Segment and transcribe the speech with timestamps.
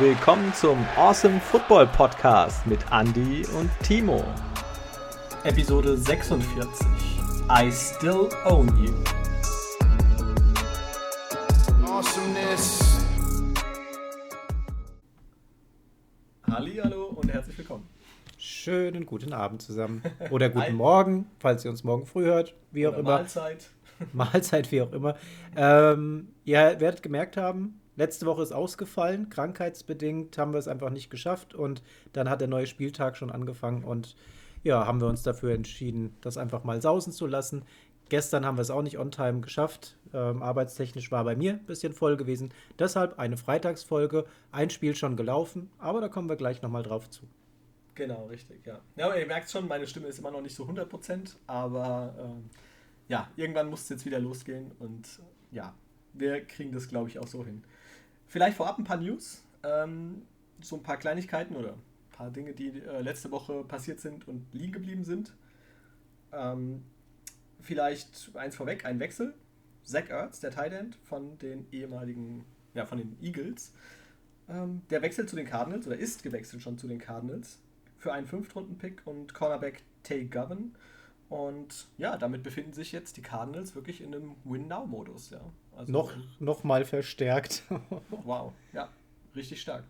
[0.00, 4.24] willkommen zum Awesome Football Podcast mit Andy und Timo.
[5.44, 6.66] Episode 46.
[7.50, 8.94] I still own you.
[11.84, 13.04] Awesomeness.
[16.50, 17.86] Hallo und herzlich willkommen.
[18.38, 20.02] Schönen guten Abend zusammen.
[20.30, 23.10] Oder guten Morgen, falls ihr uns morgen früh hört, wie auch Oder immer.
[23.18, 23.68] Mahlzeit.
[24.14, 25.16] Mahlzeit, wie auch immer.
[25.54, 31.10] Ähm, ihr werdet gemerkt haben, letzte Woche ist ausgefallen, krankheitsbedingt haben wir es einfach nicht
[31.10, 31.82] geschafft und
[32.14, 34.16] dann hat der neue Spieltag schon angefangen und
[34.62, 37.62] ja, haben wir uns dafür entschieden, das einfach mal sausen zu lassen.
[38.08, 39.96] Gestern haben wir es auch nicht on time geschafft.
[40.12, 42.52] Ähm, arbeitstechnisch war bei mir ein bisschen voll gewesen.
[42.78, 47.28] Deshalb eine Freitagsfolge, ein Spiel schon gelaufen, aber da kommen wir gleich nochmal drauf zu.
[47.94, 48.80] Genau, richtig, ja.
[48.96, 52.48] Ja, ihr merkt schon, meine Stimme ist immer noch nicht so 100%, aber ähm,
[53.08, 55.06] ja, irgendwann muss es jetzt wieder losgehen und
[55.52, 55.74] ja,
[56.14, 57.62] wir kriegen das, glaube ich, auch so hin.
[58.30, 60.22] Vielleicht vorab ein paar News, ähm,
[60.60, 64.46] so ein paar Kleinigkeiten oder ein paar Dinge, die äh, letzte Woche passiert sind und
[64.52, 65.34] liegen geblieben sind.
[66.30, 66.84] Ähm,
[67.60, 69.34] vielleicht eins vorweg, ein Wechsel.
[69.82, 73.74] Zach Ertz, der Tight End von den ehemaligen, ja, von den Eagles,
[74.48, 77.58] ähm, der wechselt zu den Cardinals oder ist gewechselt schon zu den Cardinals
[77.98, 80.76] für einen Fünftrunden-Pick und Cornerback Tay Govan.
[81.28, 85.30] Und ja, damit befinden sich jetzt die Cardinals wirklich in einem Win-Now-Modus.
[85.30, 85.40] Ja.
[85.76, 87.62] Also, noch, noch mal verstärkt.
[88.24, 88.88] wow, ja,
[89.34, 89.84] richtig stark.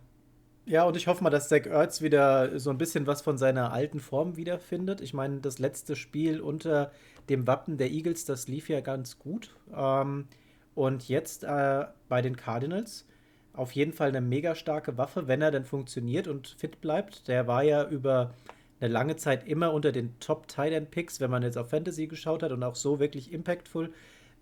[0.66, 3.72] Ja, und ich hoffe mal, dass Zach Ertz wieder so ein bisschen was von seiner
[3.72, 5.00] alten Form wiederfindet.
[5.00, 6.92] Ich meine, das letzte Spiel unter
[7.28, 9.54] dem Wappen der Eagles, das lief ja ganz gut.
[9.74, 10.26] Ähm,
[10.74, 13.06] und jetzt äh, bei den Cardinals
[13.52, 17.26] auf jeden Fall eine mega starke Waffe, wenn er denn funktioniert und fit bleibt.
[17.26, 18.32] Der war ja über
[18.80, 22.06] eine lange Zeit immer unter den Top Tight End Picks, wenn man jetzt auf Fantasy
[22.06, 23.92] geschaut hat und auch so wirklich impactful,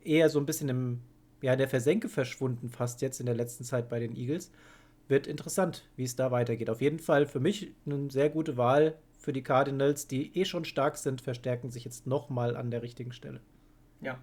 [0.05, 1.00] eher so ein bisschen im
[1.41, 4.50] ja, der Versenke verschwunden fast jetzt in der letzten Zeit bei den Eagles.
[5.08, 6.68] Wird interessant, wie es da weitergeht.
[6.68, 10.64] Auf jeden Fall für mich eine sehr gute Wahl für die Cardinals, die eh schon
[10.64, 13.40] stark sind, verstärken sich jetzt nochmal an der richtigen Stelle.
[14.01, 14.18] Ja.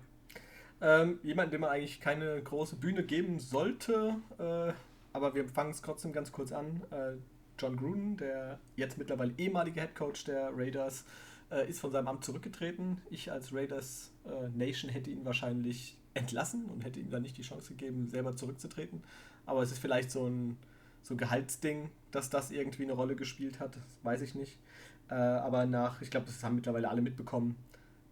[0.82, 4.74] Ähm, jemand, dem man eigentlich keine große Bühne geben sollte, äh,
[5.14, 6.82] aber wir fangen es trotzdem ganz kurz an.
[6.92, 7.14] Äh,
[7.58, 11.06] John Gruden, der jetzt mittlerweile ehemalige Head Coach der Raiders,
[11.52, 13.02] äh, ist von seinem Amt zurückgetreten.
[13.10, 17.44] Ich als Raiders äh, Nation hätte ihn wahrscheinlich entlassen und hätte ihm dann nicht die
[17.44, 19.04] Chance gegeben, selber zurückzutreten.
[19.46, 20.58] Aber es ist vielleicht so ein
[21.04, 24.58] so Gehaltsding, dass das irgendwie eine Rolle gespielt hat, weiß ich nicht.
[25.10, 27.56] Äh, aber nach, ich glaube, das haben mittlerweile alle mitbekommen,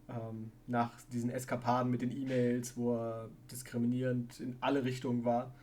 [0.09, 5.55] ähm, nach diesen Eskapaden mit den E-Mails, wo er diskriminierend in alle Richtungen war,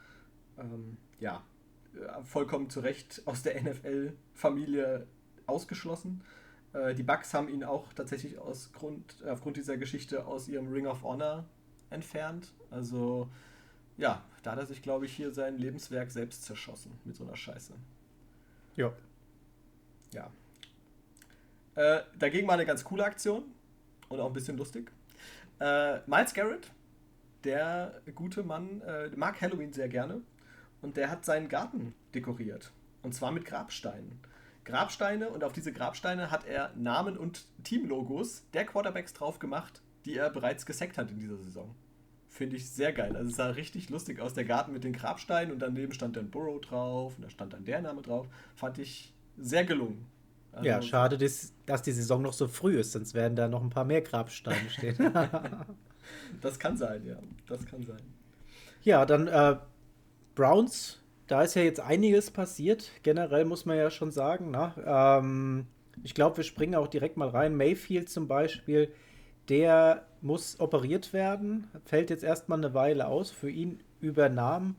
[0.58, 1.44] ähm, ja,
[1.94, 5.06] äh, vollkommen zu Recht aus der NFL-Familie
[5.46, 6.24] ausgeschlossen.
[6.72, 10.86] Äh, die Bucks haben ihn auch tatsächlich aus Grund, aufgrund dieser Geschichte aus ihrem Ring
[10.86, 11.44] of Honor
[11.90, 12.52] entfernt.
[12.70, 13.28] Also
[13.96, 17.36] ja, da hat er sich, glaube ich, hier sein Lebenswerk selbst zerschossen mit so einer
[17.36, 17.74] Scheiße.
[18.76, 18.92] Ja.
[20.12, 20.30] Ja.
[21.74, 23.44] Äh, dagegen war eine ganz coole Aktion
[24.08, 24.90] und auch ein bisschen lustig.
[25.60, 26.70] Äh, Miles Garrett,
[27.44, 30.22] der gute Mann, äh, mag Halloween sehr gerne
[30.82, 32.72] und der hat seinen Garten dekoriert.
[33.02, 34.18] Und zwar mit Grabsteinen.
[34.64, 40.16] Grabsteine und auf diese Grabsteine hat er Namen und Teamlogos der Quarterbacks drauf gemacht, die
[40.16, 41.74] er bereits gesackt hat in dieser Saison.
[42.28, 43.16] Finde ich sehr geil.
[43.16, 46.30] Also es sah richtig lustig aus, der Garten mit den Grabsteinen und daneben stand dann
[46.30, 48.28] Burrow drauf und da stand dann der Name drauf.
[48.54, 50.06] Fand ich sehr gelungen.
[50.52, 53.62] Also ja, schade, dass, dass die Saison noch so früh ist, sonst werden da noch
[53.62, 54.96] ein paar mehr Grabsteine stehen.
[56.40, 57.16] das kann sein, ja.
[57.46, 58.00] Das kann sein.
[58.82, 59.56] Ja, dann äh,
[60.34, 62.90] Browns, da ist ja jetzt einiges passiert.
[63.02, 64.50] Generell muss man ja schon sagen.
[64.50, 65.18] Na?
[65.18, 65.66] Ähm,
[66.02, 67.56] ich glaube, wir springen auch direkt mal rein.
[67.56, 68.92] Mayfield zum Beispiel,
[69.50, 73.30] der muss operiert werden, fällt jetzt erstmal eine Weile aus.
[73.30, 74.76] Für ihn übernahm,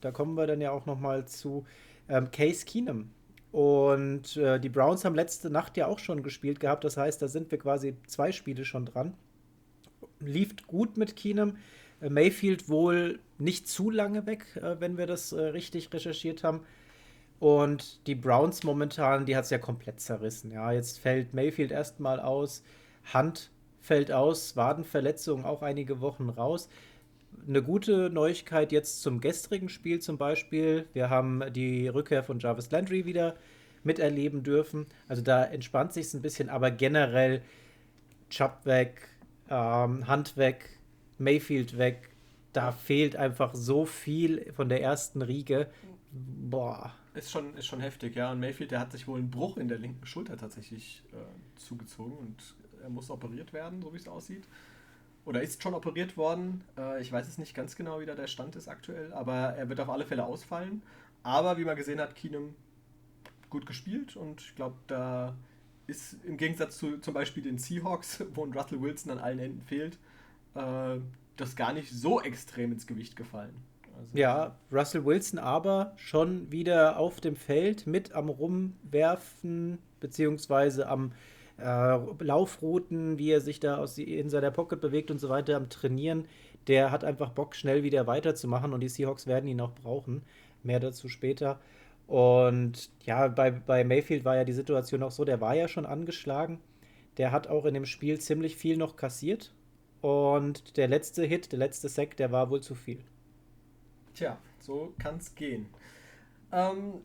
[0.00, 1.66] da kommen wir dann ja auch nochmal zu,
[2.08, 3.10] ähm, Case Keenum.
[3.52, 6.84] Und äh, die Browns haben letzte Nacht ja auch schon gespielt gehabt.
[6.84, 9.14] Das heißt, da sind wir quasi zwei Spiele schon dran.
[10.20, 11.56] Lief gut mit Keenum.
[12.00, 16.60] Äh, Mayfield wohl nicht zu lange weg, äh, wenn wir das äh, richtig recherchiert haben.
[17.38, 20.52] Und die Browns momentan, die hat es ja komplett zerrissen.
[20.52, 22.62] Ja, jetzt fällt Mayfield erstmal aus.
[23.14, 23.50] Hunt
[23.86, 26.68] fällt aus, Wadenverletzung auch einige Wochen raus.
[27.46, 30.86] Eine gute Neuigkeit jetzt zum gestrigen Spiel zum Beispiel.
[30.92, 33.36] Wir haben die Rückkehr von Jarvis Landry wieder
[33.84, 34.86] miterleben dürfen.
[35.06, 37.42] Also da entspannt sich es ein bisschen, aber generell
[38.28, 39.08] Chubb weg,
[39.48, 40.80] ähm, Hunt weg,
[41.18, 42.10] Mayfield weg.
[42.52, 45.68] Da fehlt einfach so viel von der ersten Riege.
[46.10, 46.92] Boah.
[47.14, 48.32] Ist schon, ist schon heftig, ja.
[48.32, 52.18] Und Mayfield, der hat sich wohl einen Bruch in der linken Schulter tatsächlich äh, zugezogen
[52.18, 52.36] und
[52.86, 54.46] er muss operiert werden, so wie es aussieht.
[55.24, 56.62] Oder ist schon operiert worden.
[56.78, 59.68] Äh, ich weiß es nicht ganz genau, wie da der Stand ist aktuell, aber er
[59.68, 60.82] wird auf alle Fälle ausfallen.
[61.22, 62.54] aber wie man gesehen hat, Keenum
[63.50, 65.34] gut gespielt und ich glaube, da
[65.86, 69.62] ist im Gegensatz zu zum Beispiel den Seahawks, wo ein Russell Wilson an allen Enden
[69.62, 69.98] fehlt,
[70.54, 70.98] äh,
[71.36, 73.54] das gar nicht so extrem ins Gewicht gefallen.
[73.96, 81.12] Also ja, Russell Wilson aber schon wieder auf dem Feld mit am Rumwerfen, beziehungsweise am
[81.58, 85.68] äh, Laufrouten, wie er sich da aus in seiner Pocket bewegt und so weiter, am
[85.68, 86.26] Trainieren.
[86.66, 90.22] Der hat einfach Bock, schnell wieder weiterzumachen und die Seahawks werden ihn auch brauchen.
[90.62, 91.60] Mehr dazu später.
[92.06, 95.86] Und ja, bei, bei Mayfield war ja die Situation auch so, der war ja schon
[95.86, 96.60] angeschlagen.
[97.18, 99.52] Der hat auch in dem Spiel ziemlich viel noch kassiert.
[100.02, 103.00] Und der letzte Hit, der letzte Sack, der war wohl zu viel.
[104.14, 105.66] Tja, so kann es gehen.
[106.52, 107.00] Ähm,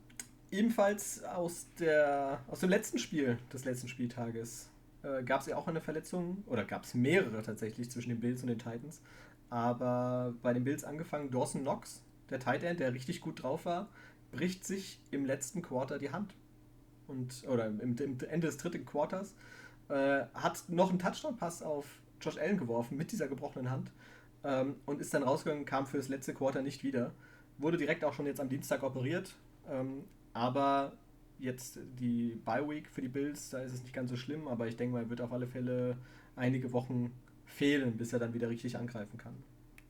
[0.52, 4.70] ebenfalls aus, der, aus dem letzten Spiel des letzten Spieltages
[5.04, 8.42] äh, gab es ja auch eine Verletzung, oder gab es mehrere tatsächlich zwischen den Bills
[8.42, 9.02] und den Titans.
[9.50, 13.90] Aber bei den Bills angefangen, Dawson Knox, der Tight End, der richtig gut drauf war,
[14.32, 16.34] bricht sich im letzten Quarter die Hand.
[17.08, 19.34] Und, oder im, im Ende des dritten Quarters.
[19.90, 21.86] Äh, hat noch einen Touchdown-Pass auf
[22.22, 23.92] Josh Allen geworfen mit dieser gebrochenen Hand.
[24.44, 27.12] Ähm, und ist dann rausgegangen, kam für das letzte Quarter nicht wieder.
[27.58, 29.36] Wurde direkt auch schon jetzt am Dienstag operiert.
[29.70, 30.94] Ähm, aber
[31.40, 34.68] jetzt die Bye Week für die Bills, da ist es nicht ganz so schlimm, aber
[34.68, 35.98] ich denke mal, er wird auf alle Fälle
[36.36, 37.12] einige Wochen
[37.46, 39.34] fehlen, bis er dann wieder richtig angreifen kann.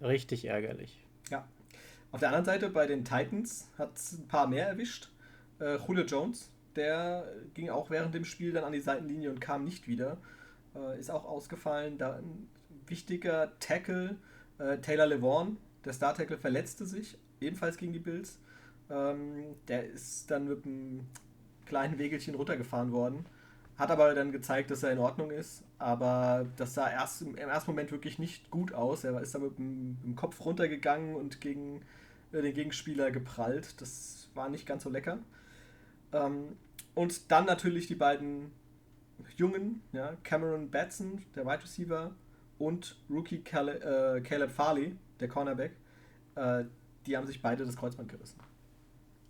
[0.02, 1.06] Richtig ärgerlich.
[1.30, 1.48] Ja,
[2.12, 5.10] auf der anderen Seite bei den Titans hat es ein paar mehr erwischt.
[5.60, 9.64] Äh, Julio Jones, der ging auch während dem Spiel dann an die Seitenlinie und kam
[9.64, 10.18] nicht wieder.
[10.76, 11.98] Äh, ist auch ausgefallen.
[11.98, 12.50] Da ein
[12.88, 14.18] wichtiger Tackle,
[14.58, 18.40] äh, Taylor Levan, der Star-Tackle, verletzte sich, ebenfalls gegen die Bills.
[18.92, 21.08] Ähm, der ist dann mit einem
[21.66, 23.26] kleinen Wegelchen runtergefahren worden.
[23.78, 25.64] Hat aber dann gezeigt, dass er in Ordnung ist.
[25.80, 29.04] Aber das sah erst im, ersten Moment wirklich nicht gut aus.
[29.04, 31.82] Er ist dann mit dem, mit dem Kopf runtergegangen und gegen
[32.34, 33.80] äh, den Gegenspieler geprallt.
[33.82, 35.20] Das war nicht ganz so lecker.
[36.12, 36.58] Ähm,
[36.94, 38.52] und dann natürlich die beiden
[39.38, 42.12] Jungen, ja, Cameron Batson, der Wide Receiver,
[42.60, 45.72] und Rookie Caleb, äh, Caleb Farley, der Cornerback,
[46.36, 46.66] äh,
[47.06, 48.40] die haben sich beide das Kreuzband gerissen.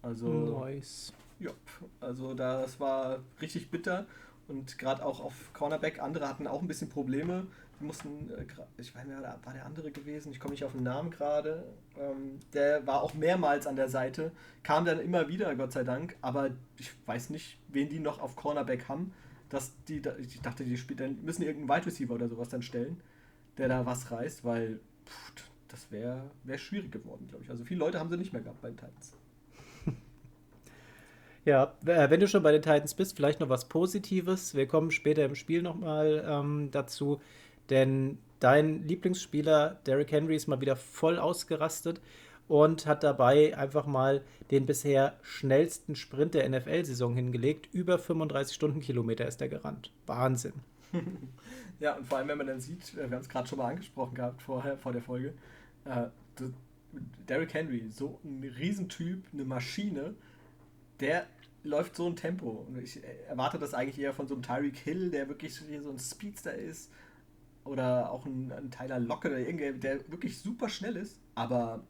[0.01, 0.27] Also,
[0.59, 1.13] nice.
[1.39, 1.55] Jupp,
[1.99, 4.05] also das war richtig bitter
[4.47, 7.47] und gerade auch auf Cornerback, andere hatten auch ein bisschen Probleme
[7.81, 8.45] mussten, äh,
[8.77, 11.63] ich weiß nicht, war der andere gewesen, ich komme nicht auf den Namen gerade,
[11.97, 14.31] ähm, der war auch mehrmals an der Seite,
[14.63, 18.35] kam dann immer wieder, Gott sei Dank, aber ich weiß nicht, wen die noch auf
[18.35, 19.13] Cornerback haben,
[19.49, 23.01] dass die, ich dachte, die spielen, müssen irgendeinen Wide Receiver oder sowas dann stellen,
[23.57, 27.49] der da was reißt, weil pff, das wäre wär schwierig geworden, glaube ich.
[27.49, 29.13] Also viele Leute haben sie nicht mehr gehabt bei den Titans.
[31.45, 34.55] Ja, äh, wenn du schon bei den Titans bist, vielleicht noch was Positives.
[34.55, 37.19] Wir kommen später im Spiel nochmal ähm, dazu.
[37.69, 42.01] Denn dein Lieblingsspieler Derrick Henry ist mal wieder voll ausgerastet
[42.47, 47.73] und hat dabei einfach mal den bisher schnellsten Sprint der NFL-Saison hingelegt.
[47.73, 49.91] Über 35 Stundenkilometer ist er gerannt.
[50.05, 50.53] Wahnsinn.
[51.79, 53.69] ja, und vor allem, wenn man dann sieht, äh, wir haben es gerade schon mal
[53.69, 55.33] angesprochen gehabt vorher, vor der Folge,
[55.85, 56.07] äh,
[57.27, 60.13] Derrick Henry, so ein Riesentyp, eine Maschine,
[61.01, 61.25] der
[61.63, 62.65] läuft so ein Tempo.
[62.67, 65.99] Und ich erwarte das eigentlich eher von so einem Tyreek Hill, der wirklich so ein
[65.99, 66.91] Speedster ist
[67.63, 71.19] oder auch ein, ein Tyler Locke oder irgendwer, der wirklich super schnell ist.
[71.35, 71.83] Aber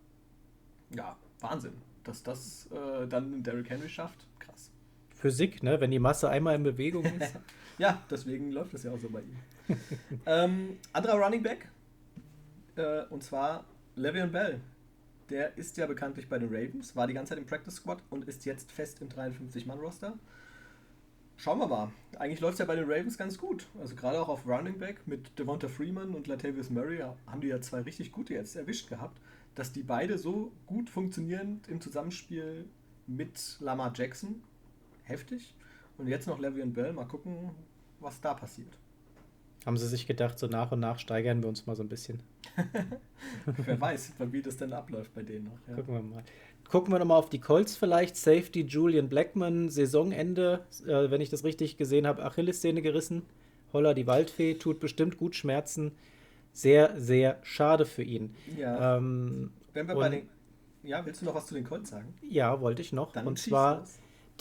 [0.96, 4.28] ja, Wahnsinn, dass das äh, dann Derrick Henry schafft.
[4.40, 4.72] Krass.
[5.16, 5.80] Physik, ne?
[5.80, 7.36] Wenn die Masse einmal in Bewegung ist.
[7.78, 9.38] ja, deswegen läuft das ja auch so bei ihm.
[10.26, 11.70] ähm, anderer Running Back.
[12.76, 13.66] Äh, und zwar
[13.98, 14.62] Le'Veon Bell.
[15.32, 18.28] Der ist ja bekanntlich bei den Ravens, war die ganze Zeit im Practice Squad und
[18.28, 20.18] ist jetzt fest im 53-Mann-Roster
[21.42, 21.92] schauen wir mal.
[22.20, 23.66] Eigentlich läuft es ja bei den Ravens ganz gut.
[23.80, 27.60] Also gerade auch auf Running Back mit Devonta Freeman und Latavius Murray haben die ja
[27.62, 29.20] zwei richtig gute jetzt erwischt gehabt,
[29.56, 32.66] dass die beide so gut funktionieren im Zusammenspiel
[33.08, 34.44] mit Lamar Jackson.
[35.04, 35.56] Heftig.
[35.98, 36.94] Und jetzt noch Levy und Bell.
[36.94, 37.50] Mal gucken,
[38.00, 38.78] was da passiert.
[39.66, 42.22] Haben sie sich gedacht, so nach und nach steigern wir uns mal so ein bisschen.
[43.46, 45.68] Wer weiß, wie das denn abläuft bei denen noch.
[45.68, 45.76] Ja.
[45.76, 46.24] Gucken wir mal.
[46.68, 48.16] Gucken wir nochmal auf die Colts vielleicht.
[48.16, 53.24] Safety Julian Blackman, Saisonende, äh, wenn ich das richtig gesehen habe, Achillessehne gerissen.
[53.74, 55.92] Holla, die Waldfee, tut bestimmt gut Schmerzen.
[56.54, 58.36] Sehr, sehr schade für ihn.
[58.58, 58.98] Ja.
[58.98, 60.30] Ähm, wenn wir bei den.
[60.84, 62.14] Ja, willst du noch was zu den Colts sagen?
[62.22, 63.12] Ja, wollte ich noch.
[63.12, 63.86] Dann und zwar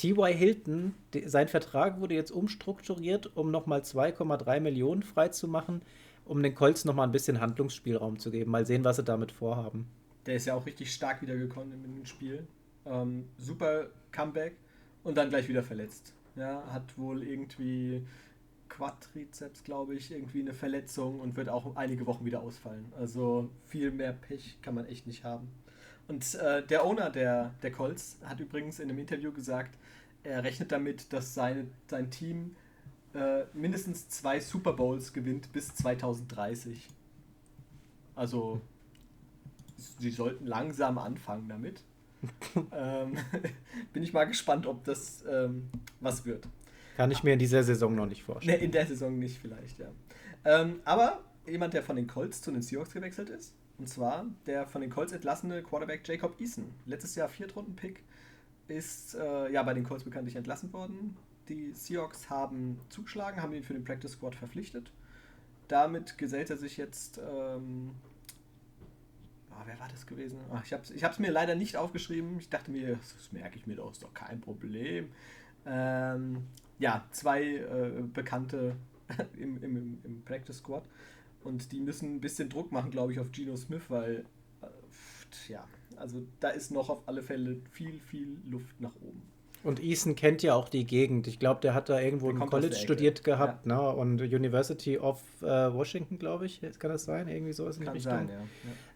[0.01, 0.33] T.Y.
[0.33, 5.83] Hilton, die, sein Vertrag wurde jetzt umstrukturiert, um nochmal 2,3 Millionen freizumachen,
[6.25, 8.51] um den Colts nochmal ein bisschen Handlungsspielraum zu geben.
[8.51, 9.91] Mal sehen, was sie damit vorhaben.
[10.25, 12.47] Der ist ja auch richtig stark wiedergekommen im Spiel.
[12.87, 14.57] Ähm, super Comeback
[15.05, 16.15] und dann gleich wieder verletzt.
[16.35, 18.07] Ja, hat wohl irgendwie
[18.71, 22.91] Quadrizeps, glaube ich, irgendwie eine Verletzung und wird auch einige Wochen wieder ausfallen.
[22.99, 25.49] Also viel mehr Pech kann man echt nicht haben.
[26.11, 29.79] Und äh, der Owner der, der Colts hat übrigens in einem Interview gesagt,
[30.25, 32.57] er rechnet damit, dass seine, sein Team
[33.15, 36.89] äh, mindestens zwei Super Bowls gewinnt bis 2030.
[38.17, 38.61] Also,
[39.77, 41.85] sie sollten langsam anfangen damit.
[42.73, 43.17] ähm,
[43.93, 46.49] bin ich mal gespannt, ob das ähm, was wird.
[46.97, 48.59] Kann ich mir in dieser Saison noch nicht vorstellen.
[48.59, 49.93] Ne, in der Saison nicht vielleicht, ja.
[50.45, 54.67] Ähm, aber jemand, der von den Colts zu den Seahawks gewechselt ist, und zwar der
[54.67, 56.71] von den Colts entlassene Quarterback Jacob Eason.
[56.85, 58.03] Letztes Jahr Viertrunden-Pick
[58.69, 61.17] ist äh, ja bei den Colts bekanntlich entlassen worden.
[61.49, 64.93] Die Seahawks haben zugeschlagen, haben ihn für den Practice Squad verpflichtet.
[65.67, 67.19] Damit gesellt er sich jetzt.
[67.27, 67.93] Ähm,
[69.51, 70.39] oh, wer war das gewesen?
[70.53, 72.39] Ach, ich habe es ich mir leider nicht aufgeschrieben.
[72.39, 75.09] Ich dachte mir, das merke ich mir doch, ist doch kein Problem.
[75.65, 76.45] Ähm,
[76.79, 78.77] ja, zwei äh, Bekannte
[79.39, 80.83] im, im, im Practice Squad.
[81.43, 84.25] Und die müssen ein bisschen Druck machen, glaube ich, auf Geno Smith, weil,
[84.63, 84.67] äh,
[85.53, 85.65] ja,
[85.97, 89.23] also da ist noch auf alle Fälle viel, viel Luft nach oben.
[89.63, 91.27] Und Eason kennt ja auch die Gegend.
[91.27, 93.77] Ich glaube, der hat da irgendwo im College studiert gehabt, ja.
[93.77, 93.91] ne?
[93.91, 97.29] Und University of äh, Washington, glaube ich, kann das sein?
[97.29, 98.13] Irgendwie so ist in die Richtung.
[98.13, 98.31] Sein,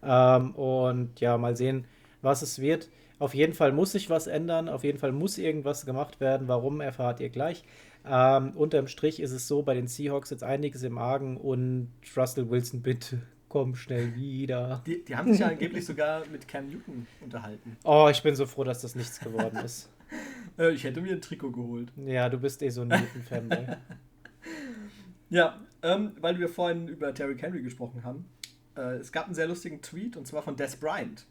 [0.01, 0.07] ja.
[0.07, 0.37] ja.
[0.37, 1.85] Ähm, und ja, mal sehen,
[2.23, 2.89] was es wird.
[3.19, 4.67] Auf jeden Fall muss sich was ändern.
[4.67, 6.47] Auf jeden Fall muss irgendwas gemacht werden.
[6.47, 7.63] Warum, erfahrt ihr gleich.
[8.07, 12.49] Ähm, unterm Strich ist es so, bei den Seahawks jetzt einiges im Argen und Russell
[12.49, 14.83] Wilson, bitte komm schnell wieder.
[14.85, 17.77] Die, die haben sich ja angeblich sogar mit Cam Newton unterhalten.
[17.83, 19.91] Oh, ich bin so froh, dass das nichts geworden ist.
[20.57, 21.91] Äh, ich hätte mir ein Trikot geholt.
[21.97, 23.75] Ja, du bist eh so ein Newton-Fanboy.
[25.29, 28.25] ja, ähm, weil wir vorhin über Terry Henry gesprochen haben.
[28.77, 31.25] Äh, es gab einen sehr lustigen Tweet und zwar von Des Bryant.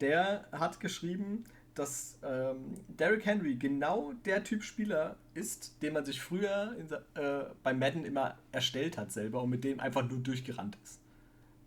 [0.00, 1.44] Der hat geschrieben,
[1.74, 6.90] dass ähm, Derrick Henry genau der Typ Spieler ist, den man sich früher in,
[7.20, 11.00] äh, bei Madden immer erstellt hat selber und mit dem einfach nur durchgerannt ist.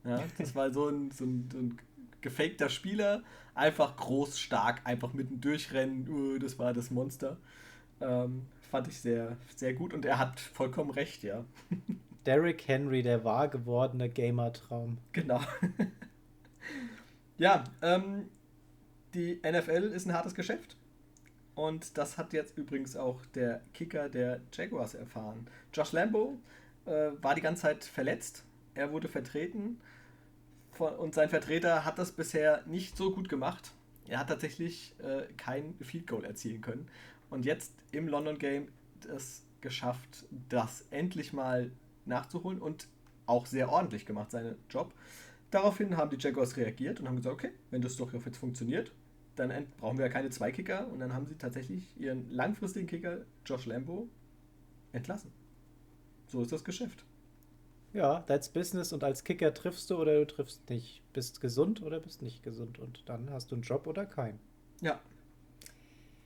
[0.06, 1.78] Ja, das war so ein, so ein, so ein
[2.22, 3.24] gefakter Spieler,
[3.54, 7.38] einfach groß, stark, einfach mitten durchrennen, uh, das war das Monster.
[8.00, 11.44] Ähm, fand ich sehr, sehr gut und er hat vollkommen recht, ja.
[12.26, 14.98] Derrick Henry, der wahr gewordene Gamer-Traum.
[15.14, 15.40] Genau.
[17.38, 18.30] ja, ähm,
[19.18, 20.78] die NFL ist ein hartes Geschäft.
[21.56, 25.48] Und das hat jetzt übrigens auch der Kicker der Jaguars erfahren.
[25.74, 26.38] Josh Lambo
[26.86, 28.44] äh, war die ganze Zeit verletzt.
[28.76, 29.82] Er wurde vertreten
[30.72, 33.74] von, und sein Vertreter hat das bisher nicht so gut gemacht.
[34.08, 36.88] Er hat tatsächlich äh, kein Field Goal erzielen können.
[37.32, 38.68] Und jetzt im London Game
[39.10, 41.72] es geschafft, das endlich mal
[42.06, 42.88] nachzuholen und
[43.26, 44.94] auch sehr ordentlich gemacht, seinen Job.
[45.50, 48.92] Daraufhin haben die Jaguars reagiert und haben gesagt, okay, wenn das doch jetzt funktioniert,
[49.38, 53.20] dann brauchen wir ja keine zwei Kicker und dann haben sie tatsächlich ihren langfristigen Kicker
[53.46, 54.10] Josh Lambo
[54.92, 55.32] entlassen.
[56.28, 57.06] So ist das Geschäft.
[57.94, 61.02] Ja, that's business und als Kicker triffst du oder du triffst nicht.
[61.14, 64.40] Bist gesund oder bist nicht gesund und dann hast du einen Job oder keinen.
[64.82, 65.00] Ja.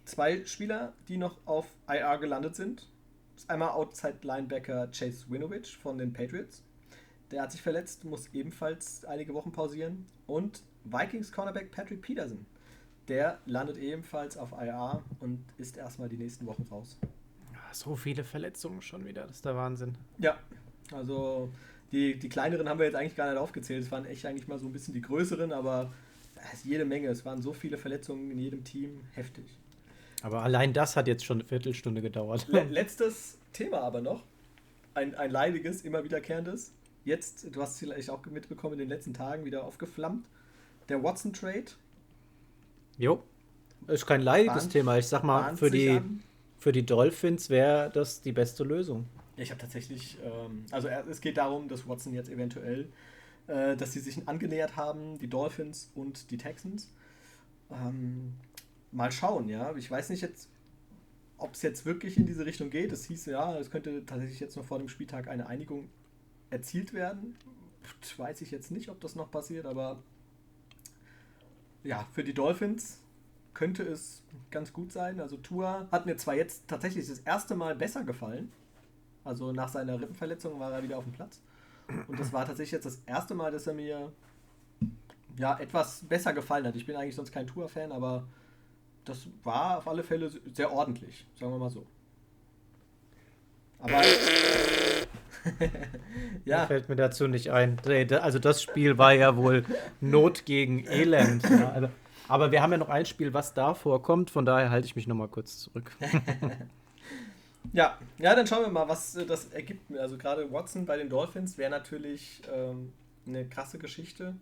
[0.05, 2.89] Zwei Spieler, die noch auf IR gelandet sind.
[3.35, 6.63] ist einmal Outside Linebacker Chase Winovich von den Patriots.
[7.29, 10.07] Der hat sich verletzt, muss ebenfalls einige Wochen pausieren.
[10.27, 12.45] Und Vikings Cornerback Patrick Peterson
[13.07, 16.97] der landet ebenfalls auf IR und ist erstmal die nächsten Wochen raus.
[17.71, 19.95] So viele Verletzungen schon wieder, das ist der Wahnsinn.
[20.17, 20.37] Ja,
[20.91, 21.49] also
[21.91, 23.83] die, die kleineren haben wir jetzt eigentlich gar nicht aufgezählt.
[23.83, 25.93] Es waren echt eigentlich mal so ein bisschen die größeren, aber
[26.51, 27.07] es ist jede Menge.
[27.07, 29.45] Es waren so viele Verletzungen in jedem Team, heftig.
[30.21, 32.47] Aber allein das hat jetzt schon eine Viertelstunde gedauert.
[32.69, 34.23] Letztes Thema aber noch.
[34.93, 36.73] Ein, ein leidiges, immer wiederkehrendes.
[37.05, 40.27] Jetzt, du hast es vielleicht auch mitbekommen, in den letzten Tagen wieder aufgeflammt.
[40.89, 41.71] Der Watson-Trade
[43.01, 43.23] Jo.
[43.87, 44.95] Ist kein leidiges Thema.
[44.99, 45.99] Ich sag mal, für die,
[46.59, 49.07] für die Dolphins wäre das die beste Lösung.
[49.37, 52.89] Ja, ich habe tatsächlich, ähm, also es geht darum, dass Watson jetzt eventuell,
[53.47, 56.93] äh, dass sie sich angenähert haben, die Dolphins und die Texans.
[57.71, 58.35] Ähm,
[58.91, 59.75] mal schauen, ja.
[59.75, 60.47] Ich weiß nicht jetzt,
[61.39, 62.91] ob es jetzt wirklich in diese Richtung geht.
[62.91, 65.89] Es hieß ja, es könnte tatsächlich jetzt noch vor dem Spieltag eine Einigung
[66.51, 67.35] erzielt werden.
[67.83, 70.03] Pff, weiß ich jetzt nicht, ob das noch passiert, aber
[71.83, 72.99] ja, für die Dolphins
[73.53, 75.19] könnte es ganz gut sein.
[75.19, 78.51] Also Tua hat mir zwar jetzt tatsächlich das erste Mal besser gefallen.
[79.23, 81.41] Also nach seiner Rippenverletzung war er wieder auf dem Platz.
[82.07, 84.11] Und das war tatsächlich jetzt das erste Mal, dass er mir
[85.37, 86.75] ja etwas besser gefallen hat.
[86.75, 88.25] Ich bin eigentlich sonst kein Tua-Fan, aber
[89.05, 91.85] das war auf alle Fälle sehr ordentlich, sagen wir mal so.
[93.79, 94.01] Aber
[96.45, 96.67] ja.
[96.67, 97.79] Fällt mir dazu nicht ein.
[98.21, 99.65] Also das Spiel war ja wohl
[99.99, 101.49] Not gegen Elend.
[101.49, 101.71] Ja.
[101.71, 101.89] Also,
[102.27, 104.31] aber wir haben ja noch ein Spiel, was da vorkommt.
[104.31, 105.91] Von daher halte ich mich noch mal kurz zurück.
[107.73, 109.95] ja, ja, dann schauen wir mal, was äh, das ergibt.
[109.97, 112.93] Also gerade Watson bei den Dolphins wäre natürlich ähm,
[113.27, 114.35] eine krasse Geschichte.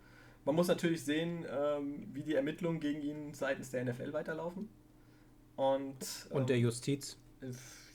[0.46, 4.70] Man muss natürlich sehen, ähm, wie die Ermittlungen gegen ihn seitens der NFL weiterlaufen.
[5.56, 5.98] Und,
[6.32, 7.18] ähm, und der ähm, Justiz.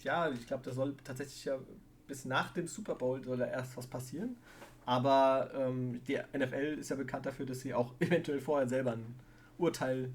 [0.02, 1.58] Ja, ich glaube, da soll tatsächlich ja
[2.06, 4.36] bis nach dem Super Bowl soll da erst was passieren.
[4.86, 9.14] Aber ähm, die NFL ist ja bekannt dafür, dass sie auch eventuell vorher selber ein
[9.58, 10.10] Urteil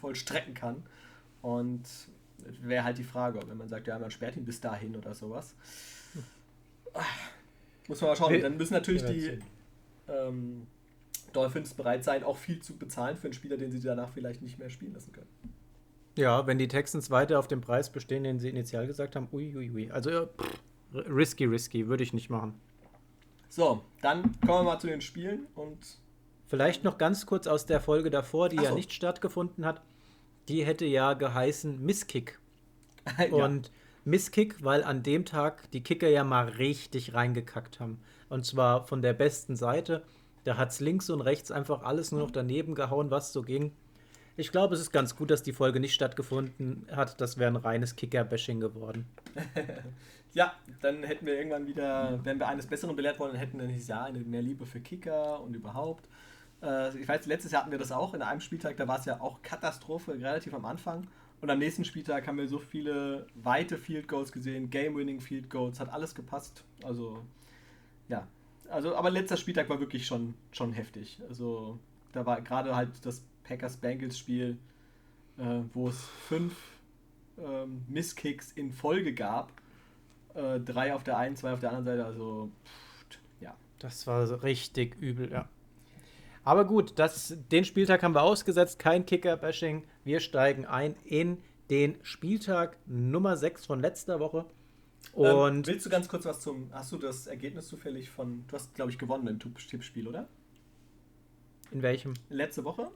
[0.00, 0.82] vollstrecken kann.
[1.42, 1.82] Und
[2.60, 5.54] wäre halt die Frage, wenn man sagt, ja, man sperrt ihn bis dahin oder sowas.
[7.88, 8.40] Muss man mal schauen.
[8.40, 9.38] Dann müssen natürlich die
[10.08, 10.66] ähm,
[11.32, 14.58] Dolphins bereit sein, auch viel zu bezahlen für einen Spieler, den sie danach vielleicht nicht
[14.58, 15.28] mehr spielen lassen können.
[16.16, 19.70] Ja, wenn die Texans weiter auf dem Preis bestehen, den sie initial gesagt haben, uiuiui.
[19.70, 19.90] Ui, ui.
[19.90, 20.62] Also pff,
[20.94, 22.60] risky, risky, würde ich nicht machen.
[23.48, 25.78] So, dann kommen wir mal zu den Spielen und.
[26.46, 28.64] Vielleicht noch ganz kurz aus der Folge davor, die so.
[28.64, 29.82] ja nicht stattgefunden hat.
[30.48, 32.38] Die hätte ja geheißen Misskick.
[33.18, 33.26] ja.
[33.32, 33.70] Und
[34.04, 38.00] Misskick, weil an dem Tag die Kicker ja mal richtig reingekackt haben.
[38.28, 40.04] Und zwar von der besten Seite.
[40.44, 43.72] Da hat es links und rechts einfach alles nur noch daneben gehauen, was so ging.
[44.36, 47.20] Ich glaube, es ist ganz gut, dass die Folge nicht stattgefunden hat.
[47.20, 49.06] Das wäre ein reines Kicker-Bashing geworden.
[50.34, 53.88] ja, dann hätten wir irgendwann wieder, wenn wir eines Besseren belehrt worden, hätten wir nicht
[53.88, 56.08] ja eine mehr Liebe für Kicker und überhaupt.
[56.62, 59.04] Äh, ich weiß, letztes Jahr hatten wir das auch in einem Spieltag, da war es
[59.04, 61.06] ja auch Katastrophe, relativ am Anfang.
[61.40, 65.78] Und am nächsten Spieltag haben wir so viele weite Field Goals gesehen, Game-Winning Field Goals,
[65.78, 66.64] hat alles gepasst.
[66.82, 67.22] Also,
[68.08, 68.26] ja.
[68.70, 71.20] Also, aber letzter Spieltag war wirklich schon, schon heftig.
[71.28, 71.78] Also,
[72.12, 74.56] da war gerade halt das Packers-Bengals-Spiel,
[75.38, 76.56] äh, wo es fünf
[77.38, 79.52] ähm, Misskicks in Folge gab.
[80.34, 82.04] Äh, drei auf der einen, zwei auf der anderen Seite.
[82.04, 83.56] Also, pff, ja.
[83.78, 85.48] Das war richtig übel, ja.
[86.44, 89.84] Aber gut, das, den Spieltag haben wir ausgesetzt, kein Kicker-Bashing.
[90.04, 91.38] Wir steigen ein in
[91.70, 94.44] den Spieltag Nummer 6 von letzter Woche.
[95.16, 96.70] Ähm, Und ähm, willst du ganz kurz was zum.
[96.72, 98.44] Hast du das Ergebnis zufällig von.
[98.46, 100.28] Du hast, glaube ich, gewonnen im Tippspiel, oder?
[101.70, 102.14] In welchem?
[102.28, 102.90] Letzte Woche?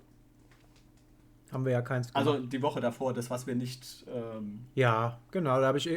[1.53, 2.37] Haben wir ja keins also gemacht.
[2.37, 4.05] Also die Woche davor, das, was wir nicht.
[4.13, 5.89] Ähm ja, genau, da ich,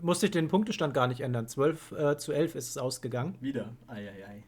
[0.00, 1.46] musste ich den Punktestand gar nicht ändern.
[1.46, 3.36] 12 äh, zu 11 ist es ausgegangen.
[3.40, 3.70] Wieder.
[3.86, 4.10] Eieiei.
[4.10, 4.42] Ei, ei.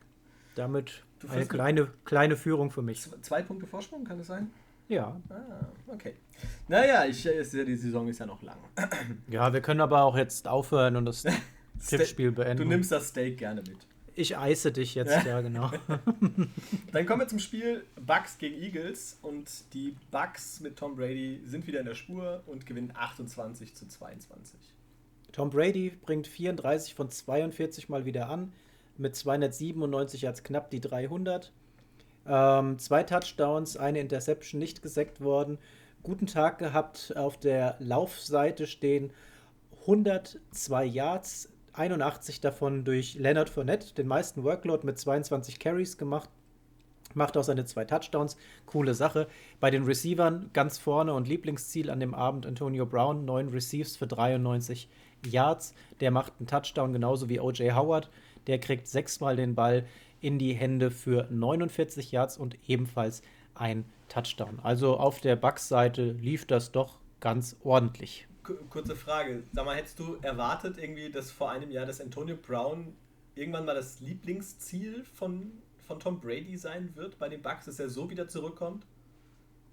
[0.55, 3.09] Damit eine kleine, kleine Führung für mich.
[3.23, 4.51] Zwei Punkte Vorsprung, kann es sein?
[4.89, 5.21] Ja.
[5.29, 6.15] Ah, okay.
[6.67, 8.57] Naja, ich, die Saison ist ja noch lang.
[9.29, 11.25] Ja, wir können aber auch jetzt aufhören und das
[11.87, 12.63] Tippspiel beenden.
[12.63, 13.87] Du nimmst das Steak gerne mit.
[14.19, 15.71] Ich eise dich jetzt, ja, genau.
[16.93, 21.69] Dann kommen wir zum Spiel Bucks gegen Eagles und die Bucks mit Tom Brady sind
[21.69, 24.59] wieder in der Spur und gewinnen 28 zu 22.
[25.31, 28.53] Tom Brady bringt 34 von 42 mal wieder an
[28.97, 31.53] mit 297 Yards knapp die 300.
[32.27, 35.59] Ähm, zwei Touchdowns, eine Interception nicht gesackt worden.
[36.03, 37.17] Guten Tag gehabt.
[37.17, 39.13] Auf der Laufseite stehen
[39.83, 46.29] 102 Yards, 81 davon durch Leonard Fournette, den meisten Workload mit 22 Carries gemacht.
[47.15, 48.37] Macht auch seine zwei Touchdowns.
[48.67, 49.29] Coole Sache.
[49.61, 54.07] Bei den Receivern ganz vorne und Lieblingsziel an dem Abend Antonio Brown, neun Receives für
[54.07, 54.89] 93
[55.25, 55.75] Yards.
[56.01, 58.11] Der macht einen Touchdown genauso wie OJ Howard.
[58.47, 59.87] Der kriegt sechsmal den Ball
[60.21, 63.23] in die Hände für 49 Yards und ebenfalls
[63.55, 64.59] ein Touchdown.
[64.63, 68.27] Also auf der Bucks-Seite lief das doch ganz ordentlich.
[68.71, 69.43] Kurze Frage.
[69.53, 72.95] Sag mal, hättest du erwartet irgendwie, dass vor einem Jahr das Antonio Brown
[73.35, 75.53] irgendwann mal das Lieblingsziel von,
[75.87, 78.87] von Tom Brady sein wird bei den Bucks, dass er so wieder zurückkommt?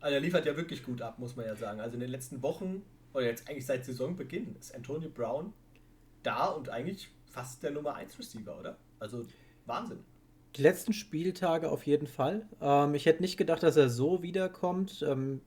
[0.01, 1.79] Also er liefert ja wirklich gut ab, muss man ja sagen.
[1.79, 2.83] Also in den letzten Wochen,
[3.13, 5.53] oder jetzt eigentlich seit Saisonbeginn, ist Antonio Brown
[6.21, 8.77] da und eigentlich fast der Nummer 1 Receiver, oder?
[8.99, 9.25] Also
[9.65, 9.99] Wahnsinn.
[10.55, 12.47] Die letzten Spieltage auf jeden Fall.
[12.61, 15.03] Ähm, ich hätte nicht gedacht, dass er so wiederkommt.
[15.07, 15.41] Ähm,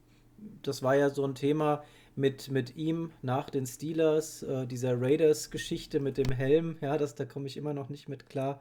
[0.62, 1.82] das war ja so ein Thema
[2.18, 6.76] mit, mit ihm nach den Steelers, äh, dieser Raiders-Geschichte mit dem Helm.
[6.80, 8.60] Ja, das, da komme ich immer noch nicht mit klar.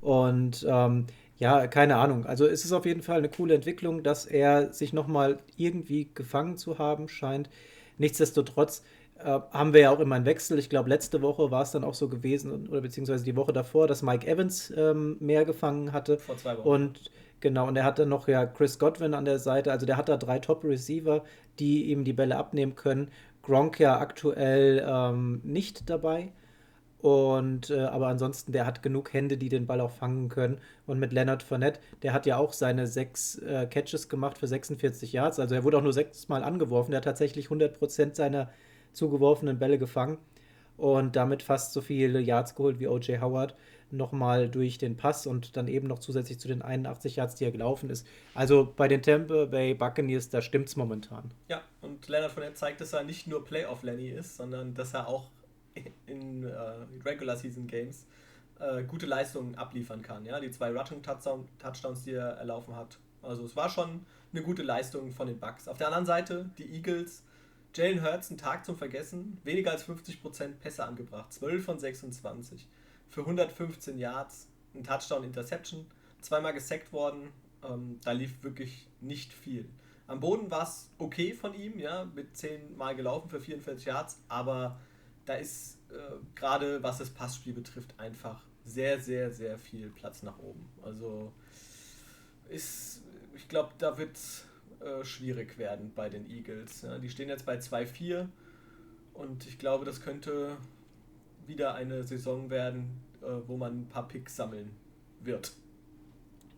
[0.00, 1.06] Und ähm,
[1.38, 2.24] ja, keine Ahnung.
[2.24, 6.56] Also es ist auf jeden Fall eine coole Entwicklung, dass er sich nochmal irgendwie gefangen
[6.56, 7.50] zu haben scheint.
[7.98, 8.82] Nichtsdestotrotz
[9.18, 10.58] äh, haben wir ja auch immer einen Wechsel.
[10.58, 13.86] Ich glaube, letzte Woche war es dann auch so gewesen, oder beziehungsweise die Woche davor,
[13.86, 16.18] dass Mike Evans ähm, mehr gefangen hatte.
[16.18, 16.68] Vor zwei Wochen.
[16.68, 19.72] Und genau, und er hat dann noch ja Chris Godwin an der Seite.
[19.72, 21.24] Also der hat da drei Top-Receiver,
[21.58, 23.10] die ihm die Bälle abnehmen können.
[23.42, 26.32] Gronk ja aktuell ähm, nicht dabei.
[26.98, 30.58] Und äh, aber ansonsten, der hat genug Hände, die den Ball auch fangen können.
[30.86, 35.12] Und mit Leonard Fournette, der hat ja auch seine sechs äh, Catches gemacht für 46
[35.12, 35.38] Yards.
[35.38, 36.90] Also er wurde auch nur sechsmal angeworfen.
[36.90, 38.50] Der hat tatsächlich 100% seiner
[38.92, 40.18] zugeworfenen Bälle gefangen
[40.76, 43.20] und damit fast so viele Yards geholt wie O.J.
[43.20, 43.54] Howard
[43.90, 47.52] nochmal durch den Pass und dann eben noch zusätzlich zu den 81 Yards, die er
[47.52, 48.06] gelaufen ist.
[48.34, 51.30] Also bei den Tampa Bay Buccaneers, da stimmt es momentan.
[51.48, 55.08] Ja, und Leonard Fournette zeigt, dass er nicht nur Playoff Lenny ist, sondern dass er
[55.08, 55.30] auch
[56.06, 56.52] in äh,
[57.04, 58.06] Regular Season Games
[58.58, 60.24] äh, gute Leistungen abliefern kann.
[60.24, 64.62] Ja, die zwei Rushing Touchdowns, die er erlaufen hat, Also es war schon eine gute
[64.62, 65.68] Leistung von den Bucks.
[65.68, 67.22] Auf der anderen Seite die Eagles.
[67.74, 72.66] Jalen Hurts, ein Tag zum Vergessen, weniger als 50% Pässe angebracht, 12 von 26
[73.10, 75.86] für 115 Yards, ein Touchdown, Interception,
[76.20, 77.32] zweimal gesackt worden.
[77.64, 79.68] Ähm, da lief wirklich nicht viel.
[80.06, 84.22] Am Boden war es okay von ihm, ja, mit 10 Mal gelaufen für 44 Yards,
[84.28, 84.78] aber
[85.24, 90.38] da ist äh, gerade was das Passspiel betrifft einfach sehr, sehr, sehr viel Platz nach
[90.38, 90.68] oben.
[90.82, 91.32] Also
[92.48, 93.02] ist,
[93.34, 94.44] ich glaube, da wird es
[94.80, 96.82] äh, schwierig werden bei den Eagles.
[96.82, 96.98] Ja.
[96.98, 98.28] Die stehen jetzt bei 2-4
[99.14, 100.56] und ich glaube, das könnte
[101.48, 104.70] wieder eine Saison werden, äh, wo man ein paar Picks sammeln
[105.20, 105.52] wird.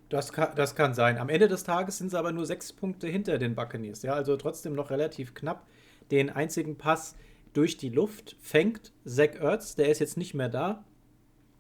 [0.09, 1.19] Das kann, das kann sein.
[1.19, 4.03] Am Ende des Tages sind sie aber nur sechs Punkte hinter den Buccaneers.
[4.03, 5.67] Ja, also trotzdem noch relativ knapp.
[6.11, 7.15] Den einzigen Pass
[7.53, 9.75] durch die Luft fängt Zach Ertz.
[9.75, 10.85] Der ist jetzt nicht mehr da.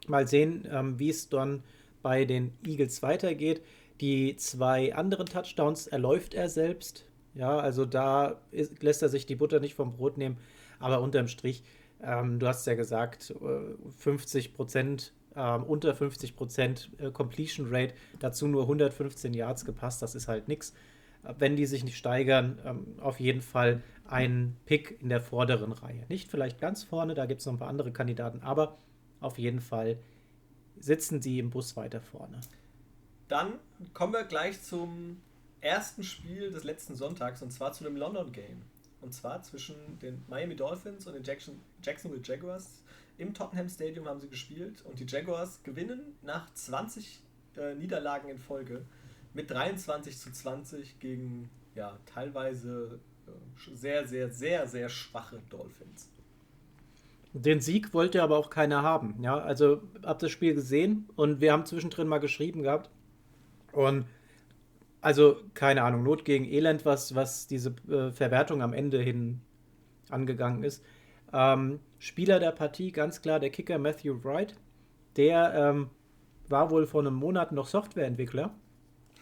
[0.07, 1.63] Mal sehen, ähm, wie es dann
[2.03, 3.63] bei den Eagles weitergeht.
[4.01, 7.05] Die zwei anderen Touchdowns erläuft er selbst.
[7.35, 10.39] Ja, also da ist, lässt er sich die Butter nicht vom Brot nehmen.
[10.79, 11.63] Aber unterm Strich,
[12.03, 13.35] ähm, du hast ja gesagt,
[13.99, 20.03] 50 äh, Prozent, ähm, unter 50 Prozent äh, Completion Rate, dazu nur 115 Yards gepasst.
[20.03, 20.75] Das ist halt nichts.
[21.39, 26.05] Wenn die sich nicht steigern, ähm, auf jeden Fall ein Pick in der vorderen Reihe.
[26.09, 28.79] Nicht vielleicht ganz vorne, da gibt es noch ein paar andere Kandidaten, aber
[29.21, 29.99] auf jeden Fall
[30.79, 32.41] sitzen sie im Bus weiter vorne.
[33.27, 33.55] Dann
[33.93, 35.21] kommen wir gleich zum
[35.61, 38.63] ersten Spiel des letzten Sonntags und zwar zu dem London Game.
[39.01, 42.83] Und zwar zwischen den Miami Dolphins und den Jackson, Jacksonville Jaguars.
[43.17, 47.21] Im Tottenham Stadium haben sie gespielt und die Jaguars gewinnen nach 20
[47.57, 48.85] äh, Niederlagen in Folge
[49.35, 56.09] mit 23 zu 20 gegen ja, teilweise äh, sehr, sehr, sehr, sehr schwache Dolphins.
[57.33, 59.23] Den Sieg wollte aber auch keiner haben.
[59.23, 62.91] Ja, also hab das Spiel gesehen und wir haben zwischendrin mal geschrieben gehabt.
[63.73, 64.07] Und
[65.01, 69.41] also keine Ahnung, Not gegen Elend, was, was diese äh, Verwertung am Ende hin
[70.11, 70.85] angegangen ist.
[71.33, 74.55] Ähm, Spieler der Partie, ganz klar der Kicker Matthew Wright.
[75.17, 75.91] Der ähm,
[76.49, 78.55] war wohl vor einem Monat noch Softwareentwickler.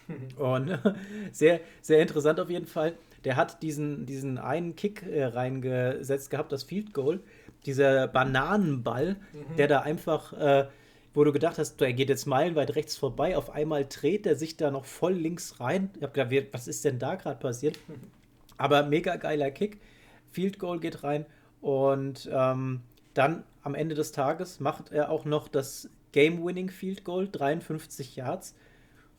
[0.37, 0.79] Und
[1.31, 2.95] sehr, sehr interessant auf jeden Fall.
[3.25, 7.19] Der hat diesen, diesen einen Kick äh, reingesetzt gehabt, das Field Goal
[7.65, 9.55] dieser Bananenball, mhm.
[9.57, 10.67] der da einfach, äh,
[11.17, 14.55] wo du gedacht hast, er geht jetzt meilenweit rechts vorbei, auf einmal dreht er sich
[14.55, 15.89] da noch voll links rein.
[15.95, 17.79] Ich habe gedacht, was ist denn da gerade passiert?
[18.57, 19.79] Aber mega geiler Kick.
[20.31, 21.25] Field Goal geht rein
[21.59, 22.81] und ähm,
[23.15, 28.53] dann am Ende des Tages macht er auch noch das Game-Winning Field Goal, 53 Yards.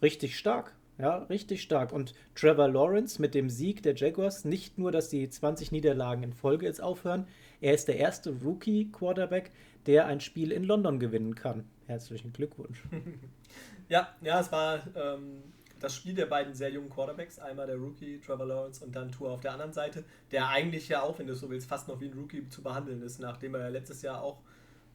[0.01, 0.77] Richtig stark.
[0.99, 1.93] Ja, richtig stark.
[1.93, 6.33] Und Trevor Lawrence mit dem Sieg der Jaguars, nicht nur, dass die 20 Niederlagen in
[6.33, 7.27] Folge jetzt aufhören,
[7.61, 9.53] er ist der erste Rookie-Quarterback,
[9.87, 11.65] der ein Spiel in London gewinnen kann.
[11.87, 12.83] Herzlichen Glückwunsch.
[13.89, 15.43] ja, ja, es war ähm,
[15.81, 17.39] das Spiel der beiden sehr jungen Quarterbacks.
[17.39, 21.03] Einmal der Rookie Trevor Lawrence und dann Tour auf der anderen Seite, der eigentlich ja
[21.03, 23.63] auch, wenn du so willst, fast noch wie ein Rookie zu behandeln ist, nachdem er
[23.63, 24.43] ja letztes Jahr auch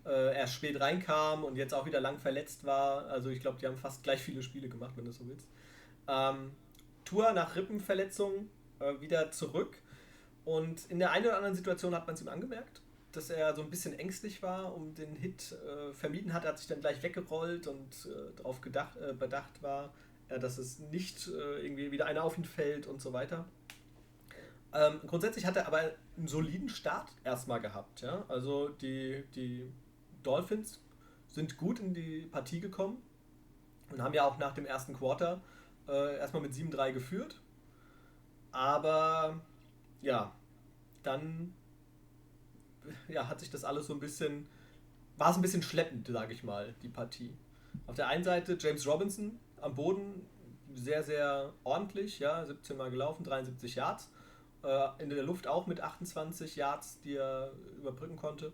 [0.06, 3.08] äh, erst spät reinkam und jetzt auch wieder lang verletzt war.
[3.08, 5.48] Also ich glaube, die haben fast gleich viele Spiele gemacht, wenn du so willst.
[6.08, 6.52] Ähm,
[7.06, 8.50] Tour nach Rippenverletzung
[8.80, 9.78] äh, wieder zurück
[10.46, 13.62] und in der einen oder anderen Situation hat man es ihm angemerkt, dass er so
[13.62, 16.44] ein bisschen ängstlich war und den Hit äh, vermieden hat.
[16.44, 19.94] Er hat sich dann gleich weggerollt und äh, darauf gedacht, äh, bedacht war,
[20.30, 23.46] äh, dass es nicht äh, irgendwie wieder einer auf ihn fällt und so weiter.
[24.74, 28.02] Ähm, grundsätzlich hat er aber einen soliden Start erstmal gehabt.
[28.02, 28.26] Ja?
[28.28, 29.72] Also die, die
[30.24, 30.80] Dolphins
[31.30, 33.02] sind gut in die Partie gekommen
[33.92, 35.42] und haben ja auch nach dem ersten Quarter
[35.88, 37.40] äh, erstmal mit 7-3 geführt.
[38.52, 39.42] Aber
[40.04, 40.36] ja,
[41.02, 41.54] dann
[43.08, 44.48] ja, hat sich das alles so ein bisschen,
[45.18, 47.36] war es ein bisschen schleppend, sage ich mal, die Partie.
[47.88, 50.28] Auf der einen Seite James Robinson am Boden
[50.74, 54.12] sehr, sehr ordentlich, ja, 17 Mal gelaufen, 73 Yards.
[54.64, 58.52] Äh, in der Luft auch mit 28 Yards, die er überbrücken konnte.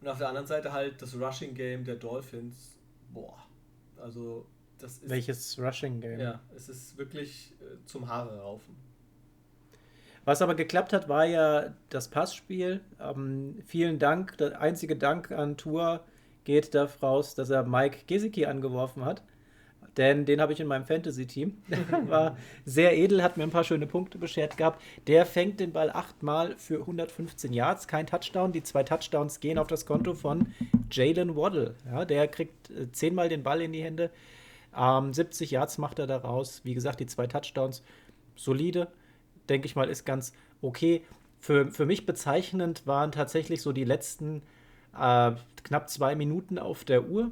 [0.00, 2.78] Und auf der anderen Seite halt das Rushing Game der Dolphins.
[3.12, 3.36] Boah,
[3.98, 4.46] also
[4.78, 5.10] das ist.
[5.10, 6.20] Welches Rushing Game?
[6.20, 8.76] Ja, es ist wirklich äh, zum Haare raufen.
[10.24, 12.80] Was aber geklappt hat, war ja das Passspiel.
[13.00, 14.36] Ähm, vielen Dank.
[14.38, 16.00] Der einzige Dank an Tour
[16.44, 19.22] geht darauf raus, dass er Mike Gesicki angeworfen hat.
[19.96, 21.58] Denn den habe ich in meinem Fantasy-Team.
[22.08, 24.80] War sehr edel, hat mir ein paar schöne Punkte beschert gehabt.
[25.06, 28.52] Der fängt den Ball achtmal für 115 Yards, kein Touchdown.
[28.52, 30.54] Die zwei Touchdowns gehen auf das Konto von
[30.90, 31.74] Jalen Waddle.
[31.86, 34.10] Ja, der kriegt äh, zehnmal den Ball in die Hände.
[34.76, 36.64] Ähm, 70 Yards macht er daraus.
[36.64, 37.82] Wie gesagt, die zwei Touchdowns
[38.36, 38.88] solide
[39.50, 40.32] denke ich mal, ist ganz
[40.62, 41.02] okay.
[41.40, 44.42] Für, für mich bezeichnend waren tatsächlich so die letzten
[44.98, 45.32] äh,
[45.64, 47.30] knapp zwei Minuten auf der Uhr.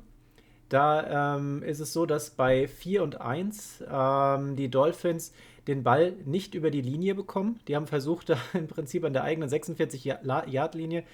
[0.69, 5.33] Da ähm, ist es so, dass bei 4 und 1 ähm, die Dolphins
[5.67, 7.61] den Ball nicht über die Linie bekommen.
[7.69, 11.05] Die haben versucht, da im Prinzip an der eigenen 46-Yard-Linie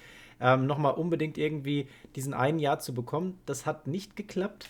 [0.41, 3.39] ähm, nochmal unbedingt irgendwie diesen einen Yard zu bekommen.
[3.45, 4.69] Das hat nicht geklappt.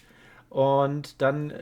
[0.50, 1.54] Und dann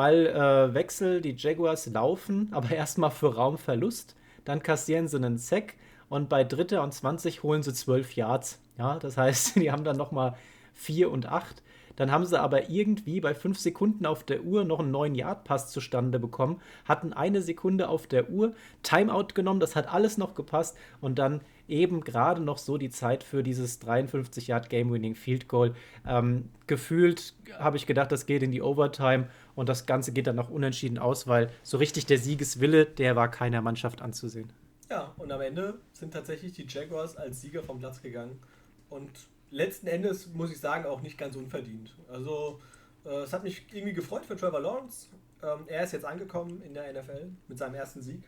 [0.00, 4.16] Ballwechsel, äh, die Jaguars laufen, aber erstmal für Raumverlust.
[4.46, 5.74] Dann kassieren sie einen Sack
[6.08, 8.62] und bei Dritter und 20 holen sie 12 Yards.
[8.78, 10.36] Ja, das heißt, die haben dann nochmal
[10.80, 11.62] 4 und 8.
[11.96, 15.70] Dann haben sie aber irgendwie bei 5 Sekunden auf der Uhr noch einen neuen Yard-Pass
[15.70, 20.78] zustande bekommen, hatten eine Sekunde auf der Uhr, Timeout genommen, das hat alles noch gepasst
[21.02, 25.74] und dann eben gerade noch so die Zeit für dieses 53 Yard Game-Winning Field Goal.
[26.06, 30.36] Ähm, gefühlt habe ich gedacht, das geht in die Overtime und das Ganze geht dann
[30.36, 34.50] noch unentschieden aus, weil so richtig der Siegeswille, der war keiner Mannschaft anzusehen.
[34.88, 38.40] Ja, und am Ende sind tatsächlich die Jaguars als Sieger vom Platz gegangen
[38.88, 39.10] und
[39.50, 41.94] letzten Endes muss ich sagen, auch nicht ganz unverdient.
[42.08, 42.60] Also,
[43.04, 45.08] äh, es hat mich irgendwie gefreut für Trevor Lawrence.
[45.42, 48.22] Ähm, er ist jetzt angekommen in der NFL mit seinem ersten Sieg.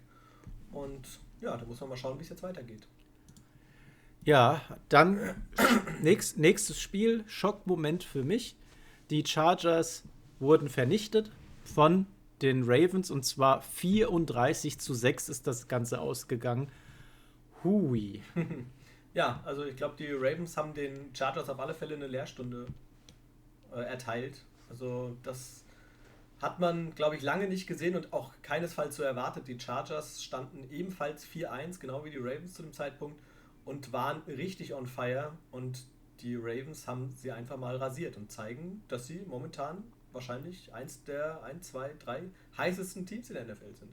[0.70, 2.86] Und ja, da muss man mal schauen, wie es jetzt weitergeht.
[4.24, 5.34] Ja, dann
[6.02, 8.56] nächst, nächstes Spiel, Schockmoment für mich.
[9.10, 10.04] Die Chargers
[10.38, 11.30] wurden vernichtet
[11.64, 12.06] von
[12.40, 16.70] den Ravens und zwar 34 zu 6 ist das Ganze ausgegangen.
[17.62, 18.22] Hui.
[19.14, 22.66] Ja, also ich glaube, die Ravens haben den Chargers auf alle Fälle eine Lehrstunde
[23.72, 24.42] äh, erteilt.
[24.70, 25.64] Also das
[26.40, 29.46] hat man, glaube ich, lange nicht gesehen und auch keinesfalls so erwartet.
[29.48, 33.16] Die Chargers standen ebenfalls 4-1, genau wie die Ravens zu dem Zeitpunkt,
[33.64, 35.32] und waren richtig on fire.
[35.50, 35.84] Und
[36.20, 41.42] die Ravens haben sie einfach mal rasiert und zeigen, dass sie momentan wahrscheinlich eins der
[41.44, 42.22] 1, 2, 3
[42.56, 43.90] heißesten Teams in der NFL sind.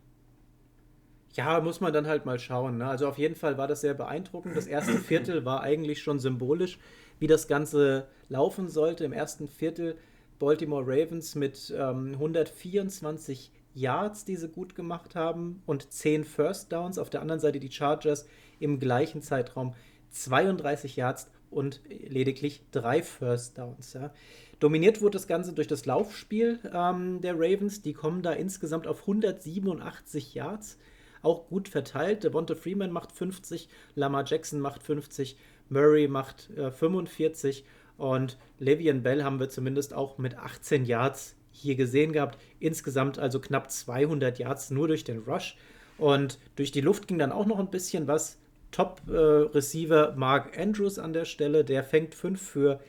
[1.34, 2.80] Ja, muss man dann halt mal schauen.
[2.80, 2.88] Ne?
[2.88, 4.56] Also auf jeden Fall war das sehr beeindruckend.
[4.56, 6.80] Das erste Viertel war eigentlich schon symbolisch,
[7.20, 9.06] wie das Ganze laufen sollte.
[9.06, 9.96] Im ersten Viertel
[10.40, 16.98] Baltimore Ravens mit ähm, 124 Yards, die sie gut gemacht haben, und 10 First Downs.
[16.98, 18.26] Auf der anderen Seite die Chargers
[18.60, 19.76] im gleichen Zeitraum
[20.12, 23.94] 32 Yards und lediglich 3 First Downs.
[23.94, 24.12] Ja.
[24.60, 27.82] Dominiert wurde das Ganze durch das Laufspiel ähm, der Ravens.
[27.82, 30.78] Die kommen da insgesamt auf 187 Yards
[31.22, 32.24] auch gut verteilt.
[32.24, 35.38] Devonta Freeman macht 50, Lamar Jackson macht 50,
[35.70, 37.64] Murray macht äh, 45
[37.98, 42.40] und Le'Veon Bell haben wir zumindest auch mit 18 Yards hier gesehen gehabt.
[42.60, 45.58] Insgesamt also knapp 200 Yards nur durch den Rush.
[45.98, 48.40] Und durch die Luft ging dann auch noch ein bisschen was.
[48.72, 52.80] Top-Receiver äh, Mark Andrews an der Stelle, der fängt 5 für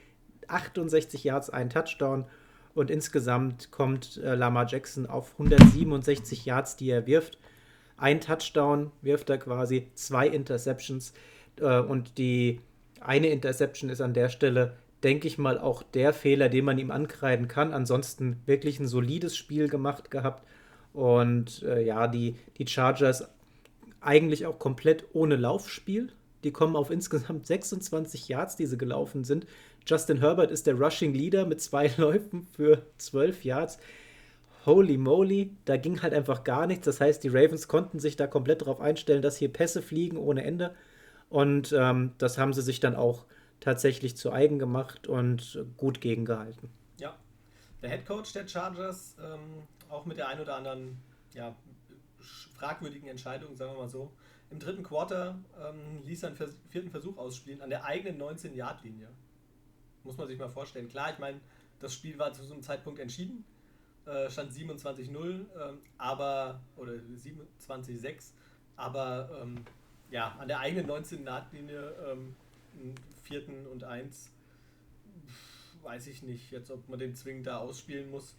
[0.46, 2.26] 68 Yards, einen Touchdown.
[2.74, 7.38] Und insgesamt kommt äh, Lamar Jackson auf 167 Yards, die er wirft
[8.00, 11.12] ein Touchdown wirft er quasi, zwei Interceptions.
[11.60, 12.60] Äh, und die
[13.00, 16.90] eine Interception ist an der Stelle, denke ich mal, auch der Fehler, den man ihm
[16.90, 17.72] ankreiden kann.
[17.72, 20.46] Ansonsten wirklich ein solides Spiel gemacht gehabt.
[20.92, 23.28] Und äh, ja, die, die Chargers
[24.00, 26.10] eigentlich auch komplett ohne Laufspiel.
[26.42, 29.46] Die kommen auf insgesamt 26 Yards, die sie gelaufen sind.
[29.86, 33.78] Justin Herbert ist der Rushing Leader mit zwei Läufen für 12 Yards
[34.66, 36.84] holy moly, da ging halt einfach gar nichts.
[36.84, 40.44] Das heißt, die Ravens konnten sich da komplett darauf einstellen, dass hier Pässe fliegen ohne
[40.44, 40.74] Ende.
[41.28, 43.24] Und ähm, das haben sie sich dann auch
[43.60, 46.70] tatsächlich zu eigen gemacht und gut gegengehalten.
[46.98, 47.16] Ja,
[47.82, 50.98] der Head Coach der Chargers, ähm, auch mit der ein oder anderen
[51.34, 51.54] ja,
[52.54, 54.12] fragwürdigen Entscheidung, sagen wir mal so.
[54.50, 59.08] Im dritten Quarter ähm, ließ er einen vierten Versuch ausspielen an der eigenen 19-Yard-Linie.
[60.02, 60.88] Muss man sich mal vorstellen.
[60.88, 61.40] Klar, ich meine,
[61.78, 63.44] das Spiel war zu so einem Zeitpunkt entschieden.
[64.06, 68.32] Äh, stand 27-0, ähm, aber, oder 27-6,
[68.76, 69.56] aber ähm,
[70.10, 72.34] ja, an der eigenen 19 Nahtlinie, ähm,
[73.22, 74.32] vierten und eins,
[75.82, 78.36] weiß ich nicht jetzt, ob man den zwingend da ausspielen muss.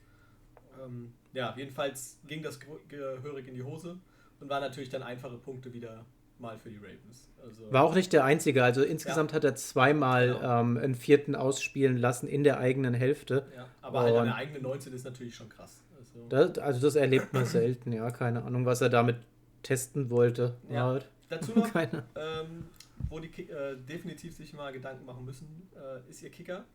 [0.83, 3.99] Ähm, ja, jedenfalls ging das gehörig in die Hose
[4.39, 6.05] und waren natürlich dann einfache Punkte wieder
[6.41, 7.29] mal für die Ravens.
[7.43, 8.63] Also War auch nicht der einzige.
[8.63, 9.35] Also insgesamt ja.
[9.37, 10.61] hat er zweimal genau.
[10.61, 13.45] ähm, einen vierten ausspielen lassen in der eigenen Hälfte.
[13.55, 15.83] Ja, aber halt eine eigene 19 ist natürlich schon krass.
[15.97, 18.09] Also das, also das erlebt man selten, ja.
[18.11, 19.17] Keine Ahnung, was er damit
[19.63, 20.55] testen wollte.
[20.69, 20.85] Ja.
[20.85, 21.07] Halt.
[21.29, 22.65] Dazu noch, ähm,
[23.09, 26.65] wo die äh, definitiv sich mal Gedanken machen müssen, äh, ist ihr Kicker.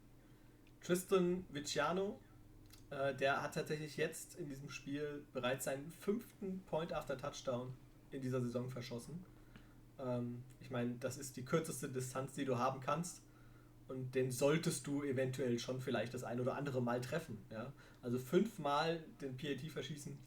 [0.82, 2.18] Tristan Viciano,
[2.90, 7.74] äh, der hat tatsächlich jetzt in diesem Spiel bereits seinen fünften Point after Touchdown
[8.10, 9.24] in dieser Saison verschossen.
[10.00, 13.22] Ähm, ich meine, das ist die kürzeste Distanz, die du haben kannst.
[13.88, 17.38] Und den solltest du eventuell schon vielleicht das ein oder andere Mal treffen.
[17.50, 17.72] Ja?
[18.02, 20.18] Also fünfmal den PAT verschießen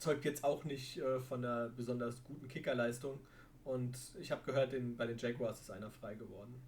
[0.00, 3.20] zeugt jetzt auch nicht äh, von einer besonders guten Kickerleistung.
[3.64, 6.60] Und ich habe gehört, in, bei den Jaguars ist einer frei geworden.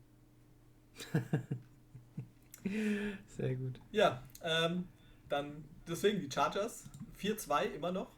[3.26, 3.80] Sehr gut.
[3.90, 4.86] Ja, ähm,
[5.28, 6.84] dann deswegen die Chargers
[7.18, 8.14] 4-2 immer noch.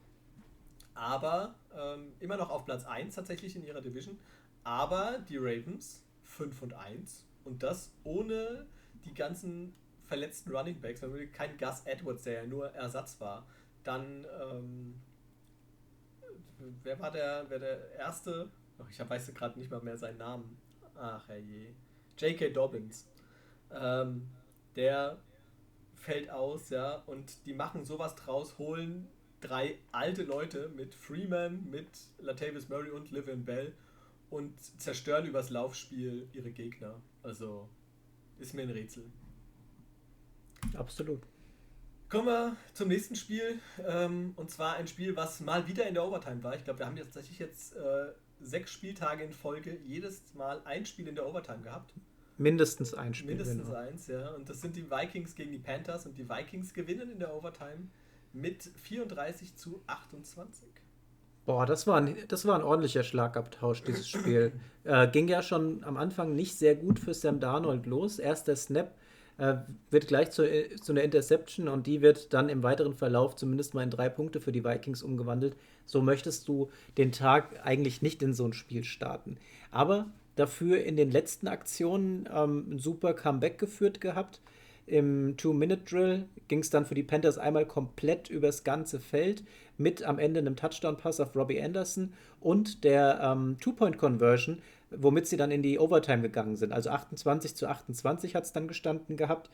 [0.94, 4.18] Aber ähm, immer noch auf Platz 1 tatsächlich in ihrer Division.
[4.62, 7.26] Aber die Ravens 5 und 1.
[7.44, 8.66] Und das ohne
[9.04, 11.02] die ganzen verletzten Running Backs.
[11.32, 13.46] Kein Gus Edwards, der ja nur Ersatz war.
[13.82, 14.94] Dann, ähm,
[16.82, 18.50] wer war der, wer der erste?
[18.78, 20.56] Oh, ich weiß gerade nicht mal mehr seinen Namen.
[20.96, 21.74] Ach herrje.
[22.16, 22.50] J.K.
[22.50, 23.06] Dobbins.
[23.70, 24.28] Ähm,
[24.76, 25.18] der
[25.94, 29.08] fällt aus, ja, und die machen sowas draus, holen
[29.44, 31.86] drei alte Leute mit Freeman, mit
[32.18, 33.72] Latavius Murray und Livian Bell
[34.30, 37.00] und zerstören übers Laufspiel ihre Gegner.
[37.22, 37.68] Also
[38.38, 39.04] ist mir ein Rätsel.
[40.74, 41.22] Absolut.
[42.08, 43.58] Kommen wir zum nächsten Spiel.
[43.86, 46.56] Ähm, und zwar ein Spiel, was mal wieder in der Overtime war.
[46.56, 50.86] Ich glaube, wir haben jetzt tatsächlich jetzt äh, sechs Spieltage in Folge jedes Mal ein
[50.86, 51.92] Spiel in der Overtime gehabt.
[52.36, 53.30] Mindestens ein Spiel.
[53.30, 53.78] Mindestens genau.
[53.78, 54.30] eins, ja.
[54.30, 57.88] Und das sind die Vikings gegen die Panthers und die Vikings gewinnen in der Overtime
[58.34, 60.68] mit 34 zu 28.
[61.46, 64.52] Boah, das war ein, das war ein ordentlicher Schlagabtausch, dieses Spiel.
[64.84, 68.18] äh, ging ja schon am Anfang nicht sehr gut für Sam Darnold los.
[68.18, 68.94] Erster Snap
[69.36, 69.56] äh,
[69.90, 70.48] wird gleich zu,
[70.80, 74.40] zu einer Interception und die wird dann im weiteren Verlauf zumindest mal in drei Punkte
[74.40, 75.56] für die Vikings umgewandelt.
[75.86, 79.36] So möchtest du den Tag eigentlich nicht in so ein Spiel starten.
[79.70, 84.40] Aber dafür in den letzten Aktionen ähm, ein super Comeback geführt gehabt.
[84.86, 89.42] Im Two-Minute-Drill ging es dann für die Panthers einmal komplett übers ganze Feld
[89.78, 95.50] mit am Ende einem Touchdown-Pass auf Robbie Anderson und der ähm, Two-Point-Conversion, womit sie dann
[95.50, 96.72] in die Overtime gegangen sind.
[96.72, 99.50] Also 28 zu 28 hat es dann gestanden gehabt.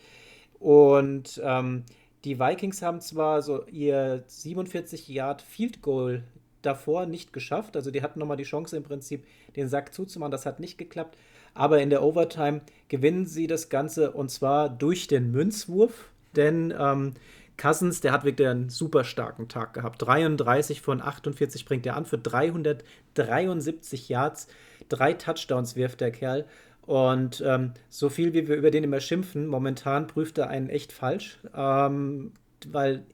[0.58, 1.84] Und ähm,
[2.24, 6.24] die Vikings haben zwar so ihr 47 Yard Field Goal
[6.62, 9.24] davor nicht geschafft, also die hatten nochmal die Chance im Prinzip
[9.56, 11.16] den Sack zuzumachen, das hat nicht geklappt.
[11.60, 17.12] Aber in der Overtime gewinnen sie das Ganze und zwar durch den Münzwurf, denn ähm,
[17.58, 20.00] Cousins, der hat wirklich einen super starken Tag gehabt.
[20.00, 24.48] 33 von 48 bringt er an für 373 Yards,
[24.88, 26.46] drei Touchdowns wirft der Kerl.
[26.86, 30.92] Und ähm, so viel wie wir über den immer schimpfen, momentan prüft er einen echt
[30.92, 32.32] falsch, ähm,
[32.68, 33.04] weil,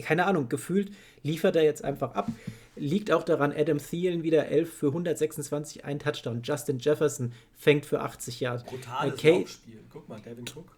[0.00, 0.92] keine Ahnung, gefühlt
[1.24, 2.30] liefert er jetzt einfach ab.
[2.76, 6.42] Liegt auch daran, Adam Thielen wieder 11 für 126, ein Touchdown.
[6.42, 8.64] Justin Jefferson fängt für 80 Yards.
[8.64, 9.80] Brutales äh, Spiel.
[9.90, 10.76] Guck mal, Devin Cook.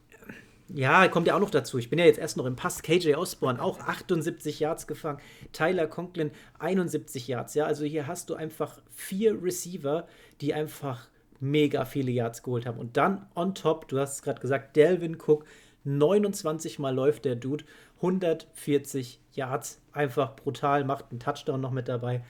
[0.69, 1.79] Ja, kommt ja auch noch dazu.
[1.79, 2.83] Ich bin ja jetzt erst noch im Pass.
[2.83, 5.21] KJ Osborne auch 78 Yards gefangen.
[5.53, 7.55] Tyler Conklin 71 Yards.
[7.55, 10.09] Ja, also hier hast du einfach vier Receiver,
[10.41, 12.79] die einfach mega viele Yards geholt haben.
[12.79, 15.45] Und dann on top, du hast es gerade gesagt, Delvin Cook
[15.85, 17.65] 29 Mal läuft der Dude,
[17.97, 22.25] 140 Yards, einfach brutal, macht einen Touchdown noch mit dabei.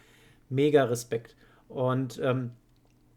[0.48, 1.36] Mega Respekt.
[1.68, 2.52] Und ähm,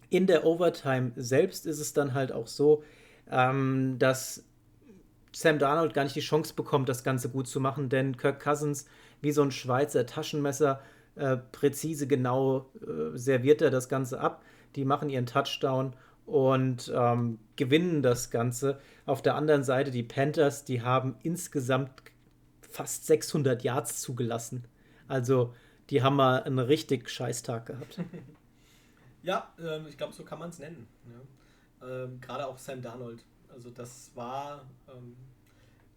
[0.10, 2.84] in der Overtime selbst ist es dann halt auch so,
[3.30, 4.44] ähm, dass
[5.32, 8.88] Sam Darnold gar nicht die Chance bekommt, das Ganze gut zu machen, denn Kirk Cousins,
[9.22, 10.82] wie so ein Schweizer Taschenmesser,
[11.16, 14.44] äh, präzise genau äh, serviert er das Ganze ab.
[14.76, 15.94] Die machen ihren Touchdown
[16.26, 18.80] und ähm, gewinnen das Ganze.
[19.06, 21.92] Auf der anderen Seite die Panthers, die haben insgesamt
[22.70, 24.66] fast 600 Yards zugelassen.
[25.08, 25.54] Also
[25.90, 28.00] die haben mal einen richtig Scheißtag gehabt.
[29.24, 30.88] ja, ähm, ich glaube, so kann man es nennen.
[31.82, 31.88] Ja.
[31.88, 33.24] Ähm, Gerade auch Sam Darnold.
[33.52, 35.16] Also das war ähm,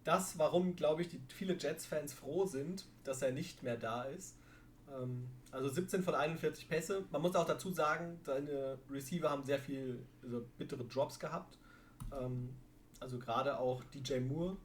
[0.03, 4.35] das, warum, glaube ich, die viele Jets-Fans froh sind, dass er nicht mehr da ist.
[4.91, 7.05] Ähm, also 17 von 41 Pässe.
[7.11, 11.57] Man muss auch dazu sagen, seine Receiver haben sehr viel also bittere Drops gehabt.
[12.11, 12.55] Ähm,
[12.99, 14.57] also gerade auch DJ Moore,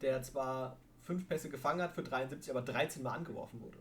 [0.00, 3.78] der zwar fünf Pässe gefangen hat für 73, aber 13 Mal angeworfen wurde.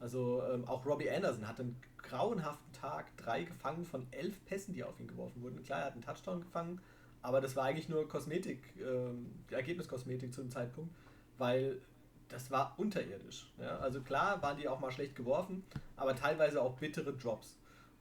[0.00, 4.82] Also ähm, auch Robbie Anderson hatte einen grauenhaften Tag, drei gefangen von elf Pässen, die
[4.82, 5.62] auf ihn geworfen wurden.
[5.62, 6.80] Klar, er hat einen Touchdown gefangen,
[7.22, 10.92] aber das war eigentlich nur Kosmetik, ähm, Ergebniskosmetik zu dem Zeitpunkt,
[11.38, 11.80] weil
[12.28, 13.52] das war unterirdisch.
[13.58, 13.78] Ja?
[13.78, 15.62] Also klar waren die auch mal schlecht geworfen,
[15.94, 17.56] aber teilweise auch bittere Drops.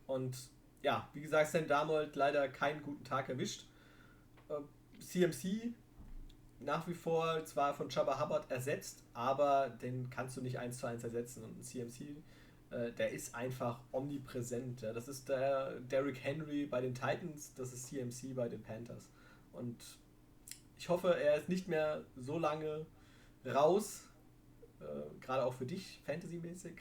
[0.08, 0.36] Und
[0.82, 3.68] ja, wie gesagt, Sam Darnold leider keinen guten Tag erwischt.
[4.50, 4.56] Äh,
[5.00, 5.74] CMC
[6.64, 10.88] nach wie vor zwar von Chubba Hubbard ersetzt, aber den kannst du nicht eins zu
[10.88, 11.44] eins ersetzen.
[11.44, 12.02] Und ein CMC,
[12.72, 14.82] äh, der ist einfach omnipräsent.
[14.82, 14.94] Ja?
[14.94, 19.10] Das ist der Derrick Henry bei den Titans, das ist CMC bei den Panthers.
[19.52, 19.78] Und
[20.78, 22.86] ich hoffe, er ist nicht mehr so lange
[23.46, 24.04] raus,
[24.80, 26.76] äh, gerade auch für dich, Fantasy-mäßig.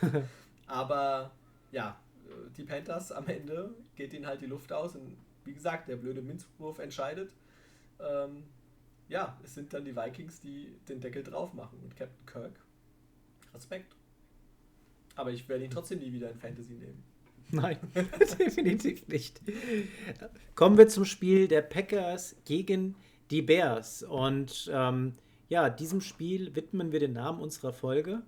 [0.66, 1.30] Aber
[1.70, 5.88] ja, äh, die Panthers am Ende geht ihnen halt die Luft aus und wie gesagt,
[5.88, 7.32] der blöde Minzwurf entscheidet.
[8.00, 8.44] Ähm,
[9.08, 12.60] ja, es sind dann die Vikings, die den Deckel drauf machen und Captain Kirk.
[13.54, 13.96] Respekt.
[15.14, 17.02] Aber ich werde ihn trotzdem nie wieder in Fantasy nehmen.
[17.50, 17.78] Nein,
[18.38, 19.40] definitiv nicht.
[20.54, 22.96] Kommen wir zum Spiel der Packers gegen
[23.30, 24.02] die Bears.
[24.02, 25.14] Und ähm,
[25.48, 28.22] ja, diesem Spiel widmen wir den Namen unserer Folge.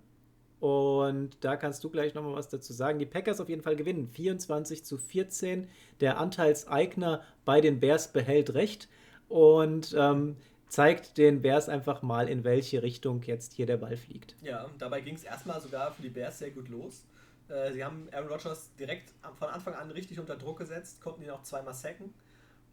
[0.59, 2.99] Und da kannst du gleich nochmal was dazu sagen.
[2.99, 4.07] Die Packers auf jeden Fall gewinnen.
[4.07, 5.67] 24 zu 14.
[5.99, 8.89] Der Anteilseigner bei den Bears behält Recht
[9.29, 10.35] und ähm,
[10.69, 14.35] zeigt den Bears einfach mal, in welche Richtung jetzt hier der Ball fliegt.
[14.41, 17.03] Ja, dabei ging es erstmal sogar für die Bears sehr gut los.
[17.49, 21.31] Äh, sie haben Aaron Rodgers direkt von Anfang an richtig unter Druck gesetzt, konnten ihn
[21.31, 22.13] auch zweimal sacken.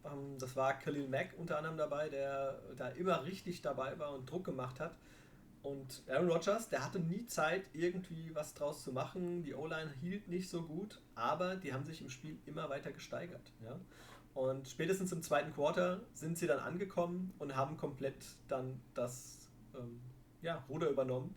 [0.05, 4.29] Ähm, das war Khalil Mack unter anderem dabei, der da immer richtig dabei war und
[4.29, 4.95] Druck gemacht hat.
[5.63, 9.43] Und Aaron Rodgers, der hatte nie Zeit, irgendwie was draus zu machen.
[9.43, 13.51] Die O-Line hielt nicht so gut, aber die haben sich im Spiel immer weiter gesteigert.
[13.63, 13.77] Ja?
[14.37, 19.99] Und spätestens im zweiten Quarter sind sie dann angekommen und haben komplett dann das ähm,
[20.43, 21.33] ja, Ruder übernommen.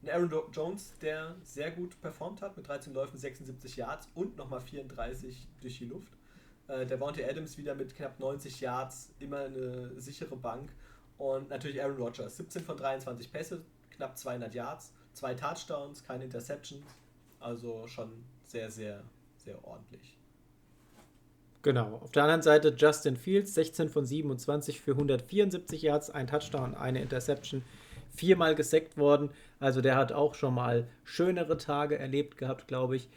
[0.00, 4.62] Und Aaron Jones, der sehr gut performt hat mit 13 Läufen, 76 Yards und nochmal
[4.62, 6.16] 34 durch die Luft.
[6.66, 10.72] Äh, der Bounty Adams wieder mit knapp 90 Yards, immer eine sichere Bank.
[11.18, 16.86] Und natürlich Aaron Rodgers, 17 von 23 Pässe, knapp 200 Yards, zwei Touchdowns, keine Interceptions.
[17.38, 19.04] Also schon sehr, sehr,
[19.36, 20.16] sehr ordentlich.
[21.64, 21.98] Genau.
[22.02, 27.00] Auf der anderen Seite Justin Fields, 16 von 27 für 174 Yards, ein Touchdown, eine
[27.00, 27.62] Interception,
[28.14, 29.30] viermal gesackt worden.
[29.60, 33.08] Also der hat auch schon mal schönere Tage erlebt gehabt, glaube ich.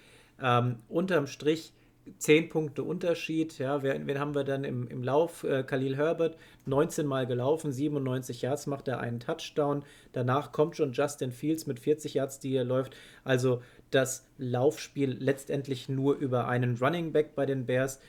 [0.41, 1.73] Ähm, unterm Strich
[2.19, 3.59] 10 Punkte Unterschied.
[3.59, 5.43] Ja, wen, wen haben wir dann im, im Lauf?
[5.43, 6.37] Äh, Khalil Herbert,
[6.67, 9.83] 19 Mal gelaufen, 97 Yards, macht er einen Touchdown.
[10.13, 12.95] Danach kommt schon Justin Fields mit 40 Yards, die er läuft.
[13.25, 17.99] Also das Laufspiel letztendlich nur über einen Running Back bei den Bears.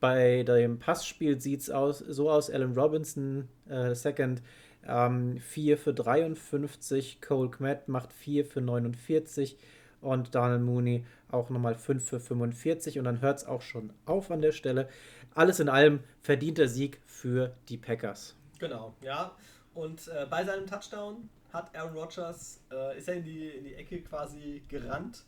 [0.00, 4.42] Bei dem Passspiel sieht es aus, so aus: Alan Robinson, äh, Second,
[4.86, 7.20] ähm, 4 für 53.
[7.20, 9.56] Cole Kmet macht 4 für 49
[10.00, 14.30] und Daniel Mooney auch nochmal 5 für 45 und dann hört es auch schon auf
[14.30, 14.88] an der Stelle.
[15.34, 18.36] Alles in allem verdienter Sieg für die Packers.
[18.58, 19.32] Genau, ja.
[19.74, 23.74] Und äh, bei seinem Touchdown hat Aaron Rodgers, äh, ist er in die, in die
[23.74, 25.24] Ecke quasi gerannt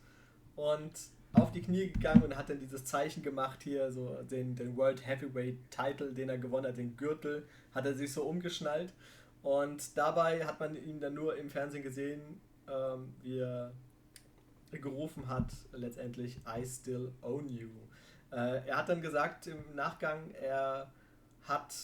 [0.57, 0.93] und
[1.33, 5.07] auf die Knie gegangen und hat dann dieses Zeichen gemacht hier, so den, den World
[5.07, 8.93] Heavyweight Title, den er gewonnen hat, den Gürtel, hat er sich so umgeschnallt.
[9.43, 13.73] Und dabei hat man ihn dann nur im Fernsehen gesehen, ähm, wie er
[14.73, 17.69] gerufen hat, letztendlich I still own you.
[18.31, 20.91] Äh, er hat dann gesagt im Nachgang, er
[21.43, 21.75] hat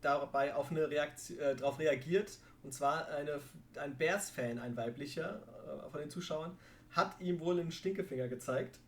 [0.00, 3.40] dabei auf eine Reaktion, äh, darauf reagiert, und zwar eine,
[3.76, 5.40] ein Bears-Fan, ein weiblicher
[5.86, 6.58] äh, von den Zuschauern,
[6.90, 8.78] hat ihm wohl einen Stinkefinger gezeigt.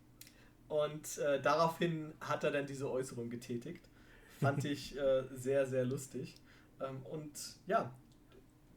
[0.67, 3.89] Und äh, daraufhin hat er dann diese Äußerung getätigt.
[4.39, 6.35] Fand ich äh, sehr, sehr lustig.
[6.79, 7.31] Ähm, und
[7.67, 7.91] ja,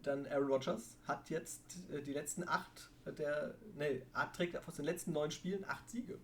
[0.02, 1.62] dann Aaron Rodgers hat jetzt
[1.92, 4.02] äh, die letzten acht der, nee,
[4.34, 6.18] trägt aus den letzten neun Spielen acht Siege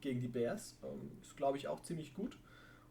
[0.00, 0.76] gegen die Bears.
[0.82, 2.38] Ähm, ist, glaube ich, auch ziemlich gut.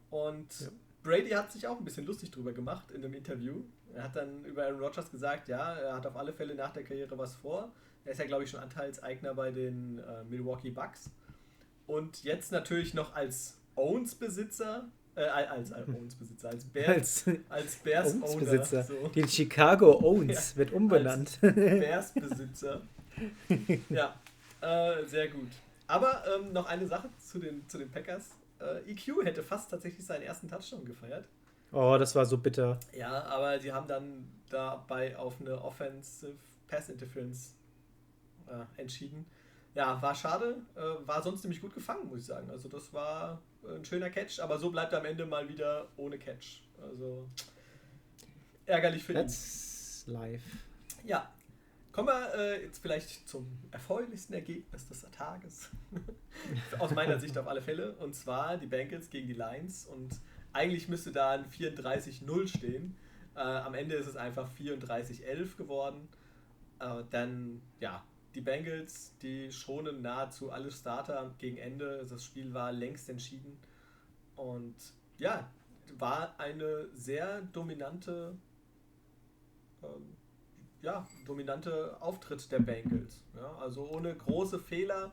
[0.10, 0.68] Und ja.
[1.04, 3.64] Brady hat sich auch ein bisschen lustig drüber gemacht in einem Interview.
[3.94, 6.84] Er hat dann über Aaron Rodgers gesagt, ja, er hat auf alle Fälle nach der
[6.84, 7.72] Karriere was vor.
[8.06, 11.10] Er ist ja, glaube ich, schon Anteilseigner bei den äh, Milwaukee Bucks.
[11.88, 14.86] Und jetzt natürlich noch als Owns-Besitzer
[15.16, 18.84] äh, als, als Owns-Besitzer, als, Bears, als, als Bears-Owner.
[18.84, 19.08] So.
[19.10, 21.40] Den Chicago Owns ja, wird umbenannt.
[21.42, 22.82] Bears-Besitzer.
[23.90, 24.16] ja,
[24.62, 25.50] äh, sehr gut.
[25.88, 28.30] Aber ähm, noch eine Sache zu den, zu den Packers.
[28.60, 31.28] Äh, EQ hätte fast tatsächlich seinen ersten Touchdown gefeiert.
[31.74, 32.80] Oh, das war so bitter.
[32.94, 36.36] Ja, aber sie haben dann dabei auf eine Offensive
[36.68, 37.54] Pass Interference
[38.52, 39.26] äh, entschieden.
[39.74, 40.58] Ja, war schade.
[40.76, 42.50] Äh, war sonst nämlich gut gefangen, muss ich sagen.
[42.50, 46.18] Also das war ein schöner Catch, aber so bleibt er am Ende mal wieder ohne
[46.18, 46.62] Catch.
[46.82, 47.28] Also
[48.66, 50.14] ärgerlich für That's ihn.
[50.14, 50.44] live.
[51.04, 51.32] Ja,
[51.92, 55.70] Kommen wir äh, jetzt vielleicht zum erfreulichsten Ergebnis des Tages.
[56.80, 57.94] Aus meiner Sicht auf alle Fälle.
[57.96, 59.88] Und zwar die Bengals gegen die Lions.
[59.88, 60.22] Und
[60.54, 62.96] eigentlich müsste da ein 34-0 stehen.
[63.36, 66.08] Äh, am Ende ist es einfach 34-11 geworden.
[66.80, 68.06] Äh, dann, ja,
[68.36, 72.06] die Bengals, die schonen nahezu alle Starter gegen Ende.
[72.10, 73.58] Das Spiel war längst entschieden.
[74.36, 74.76] Und
[75.18, 75.50] ja,
[75.98, 78.36] war eine sehr dominante
[79.84, 80.16] ähm,
[80.82, 83.22] ja, dominante Auftritt der Bengals.
[83.36, 85.12] Ja, also ohne große Fehler.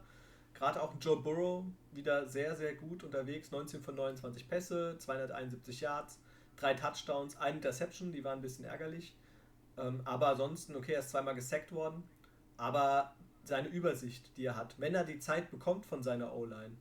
[0.54, 3.50] Gerade auch Joe Burrow wieder sehr, sehr gut unterwegs.
[3.50, 6.18] 19 von 29 Pässe, 271 Yards,
[6.56, 9.14] drei Touchdowns, ein Interception, die waren ein bisschen ärgerlich.
[9.76, 12.02] Ähm, aber ansonsten, okay, er ist zweimal gesackt worden.
[12.58, 16.76] Aber seine Übersicht, die er hat, wenn er die Zeit bekommt von seiner O-Line,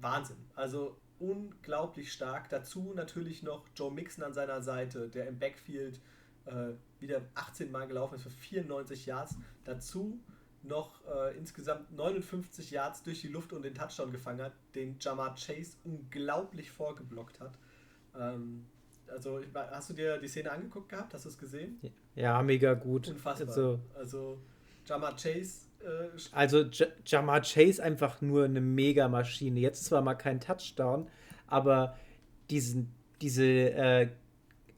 [0.00, 0.36] Wahnsinn.
[0.54, 2.48] Also unglaublich stark.
[2.50, 6.00] Dazu natürlich noch Joe Mixon an seiner Seite, der im Backfield
[6.44, 9.36] äh, wieder 18 Mal gelaufen ist für 94 Yards.
[9.64, 10.20] Dazu
[10.62, 15.34] noch äh, insgesamt 59 Yards durch die Luft und den Touchdown gefangen hat, den Jamar
[15.36, 17.58] Chase unglaublich vorgeblockt hat.
[18.18, 18.66] Ähm,
[19.08, 21.14] Also, hast du dir die Szene angeguckt gehabt?
[21.14, 21.80] Hast du es gesehen?
[22.14, 23.08] Ja, mega gut.
[23.08, 23.48] Unfassbar.
[23.48, 24.38] Also, also
[24.86, 25.66] Jamar Chase.
[25.80, 29.60] Äh, also, J Jamar Chase einfach nur eine Mega-Maschine.
[29.60, 31.08] Jetzt zwar mal kein Touchdown,
[31.46, 31.96] aber
[32.50, 34.08] diesen, diese, äh,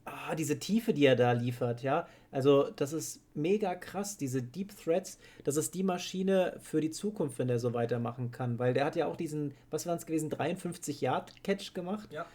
[0.05, 2.09] ah, diese Tiefe, die er da liefert, ja.
[2.31, 5.19] Also, das ist mega krass, diese Deep Threats.
[5.45, 8.59] Das ist die Maschine für die Zukunft, wenn er so weitermachen kann.
[8.59, 12.13] Weil der hat ja auch diesen, was war es gewesen, 53 Yard Catch gemacht.
[12.13, 12.27] Ja.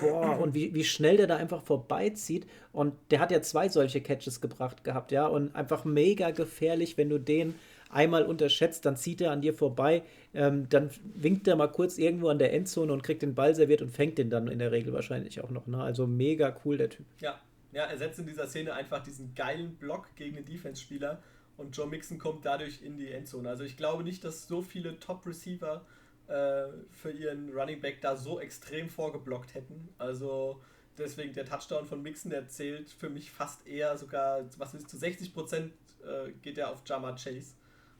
[0.00, 2.46] Boah, und wie, wie schnell der da einfach vorbeizieht.
[2.72, 5.26] Und der hat ja zwei solche Catches gebracht gehabt, ja.
[5.26, 7.54] Und einfach mega gefährlich, wenn du den
[7.90, 10.02] einmal unterschätzt, dann zieht er an dir vorbei,
[10.34, 13.82] ähm, dann winkt er mal kurz irgendwo an der Endzone und kriegt den Ball serviert
[13.82, 15.66] und fängt den dann in der Regel wahrscheinlich auch noch.
[15.66, 15.82] Ne?
[15.82, 17.06] Also mega cool, der Typ.
[17.20, 17.40] Ja,
[17.72, 21.22] ja, er setzt in dieser Szene einfach diesen geilen Block gegen den Defense-Spieler
[21.56, 23.48] und Joe Mixon kommt dadurch in die Endzone.
[23.48, 25.84] Also ich glaube nicht, dass so viele Top-Receiver
[26.28, 29.88] für ihren Running Back da so extrem vorgeblockt hätten.
[29.96, 30.60] Also
[30.98, 34.98] deswegen der Touchdown von Mixon, der zählt für mich fast eher sogar, was ist zu
[34.98, 35.72] 60 Prozent
[36.02, 37.54] äh, geht er auf Jama Chase.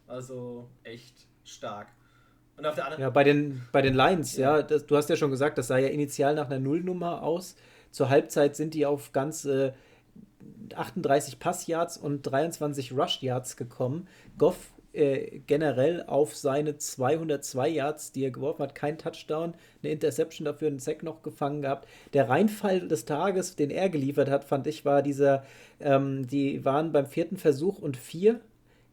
[0.06, 1.88] Also echt stark.
[2.56, 5.08] Und auf der anderen ja, bei den, bei den Lions, ja, ja das, du hast
[5.08, 7.56] ja schon gesagt, das sah ja initial nach einer Nullnummer aus.
[7.90, 9.74] Zur Halbzeit sind die auf ganze
[10.74, 14.08] 38 Passyards und 23 Rush Yards gekommen.
[14.36, 20.44] Goff äh, generell auf seine 202 Yards, die er geworfen hat, kein Touchdown, eine Interception
[20.44, 21.88] dafür, einen Sack noch gefangen gehabt.
[22.14, 25.44] Der Reinfall des Tages, den er geliefert hat, fand ich, war dieser,
[25.80, 28.40] ähm, die waren beim vierten Versuch und vier.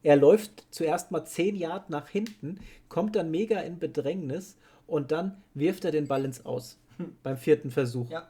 [0.02, 5.42] Er läuft zuerst mal 10 Yards nach hinten, kommt dann mega in Bedrängnis und dann
[5.54, 7.16] wirft er den Ball ins Aus hm.
[7.22, 8.10] beim vierten Versuch.
[8.10, 8.28] Ja,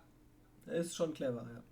[0.67, 1.63] ist schon clever, ja.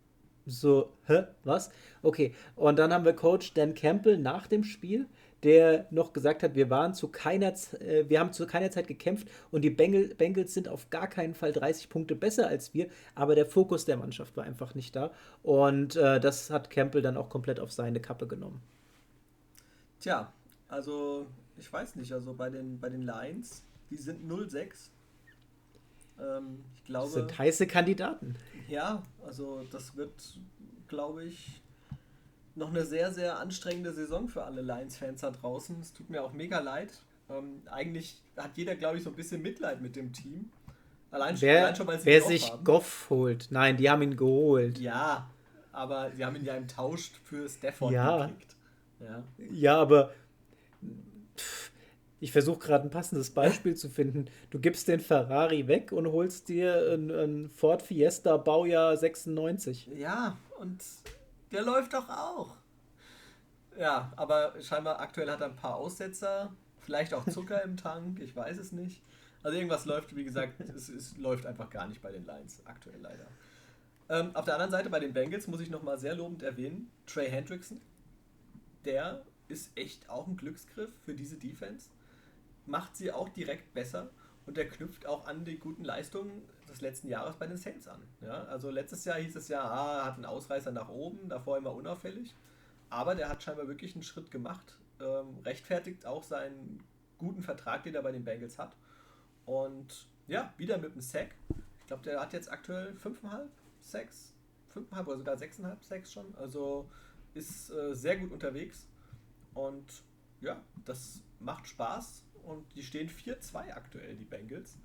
[0.47, 1.71] So, hä, was?
[2.03, 5.07] Okay, und dann haben wir Coach Dan Campbell nach dem Spiel,
[5.45, 9.29] der noch gesagt hat, wir waren zu keiner, äh, wir haben zu keiner Zeit gekämpft
[9.51, 13.35] und die Bengals, Bengals sind auf gar keinen Fall 30 Punkte besser als wir, aber
[13.35, 17.29] der Fokus der Mannschaft war einfach nicht da und äh, das hat Campbell dann auch
[17.29, 18.63] komplett auf seine Kappe genommen.
[20.01, 20.33] Tja,
[20.69, 21.27] also
[21.57, 24.91] ich weiß nicht, also bei den, bei den Lions, die sind 0-6
[26.21, 28.37] ähm, ich glaube, das sind heiße Kandidaten.
[28.69, 30.39] Ja, also das wird,
[30.89, 31.63] glaube ich,
[32.57, 35.81] noch eine sehr, sehr anstrengende Saison für alle Lions-Fans da draußen.
[35.81, 36.91] Es tut mir auch mega leid.
[37.31, 40.51] Ähm, eigentlich hat jeder, glaube ich, so ein bisschen Mitleid mit dem Team.
[41.11, 42.65] Allein, wer, allein schon, weil sie Wer Goff sich haben.
[42.65, 43.49] Goff holt.
[43.51, 44.79] Nein, die haben ihn geholt.
[44.79, 45.29] Ja,
[45.73, 48.27] aber sie haben ihn ja im Tausch für Stafford ja.
[48.27, 48.57] gekriegt.
[49.01, 49.23] Ja.
[49.53, 50.13] ja, aber
[52.21, 54.27] ich versuche gerade ein passendes Beispiel zu finden.
[54.51, 59.91] Du gibst den Ferrari weg und holst dir einen Ford Fiesta Baujahr 96.
[59.95, 60.83] Ja, und
[61.55, 62.55] der läuft doch auch.
[63.79, 68.37] Ja, aber scheinbar aktuell hat er ein paar Aussetzer, vielleicht auch Zucker im Tank, ich
[68.37, 69.03] weiß es nicht.
[69.43, 73.01] Also irgendwas läuft, wie gesagt, es, es läuft einfach gar nicht bei den Lions, aktuell
[73.01, 73.27] leider.
[74.09, 77.31] Ähm, auf der anderen Seite bei den Bengals muss ich nochmal sehr lobend erwähnen, Trey
[77.31, 77.81] Hendrickson,
[78.85, 81.89] der ist echt auch ein Glücksgriff für diese Defense
[82.67, 84.11] macht sie auch direkt besser
[84.47, 86.43] und er knüpft auch an die guten Leistungen
[86.75, 88.03] des letzten Jahres bei den Saints an.
[88.21, 91.59] Ja, also letztes Jahr hieß es ja, ah, er hat einen Ausreißer nach oben, davor
[91.59, 92.35] immer unauffällig.
[92.91, 96.83] Aber der hat scheinbar wirklich einen Schritt gemacht, ähm, rechtfertigt auch seinen
[97.19, 98.77] guten Vertrag, den er bei den Bengals hat.
[99.47, 101.35] Und ja, wieder mit dem Sack.
[101.81, 103.49] Ich glaube, der hat jetzt aktuell 5,5
[103.81, 104.35] Sacks,
[104.75, 106.35] 5,5 oder sogar 6,5 Sacks schon.
[106.37, 106.89] Also
[107.35, 108.89] ist äh, sehr gut unterwegs.
[109.55, 110.03] Und
[110.41, 114.79] ja, das macht Spaß und die stehen 4-2 aktuell, die Bengals.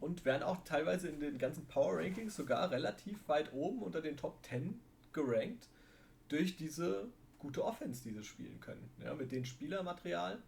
[0.00, 4.16] Und werden auch teilweise in den ganzen Power Rankings sogar relativ weit oben unter den
[4.16, 4.80] Top 10
[5.12, 5.68] gerankt
[6.28, 8.88] durch diese gute Offense, die sie spielen können.
[9.04, 10.38] Ja, mit dem Spielermaterial.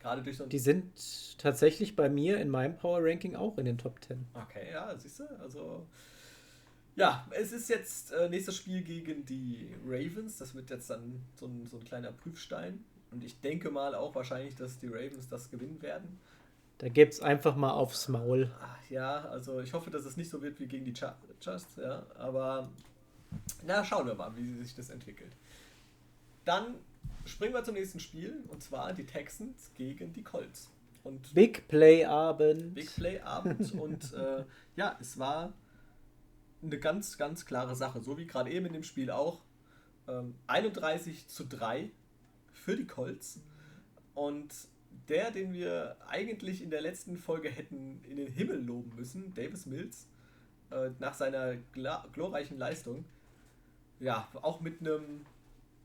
[0.00, 3.78] Gerade durch so Die sind tatsächlich bei mir in meinem Power Ranking auch in den
[3.78, 4.26] Top 10.
[4.34, 5.86] Okay, ja, siehst du, also.
[6.96, 10.38] Ja, es ist jetzt äh, nächstes Spiel gegen die Ravens.
[10.38, 12.84] Das wird jetzt dann so ein, so ein kleiner Prüfstein.
[13.10, 16.18] Und ich denke mal auch wahrscheinlich, dass die Ravens das gewinnen werden.
[16.78, 18.50] Da gibt es einfach mal aufs Maul.
[18.90, 22.70] Ja, also ich hoffe, dass es nicht so wird wie gegen die Chargers, ja, aber
[23.64, 25.32] na, schauen wir mal, wie sich das entwickelt.
[26.44, 26.76] Dann
[27.24, 30.70] springen wir zum nächsten Spiel und zwar die Texans gegen die Colts.
[31.02, 32.74] Und Big Play Abend.
[32.74, 34.44] Big Play Abend und äh,
[34.76, 35.52] ja, es war
[36.62, 39.40] eine ganz, ganz klare Sache, so wie gerade eben in dem Spiel auch.
[40.08, 41.90] Ähm, 31 zu 3
[42.52, 43.40] für die Colts.
[44.14, 44.52] Und
[45.08, 49.66] der, den wir eigentlich in der letzten Folge hätten in den Himmel loben müssen, Davis
[49.66, 50.08] Mills,
[50.70, 51.56] äh, nach seiner
[52.12, 53.04] glorreichen Leistung,
[54.00, 55.24] ja, auch mit einem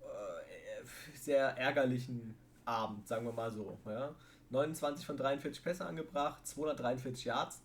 [0.02, 3.80] äh, sehr ärgerlichen Abend, sagen wir mal so.
[3.86, 4.16] Ja.
[4.50, 7.62] 29 von 43 Pässe angebracht, 243 Yards,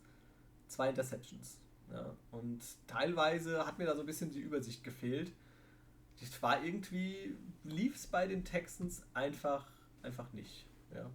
[0.68, 1.58] zwei Interceptions.
[1.92, 5.32] Ja, und teilweise hat mir da so ein bisschen die Übersicht gefehlt.
[6.20, 9.70] Das war irgendwie, lief es bei den Texans einfach,
[10.02, 10.66] einfach nicht.
[10.92, 11.10] Ja.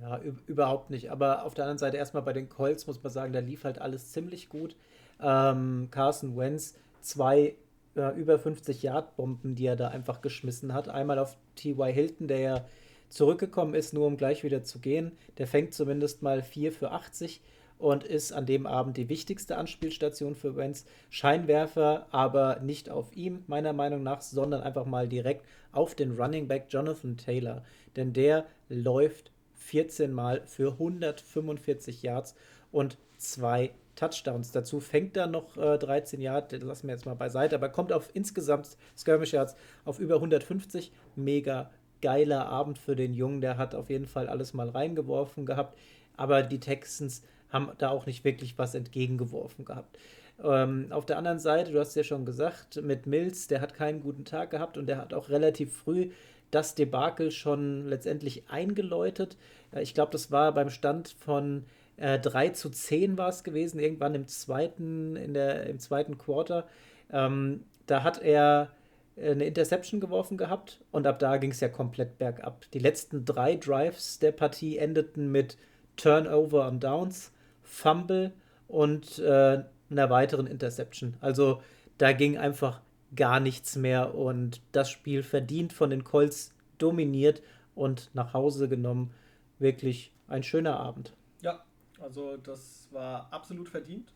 [0.00, 1.10] Ja, überhaupt nicht.
[1.10, 3.80] Aber auf der anderen Seite erstmal bei den Colts muss man sagen, da lief halt
[3.80, 4.76] alles ziemlich gut.
[5.22, 7.54] Ähm, Carson Wentz, zwei
[7.96, 10.88] äh, über 50 Yard Bomben, die er da einfach geschmissen hat.
[10.88, 11.92] Einmal auf T.Y.
[11.92, 12.64] Hilton, der ja
[13.08, 15.12] zurückgekommen ist, nur um gleich wieder zu gehen.
[15.38, 17.40] Der fängt zumindest mal 4 für 80
[17.78, 20.86] und ist an dem Abend die wichtigste Anspielstation für Wentz.
[21.10, 26.48] Scheinwerfer, aber nicht auf ihm, meiner Meinung nach, sondern einfach mal direkt auf den Running
[26.48, 27.62] Back Jonathan Taylor.
[27.96, 29.30] Denn der läuft
[29.66, 32.34] 14 Mal für 145 Yards
[32.70, 34.52] und zwei Touchdowns.
[34.52, 37.92] Dazu fängt er noch äh, 13 Yards, das lassen wir jetzt mal beiseite, aber kommt
[37.92, 40.92] auf insgesamt Skirmish Yards auf über 150.
[41.16, 45.78] Mega geiler Abend für den Jungen, der hat auf jeden Fall alles mal reingeworfen gehabt,
[46.16, 49.98] aber die Texans haben da auch nicht wirklich was entgegengeworfen gehabt.
[50.44, 54.00] Ähm, auf der anderen Seite, du hast ja schon gesagt, mit Mills, der hat keinen
[54.00, 56.10] guten Tag gehabt und der hat auch relativ früh
[56.50, 59.36] das Debakel schon letztendlich eingeläutet.
[59.80, 61.64] Ich glaube, das war beim Stand von
[61.96, 66.66] äh, 3 zu 10 war es gewesen, irgendwann im zweiten, in der, im zweiten Quarter.
[67.12, 68.70] Ähm, da hat er
[69.16, 72.70] äh, eine Interception geworfen gehabt und ab da ging es ja komplett bergab.
[72.72, 75.56] Die letzten drei Drives der Partie endeten mit
[75.96, 77.32] Turnover und Downs,
[77.62, 78.32] Fumble
[78.68, 81.16] und äh, einer weiteren Interception.
[81.20, 81.62] Also
[81.98, 82.80] da ging einfach
[83.14, 87.42] gar nichts mehr und das Spiel verdient von den Colts dominiert
[87.74, 89.12] und nach Hause genommen.
[89.58, 91.14] Wirklich ein schöner Abend.
[91.42, 91.64] Ja,
[92.00, 94.12] also das war absolut verdient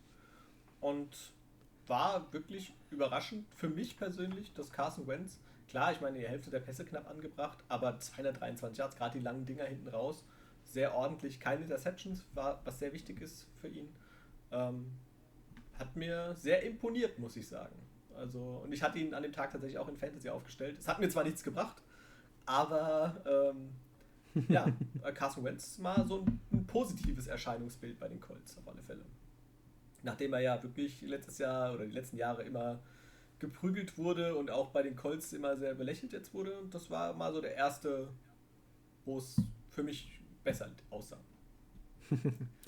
[0.80, 1.32] und
[1.86, 6.60] war wirklich überraschend für mich persönlich, dass Carson Wentz, klar, ich meine, die Hälfte der
[6.60, 10.24] Pässe knapp angebracht, aber 223 Yards, gerade die langen Dinger hinten raus,
[10.64, 13.88] sehr ordentlich, keine Interceptions, war, was sehr wichtig ist für ihn.
[14.52, 14.92] Ähm,
[15.78, 17.74] hat mir sehr imponiert, muss ich sagen.
[18.20, 20.76] Also, und ich hatte ihn an dem Tag tatsächlich auch in Fantasy aufgestellt.
[20.78, 21.82] Es hat mir zwar nichts gebracht,
[22.44, 23.70] aber ähm,
[24.48, 24.66] ja,
[25.02, 29.04] äh, Carson Wentz mal so ein, ein, positives Erscheinungsbild bei den Colts auf alle Fälle.
[30.02, 32.80] Nachdem er ja wirklich letztes Jahr oder die letzten Jahre immer
[33.38, 37.32] geprügelt wurde und auch bei den Colts immer sehr belächelt jetzt wurde, das war mal
[37.32, 38.08] so der erste,
[39.06, 39.40] wo es
[39.70, 41.20] für mich besser aussah.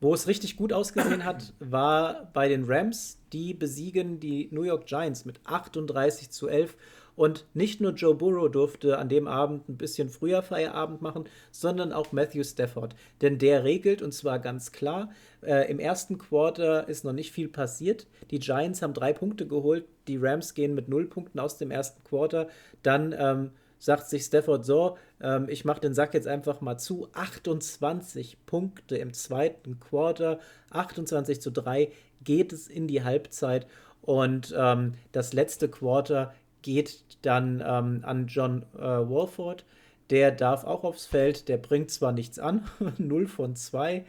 [0.00, 3.18] Wo es richtig gut ausgesehen hat, war bei den Rams.
[3.32, 6.76] Die besiegen die New York Giants mit 38 zu 11.
[7.16, 11.94] Und nicht nur Joe Burrow durfte an dem Abend ein bisschen früher Feierabend machen, sondern
[11.94, 12.94] auch Matthew Stafford.
[13.22, 17.48] Denn der regelt, und zwar ganz klar, äh, im ersten Quarter ist noch nicht viel
[17.48, 18.06] passiert.
[18.30, 22.04] Die Giants haben drei Punkte geholt, die Rams gehen mit null Punkten aus dem ersten
[22.04, 22.48] Quarter.
[22.82, 27.08] Dann ähm, sagt sich Stafford so, ähm, ich mache den Sack jetzt einfach mal zu.
[27.12, 30.38] 28 Punkte im zweiten Quarter,
[30.70, 31.90] 28 zu 3
[32.22, 33.66] geht es in die Halbzeit.
[34.02, 39.64] Und ähm, das letzte Quarter geht dann ähm, an John äh, Walford.
[40.10, 42.64] Der darf auch aufs Feld, der bringt zwar nichts an,
[42.98, 44.04] 0 von 2,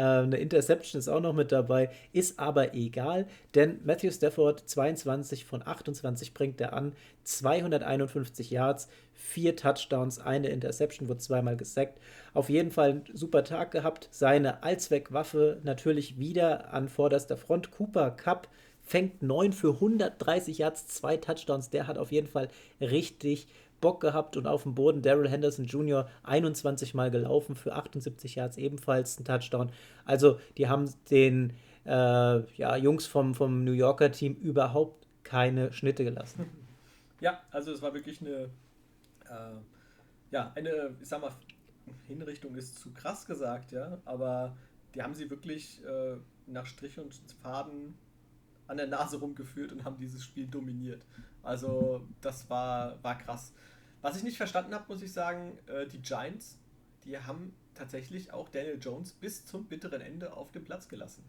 [0.00, 5.44] äh, eine Interception ist auch noch mit dabei, ist aber egal, denn Matthew Stafford 22
[5.44, 6.94] von 28 bringt er an,
[7.24, 12.00] 251 Yards, vier Touchdowns, eine Interception, wurde zweimal gesackt.
[12.32, 14.08] Auf jeden Fall ein super Tag gehabt.
[14.10, 17.70] Seine Allzweckwaffe natürlich wieder an vorderster Front.
[17.70, 18.48] Cooper Cup
[18.82, 21.68] fängt 9 für 130 Yards, zwei Touchdowns.
[21.68, 22.48] Der hat auf jeden Fall
[22.80, 23.48] richtig
[23.80, 26.08] Bock gehabt und auf dem Boden Daryl Henderson Jr.
[26.22, 29.70] 21 Mal gelaufen für 78 Yards, ebenfalls ein Touchdown.
[30.04, 31.54] Also die haben den
[31.84, 31.90] äh,
[32.56, 36.48] ja, Jungs vom, vom New Yorker Team überhaupt keine Schnitte gelassen.
[37.22, 38.48] Ja, also es war wirklich eine,
[39.28, 39.52] äh,
[40.30, 41.30] ja, eine, ich sag mal,
[42.06, 44.56] Hinrichtung ist zu krass gesagt, ja, aber
[44.94, 46.16] die haben sie wirklich äh,
[46.46, 47.12] nach Strich und
[47.42, 47.94] Faden
[48.66, 51.04] an der Nase rumgeführt und haben dieses Spiel dominiert.
[51.42, 53.52] Also das war, war krass.
[54.02, 56.58] Was ich nicht verstanden habe, muss ich sagen, äh, die Giants,
[57.04, 61.24] die haben tatsächlich auch Daniel Jones bis zum bitteren Ende auf dem Platz gelassen.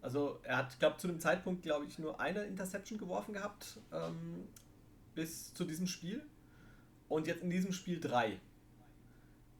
[0.00, 4.46] Also er hat, glaube zu dem Zeitpunkt, glaube ich, nur eine Interception geworfen gehabt ähm,
[5.14, 6.24] bis zu diesem Spiel.
[7.08, 8.38] Und jetzt in diesem Spiel drei.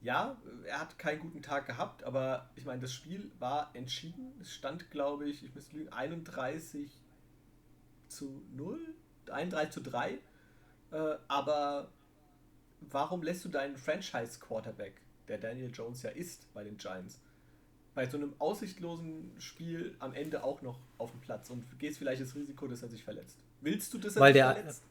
[0.01, 4.33] Ja, er hat keinen guten Tag gehabt, aber ich meine, das Spiel war entschieden.
[4.41, 6.89] Es stand, glaube ich, ich müsste lügen, 31
[8.07, 8.95] zu 0,
[9.31, 10.19] 31 zu 3.
[10.91, 11.91] Äh, aber
[12.81, 17.21] warum lässt du deinen Franchise-Quarterback, der Daniel Jones ja ist bei den Giants,
[17.95, 22.23] bei so einem aussichtlosen Spiel am Ende auch noch auf den Platz und gehst vielleicht
[22.23, 23.39] das Risiko, dass er sich verletzt?
[23.61, 24.85] Willst du, dass er Weil sich der, verletzt?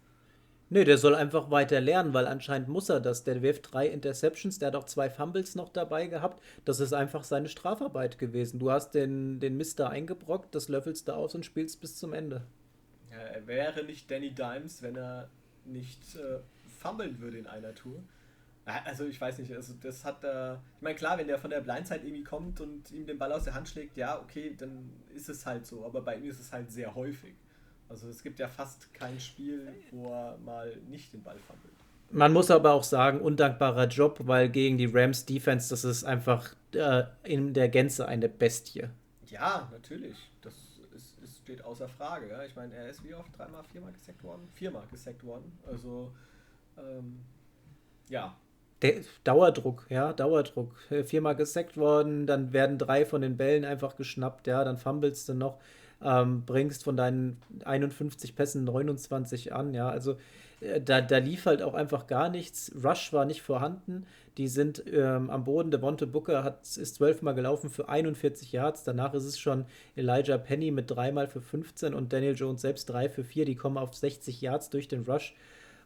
[0.70, 3.24] Nee, der soll einfach weiter lernen, weil anscheinend muss er das.
[3.24, 6.44] Der wirft drei Interceptions, der hat auch zwei Fumbles noch dabei gehabt.
[6.66, 8.60] Das ist einfach seine Strafarbeit gewesen.
[8.60, 12.12] Du hast den, den Mist da eingebrockt, das löffelst du aus und spielst bis zum
[12.12, 12.46] Ende.
[13.10, 15.30] Ja, er wäre nicht Danny Dimes, wenn er
[15.64, 16.40] nicht äh,
[16.78, 18.04] fummeln würde in einer Tour.
[18.66, 20.56] Also ich weiß nicht, also das hat da.
[20.56, 23.32] Äh, ich meine, klar, wenn der von der Blindside irgendwie kommt und ihm den Ball
[23.32, 25.86] aus der Hand schlägt, ja, okay, dann ist es halt so.
[25.86, 27.36] Aber bei ihm ist es halt sehr häufig.
[27.88, 31.74] Also es gibt ja fast kein Spiel, wo er mal nicht den Ball fummelt.
[32.10, 36.54] Man muss aber auch sagen, undankbarer Job, weil gegen die Rams Defense, das ist einfach
[36.74, 38.88] äh, in der Gänze eine Bestie.
[39.28, 40.16] Ja, natürlich.
[40.42, 40.54] Das
[40.96, 42.30] ist, ist, steht außer Frage.
[42.30, 42.44] Ja.
[42.44, 43.38] Ich meine, er ist wie oft?
[43.38, 44.48] Dreimal, viermal gesackt worden?
[44.54, 45.58] Viermal gesackt worden.
[45.66, 46.14] Also,
[46.78, 47.20] ähm,
[48.10, 48.36] ja.
[48.82, 50.76] Der Dauerdruck, ja, Dauerdruck.
[51.06, 55.34] Viermal gesackt worden, dann werden drei von den Bällen einfach geschnappt, ja, dann fummelst du
[55.34, 55.58] noch
[56.04, 60.18] ähm, bringst von deinen 51 Pässen 29 an, ja, also
[60.60, 62.72] äh, da, da lief halt auch einfach gar nichts.
[62.84, 64.06] Rush war nicht vorhanden.
[64.38, 65.72] Die sind ähm, am Boden.
[65.72, 68.84] Devonte Booker hat, ist zwölfmal gelaufen für 41 Yards.
[68.84, 69.66] Danach ist es schon
[69.96, 73.46] Elijah Penny mit dreimal für 15 und Daniel Jones selbst drei für vier.
[73.46, 75.36] Die kommen auf 60 Yards durch den Rush.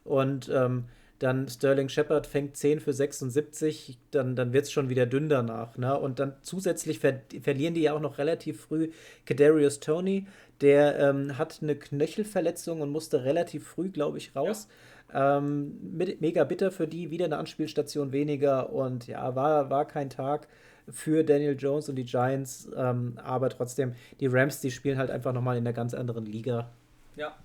[0.04, 0.84] Und ähm,
[1.22, 5.76] dann Sterling Shepard fängt 10 für 76, dann, dann wird es schon wieder dünn danach.
[5.76, 5.96] Ne?
[5.96, 8.90] Und dann zusätzlich ver verlieren die ja auch noch relativ früh
[9.24, 10.26] Kadarius Tony,
[10.60, 14.66] der ähm, hat eine Knöchelverletzung und musste relativ früh, glaube ich, raus.
[15.12, 15.38] Ja.
[15.38, 20.10] Ähm, mit, mega bitter für die, wieder eine Anspielstation weniger und ja, war, war kein
[20.10, 20.48] Tag
[20.88, 25.32] für Daniel Jones und die Giants, ähm, aber trotzdem, die Rams, die spielen halt einfach
[25.32, 26.70] nochmal in einer ganz anderen Liga.
[27.14, 27.36] Ja,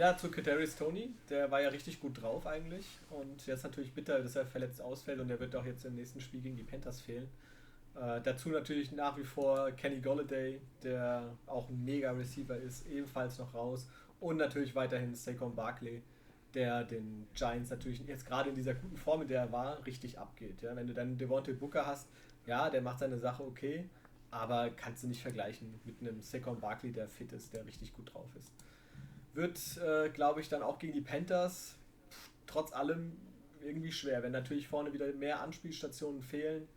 [0.00, 4.22] ja, zu Kadarius Tony, der war ja richtig gut drauf eigentlich und jetzt natürlich bitter,
[4.22, 7.02] dass er verletzt ausfällt und er wird auch jetzt im nächsten Spiel gegen die Panthers
[7.02, 7.28] fehlen.
[7.94, 13.38] Äh, dazu natürlich nach wie vor Kenny Golladay, der auch ein mega Receiver ist, ebenfalls
[13.38, 13.90] noch raus
[14.20, 16.00] und natürlich weiterhin Saquon Barkley,
[16.54, 20.18] der den Giants natürlich jetzt gerade in dieser guten Form, in der er war, richtig
[20.18, 20.62] abgeht.
[20.62, 22.08] Ja, wenn du dann Devontae Booker hast,
[22.46, 23.84] ja, der macht seine Sache okay,
[24.30, 28.14] aber kannst du nicht vergleichen mit einem Saquon Barkley, der fit ist, der richtig gut
[28.14, 28.50] drauf ist.
[29.34, 31.76] Wird, äh, glaube ich, dann auch gegen die Panthers
[32.46, 33.12] trotz allem
[33.62, 34.22] irgendwie schwer.
[34.22, 36.68] Wenn natürlich vorne wieder mehr Anspielstationen fehlen,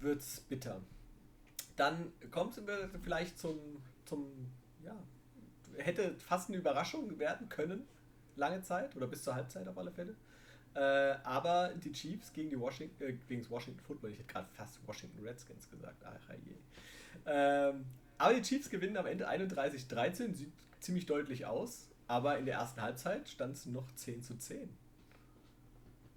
[0.00, 0.80] wird es bitter.
[1.76, 2.62] Dann kommt es
[3.02, 3.58] vielleicht zum,
[4.04, 4.26] zum,
[4.84, 4.94] ja,
[5.78, 7.86] hätte fast eine Überraschung werden können,
[8.36, 10.14] lange Zeit, oder bis zur Halbzeit auf alle Fälle.
[10.74, 14.48] Äh, aber die Chiefs gegen die Washington, äh, gegen das Washington Football, ich hätte gerade
[14.54, 16.54] fast Washington Redskins gesagt, ach je.
[17.26, 17.84] Ähm,
[18.16, 20.52] aber die Chiefs gewinnen am Ende 31-13, sieht
[20.82, 24.68] ziemlich deutlich aus, aber in der ersten Halbzeit stand es noch 10 zu 10.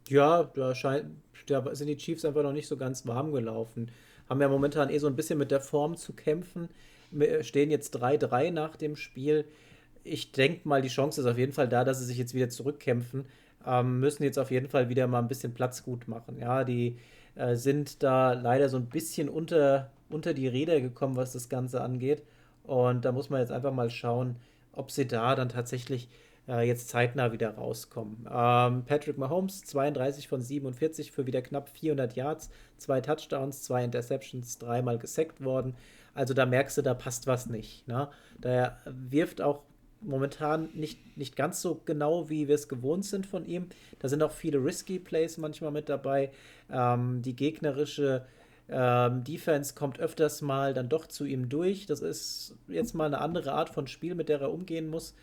[0.09, 1.05] Ja, da, scheint,
[1.47, 3.89] da sind die Chiefs einfach noch nicht so ganz warm gelaufen.
[4.29, 6.69] Haben ja momentan eh so ein bisschen mit der Form zu kämpfen.
[7.11, 9.45] Wir stehen jetzt 3-3 nach dem Spiel.
[10.03, 12.49] Ich denke mal, die Chance ist auf jeden Fall da, dass sie sich jetzt wieder
[12.49, 13.25] zurückkämpfen.
[13.65, 16.37] Ähm, müssen jetzt auf jeden Fall wieder mal ein bisschen Platz gut machen.
[16.39, 16.97] Ja, die
[17.35, 21.81] äh, sind da leider so ein bisschen unter, unter die Räder gekommen, was das Ganze
[21.81, 22.21] angeht.
[22.63, 24.35] Und da muss man jetzt einfach mal schauen,
[24.75, 26.09] ob sie da dann tatsächlich
[26.47, 28.27] äh, jetzt zeitnah wieder rauskommen.
[28.31, 34.57] Ähm, Patrick Mahomes, 32 von 47 für wieder knapp 400 Yards, zwei Touchdowns, zwei Interceptions,
[34.57, 35.75] dreimal gesackt worden.
[36.13, 37.87] Also da merkst du, da passt was nicht.
[37.87, 38.09] Ne?
[38.37, 39.63] Der wirft auch
[40.01, 43.67] momentan nicht, nicht ganz so genau, wie wir es gewohnt sind von ihm.
[43.99, 46.31] Da sind auch viele risky Plays manchmal mit dabei.
[46.71, 48.25] Ähm, die gegnerische
[48.69, 51.85] ähm, Defense kommt öfters mal dann doch zu ihm durch.
[51.85, 55.13] Das ist jetzt mal eine andere Art von Spiel, mit der er umgehen muss.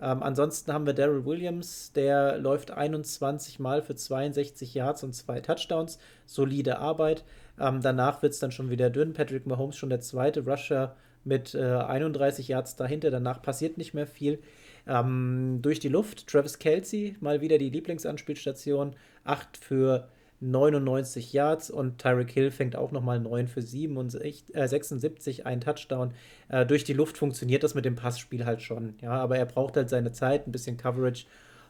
[0.00, 5.40] Ähm, ansonsten haben wir Daryl Williams, der läuft 21 Mal für 62 Yards und zwei
[5.40, 5.98] Touchdowns.
[6.26, 7.24] Solide Arbeit.
[7.58, 9.12] Ähm, danach wird es dann schon wieder dünn.
[9.12, 13.10] Patrick Mahomes schon der zweite Rusher mit äh, 31 Yards dahinter.
[13.10, 14.40] Danach passiert nicht mehr viel.
[14.86, 18.94] Ähm, durch die Luft, Travis Kelsey, mal wieder die Lieblingsanspielstation.
[19.24, 20.08] 8 für
[20.40, 26.14] 99 Yards und Tyreek Hill fängt auch nochmal 9 für 67, äh, 76, ein Touchdown.
[26.48, 29.76] Äh, durch die Luft funktioniert das mit dem Passspiel halt schon, ja, aber er braucht
[29.76, 31.26] halt seine Zeit, ein bisschen Coverage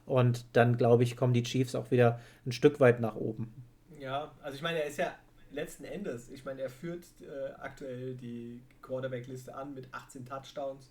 [0.06, 3.52] und dann, glaube ich, kommen die Chiefs auch wieder ein Stück weit nach oben.
[3.98, 5.14] Ja, also ich meine, er ist ja
[5.50, 10.90] letzten Endes, ich meine, er führt äh, aktuell die Quarterback-Liste an mit 18 Touchdowns.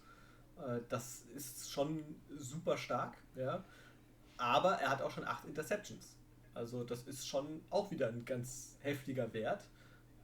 [0.57, 2.03] Äh, das ist schon
[2.37, 3.63] super stark, ja.
[4.37, 6.16] Aber er hat auch schon 8 Interceptions.
[6.57, 9.67] Also das ist schon auch wieder ein ganz heftiger Wert,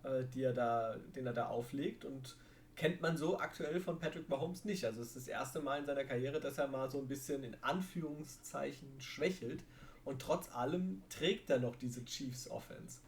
[0.04, 2.36] äh, er da, den er da auflegt und
[2.76, 4.84] kennt man so aktuell von Patrick Mahomes nicht.
[4.86, 7.44] Also es ist das erste Mal in seiner Karriere, dass er mal so ein bisschen
[7.44, 9.64] in Anführungszeichen schwächelt
[10.04, 13.00] und trotz allem trägt er noch diese Chiefs Offense.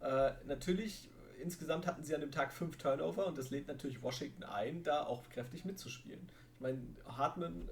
[0.00, 1.08] Äh, natürlich,
[1.42, 5.04] insgesamt hatten sie an dem Tag fünf Turnover und das lädt natürlich Washington ein, da
[5.04, 6.28] auch kräftig mitzuspielen.
[6.54, 7.68] Ich meine, Hartman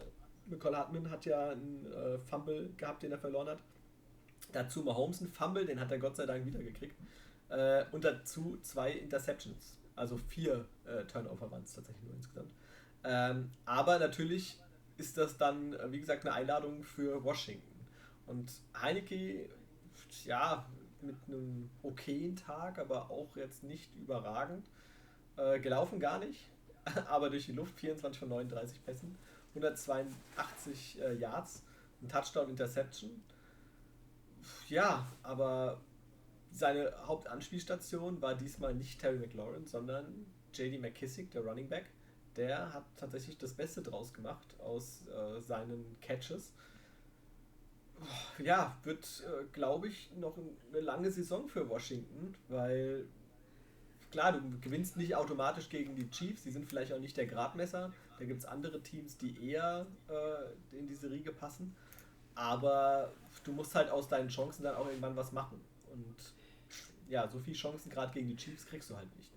[0.47, 3.63] Nicole Hartman hat ja einen äh, Fumble gehabt, den er verloren hat.
[4.53, 6.97] Dazu Mahomes einen Fumble, den hat er Gott sei Dank wiedergekriegt.
[7.49, 9.77] Äh, und dazu zwei Interceptions.
[9.97, 12.51] Also vier äh, Turnover waren es tatsächlich nur insgesamt.
[13.05, 14.59] Ähm, aber natürlich
[14.97, 17.75] ist das dann, äh, wie gesagt, eine Einladung für Washington.
[18.27, 19.49] Und Heineke,
[20.25, 20.65] ja,
[21.03, 24.67] mit einem okayen Tag, aber auch jetzt nicht überragend.
[25.37, 26.49] Äh, gelaufen gar nicht,
[27.09, 29.17] aber durch die Luft 24 von 39 Pässen,
[29.51, 31.63] 182 äh, Yards,
[32.03, 33.11] ein Touchdown Interception.
[34.69, 35.81] Ja, aber
[36.51, 41.87] seine Hauptanspielstation war diesmal nicht Terry McLaurin, sondern JD McKissick, der Running Back.
[42.37, 46.53] Der hat tatsächlich das Beste draus gemacht aus äh, seinen Catches.
[48.39, 53.07] Ja, wird, äh, glaube ich, noch eine lange Saison für Washington, weil
[54.11, 57.93] klar, du gewinnst nicht automatisch gegen die Chiefs, die sind vielleicht auch nicht der Gradmesser.
[58.19, 61.75] Da gibt es andere Teams, die eher äh, in diese Riege passen.
[62.35, 63.13] Aber
[63.45, 65.61] du musst halt aus deinen Chancen dann auch irgendwann was machen.
[65.93, 66.17] Und
[67.09, 69.31] ja, so viele Chancen gerade gegen die Chiefs kriegst du halt nicht.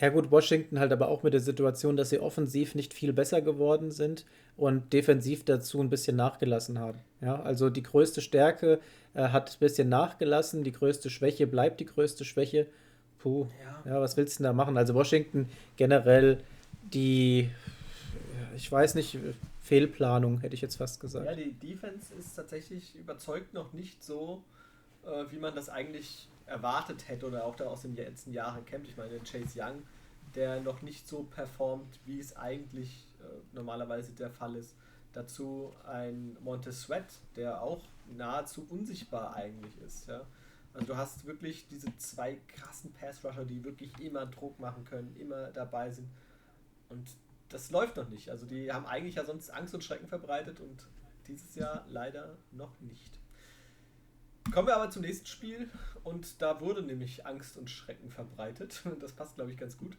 [0.00, 3.40] Ja gut, Washington halt aber auch mit der Situation, dass sie offensiv nicht viel besser
[3.40, 4.24] geworden sind
[4.56, 6.98] und defensiv dazu ein bisschen nachgelassen haben.
[7.20, 8.80] Ja, also die größte Stärke
[9.14, 12.66] äh, hat ein bisschen nachgelassen, die größte Schwäche bleibt die größte Schwäche.
[13.18, 14.76] Puh, ja, ja was willst du denn da machen?
[14.76, 16.38] Also Washington generell
[16.82, 17.50] die,
[18.56, 19.18] ich weiß nicht,
[19.72, 21.24] Fehlplanung, hätte ich jetzt fast gesagt.
[21.24, 24.44] Ja, die Defense ist tatsächlich überzeugt noch nicht so,
[25.02, 28.86] äh, wie man das eigentlich erwartet hätte oder auch da aus den letzten Jahren kennt.
[28.86, 29.82] Ich meine, Chase Young,
[30.34, 34.76] der noch nicht so performt, wie es eigentlich äh, normalerweise der Fall ist.
[35.14, 37.06] Dazu ein Montez Sweat,
[37.36, 37.80] der auch
[38.14, 40.06] nahezu unsichtbar eigentlich ist.
[40.06, 40.26] Ja?
[40.74, 45.46] Also du hast wirklich diese zwei krassen Pass-Rusher, die wirklich immer Druck machen können, immer
[45.46, 46.08] dabei sind.
[46.90, 47.08] Und
[47.52, 48.30] das läuft noch nicht.
[48.30, 50.86] Also die haben eigentlich ja sonst Angst und Schrecken verbreitet und
[51.26, 53.18] dieses Jahr leider noch nicht.
[54.52, 55.70] Kommen wir aber zum nächsten Spiel
[56.02, 58.82] und da wurde nämlich Angst und Schrecken verbreitet.
[59.00, 59.96] Das passt, glaube ich, ganz gut.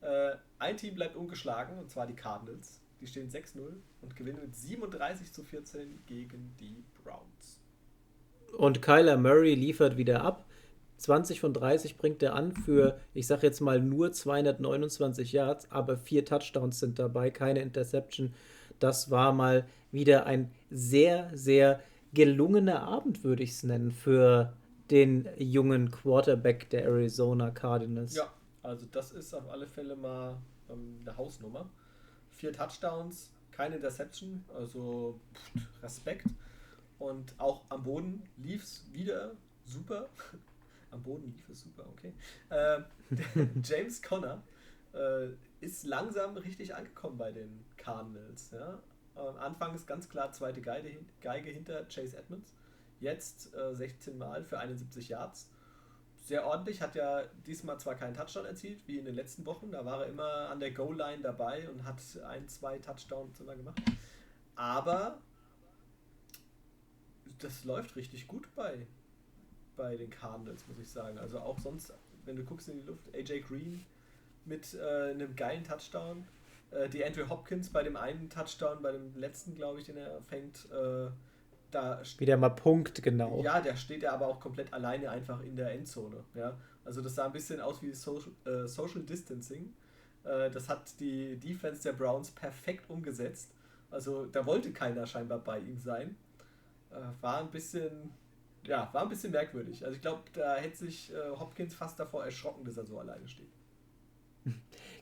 [0.00, 2.80] Äh, ein Team bleibt ungeschlagen und zwar die Cardinals.
[3.00, 3.58] Die stehen 6-0
[4.00, 7.60] und gewinnen mit 37 zu 14 gegen die Browns.
[8.56, 10.46] Und Kyler Murray liefert wieder ab.
[11.02, 15.96] 20 von 30 bringt er an für, ich sage jetzt mal, nur 229 Yards, aber
[15.96, 18.32] vier Touchdowns sind dabei, keine Interception.
[18.78, 21.80] Das war mal wieder ein sehr, sehr
[22.14, 24.52] gelungener Abend, würde ich es nennen, für
[24.90, 28.14] den jungen Quarterback der Arizona Cardinals.
[28.14, 28.32] Ja,
[28.62, 30.36] also das ist auf alle Fälle mal
[30.70, 31.68] ähm, eine Hausnummer.
[32.30, 36.26] Vier Touchdowns, keine Interception, also pff, Respekt.
[37.00, 39.32] Und auch am Boden lief es wieder
[39.64, 40.08] super.
[40.92, 42.12] Am Boden lief es super, okay.
[42.50, 42.82] Äh,
[43.62, 44.42] James Conner
[44.94, 45.28] äh,
[45.60, 48.50] ist langsam richtig angekommen bei den Cardinals.
[48.50, 48.78] Ja?
[49.16, 50.90] Äh, anfangs ganz klar zweite Geige,
[51.20, 52.54] Geige hinter Chase Edmonds.
[53.00, 55.48] Jetzt äh, 16 Mal für 71 Yards.
[56.24, 59.72] Sehr ordentlich, hat ja diesmal zwar keinen Touchdown erzielt, wie in den letzten Wochen.
[59.72, 63.82] Da war er immer an der Goal-Line dabei und hat ein, zwei Touchdowns immer gemacht.
[64.54, 65.18] Aber
[67.40, 68.86] das läuft richtig gut bei,
[69.82, 71.18] bei den Cardinals, muss ich sagen.
[71.18, 71.92] Also auch sonst,
[72.24, 73.84] wenn du guckst in die Luft, AJ Green
[74.44, 76.24] mit äh, einem geilen Touchdown
[76.70, 80.22] äh, die Andrew Hopkins bei dem einen Touchdown, bei dem letzten, glaube ich, den er
[80.22, 81.10] fängt, äh,
[81.72, 83.42] da wieder mal Punkt, genau.
[83.42, 86.22] Ja, der steht er aber auch komplett alleine einfach in der Endzone.
[86.34, 86.56] Ja?
[86.84, 89.72] Also das sah ein bisschen aus wie Social, äh, Social Distancing.
[90.24, 93.50] Äh, das hat die Defense der Browns perfekt umgesetzt.
[93.90, 96.16] Also da wollte keiner scheinbar bei ihm sein.
[96.90, 98.12] Äh, war ein bisschen,
[98.66, 99.84] ja, war ein bisschen merkwürdig.
[99.84, 103.26] Also ich glaube, da hätte sich äh, Hopkins fast davor erschrocken, dass er so alleine
[103.28, 103.50] steht.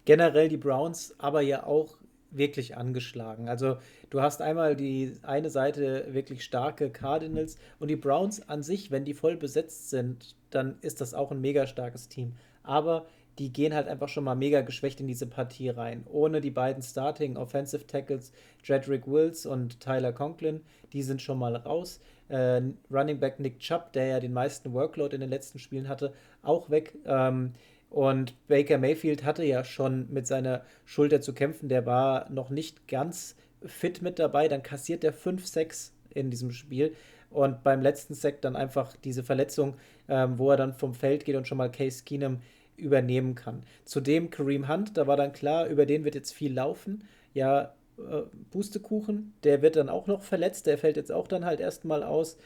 [0.05, 1.97] generell die Browns aber ja auch
[2.31, 3.49] wirklich angeschlagen.
[3.49, 8.91] Also du hast einmal die eine Seite wirklich starke Cardinals und die Browns an sich,
[8.91, 12.37] wenn die voll besetzt sind, dann ist das auch ein mega starkes Team.
[12.63, 13.07] Aber
[13.39, 16.05] die gehen halt einfach schon mal mega geschwächt in diese Partie rein.
[16.07, 18.33] Ohne die beiden Starting Offensive Tackles,
[18.63, 20.61] Jedrick Wills und Tyler Conklin,
[20.93, 22.01] die sind schon mal raus.
[22.31, 26.13] Äh, Running Back Nick Chubb, der ja den meisten Workload in den letzten Spielen hatte,
[26.43, 26.95] auch weg.
[27.05, 27.53] Ähm,
[27.91, 31.69] und Baker Mayfield hatte ja schon mit seiner Schulter zu kämpfen.
[31.69, 34.47] Der war noch nicht ganz fit mit dabei.
[34.49, 36.95] Dann kassiert er 5-6 in diesem Spiel.
[37.31, 39.77] Und beim letzten Sack dann einfach diese Verletzung,
[40.09, 42.41] ähm, wo er dann vom Feld geht und schon mal Case Keenum
[42.77, 43.63] übernehmen kann.
[43.85, 47.05] Zudem Kareem Hunt, da war dann klar, über den wird jetzt viel laufen.
[47.35, 50.67] Ja, äh, Pustekuchen, der wird dann auch noch verletzt.
[50.67, 52.37] Der fällt jetzt auch dann halt erstmal aus.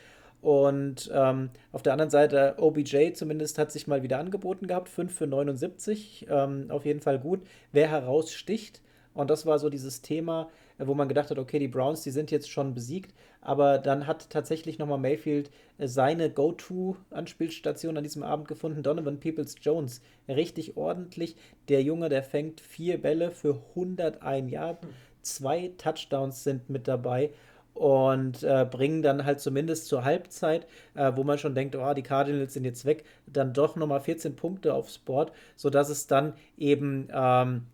[0.45, 5.11] Und ähm, auf der anderen Seite, OBJ zumindest hat sich mal wieder angeboten gehabt, 5
[5.11, 7.41] für 79, ähm, auf jeden Fall gut.
[7.73, 8.83] Wer heraussticht,
[9.15, 12.11] und das war so dieses Thema, äh, wo man gedacht hat, okay, die Browns, die
[12.11, 18.23] sind jetzt schon besiegt, aber dann hat tatsächlich nochmal Mayfield äh, seine Go-To-Anspielstation an diesem
[18.23, 20.03] Abend gefunden, Donovan Peoples-Jones.
[20.29, 21.37] Richtig ordentlich.
[21.69, 24.79] Der Junge, der fängt vier Bälle für 101 Yard,
[25.25, 27.31] zwei Touchdowns sind mit dabei
[27.75, 32.03] und äh, bringen dann halt zumindest zur Halbzeit, äh, wo man schon denkt, oh, die
[32.03, 37.09] Cardinals sind jetzt weg, dann doch nochmal 14 Punkte aufs Board, sodass es dann eben
[37.13, 37.67] ähm,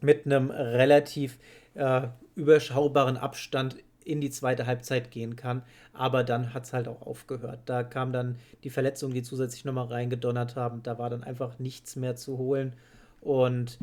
[0.00, 1.38] mit einem relativ
[1.74, 2.02] äh,
[2.34, 5.62] überschaubaren Abstand in die zweite Halbzeit gehen kann.
[5.92, 7.60] Aber dann hat es halt auch aufgehört.
[7.66, 10.82] Da kam dann die Verletzungen, die zusätzlich nochmal reingedonnert haben.
[10.82, 12.74] Da war dann einfach nichts mehr zu holen.
[13.20, 13.78] Und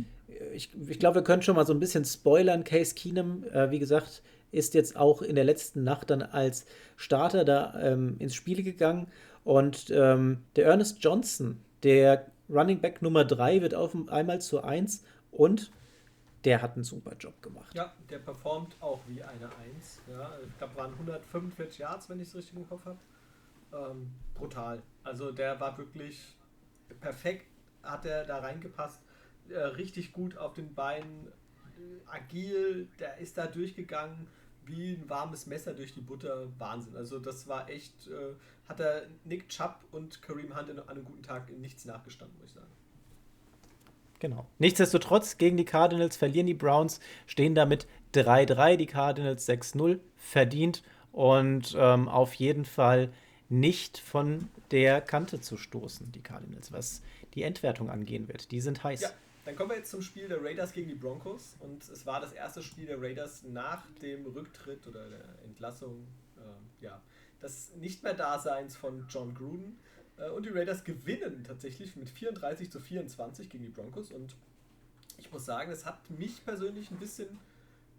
[0.53, 2.63] ich, ich glaube, wir können schon mal so ein bisschen spoilern.
[2.63, 4.21] Case Keenum, äh, wie gesagt,
[4.51, 6.65] ist jetzt auch in der letzten Nacht dann als
[6.95, 9.07] Starter da ähm, ins Spiel gegangen.
[9.43, 15.03] Und ähm, der Ernest Johnson, der Running Back Nummer 3, wird auf einmal zu 1
[15.31, 15.71] und
[16.45, 17.73] der hat einen super Job gemacht.
[17.73, 20.01] Ja, der performt auch wie eine 1.
[20.09, 22.97] Ja, ich glaube, waren 145 Yards, wenn ich es richtig im Kopf habe.
[23.73, 24.81] Ähm, brutal.
[25.03, 26.36] Also der war wirklich
[27.01, 27.47] perfekt,
[27.83, 29.01] hat er da reingepasst.
[29.50, 34.28] Äh, richtig gut auf den Beinen, äh, agil, der ist da durchgegangen
[34.68, 36.48] wie ein warmes Messer durch die Butter.
[36.58, 36.96] Wahnsinn.
[36.96, 38.34] Also das war echt, äh,
[38.68, 42.50] hat er Nick Chubb und Kareem Hunt an einem guten Tag in nichts nachgestanden, muss
[42.50, 42.72] ich sagen.
[44.20, 44.48] Genau.
[44.60, 51.76] Nichtsdestotrotz, gegen die Cardinals verlieren die Browns, stehen damit 3-3, die Cardinals 6-0, verdient und
[51.78, 53.12] ähm, auf jeden Fall
[53.50, 57.04] nicht von der Kante zu stoßen, die Cardinals, was
[57.36, 58.52] die Endwertung angehen wird.
[58.52, 59.02] Die sind heiß.
[59.02, 59.10] Ja,
[59.46, 62.34] dann kommen wir jetzt zum Spiel der Raiders gegen die Broncos und es war das
[62.34, 67.00] erste Spiel der Raiders nach dem Rücktritt oder der Entlassung, äh, ja,
[67.41, 69.78] des nicht mehr Daseins von John Gruden.
[70.18, 74.12] Äh, und die Raiders gewinnen tatsächlich mit 34 zu 24 gegen die Broncos.
[74.12, 74.36] Und
[75.20, 77.38] ich muss sagen, es hat mich persönlich ein bisschen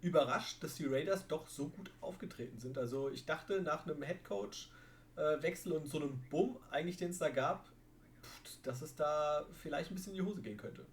[0.01, 2.77] überrascht, dass die Raiders doch so gut aufgetreten sind.
[2.77, 7.71] Also ich dachte nach einem Headcoach-Wechsel und so einem Bumm, eigentlich den es da gab,
[8.63, 10.85] dass es da vielleicht ein bisschen in die Hose gehen könnte.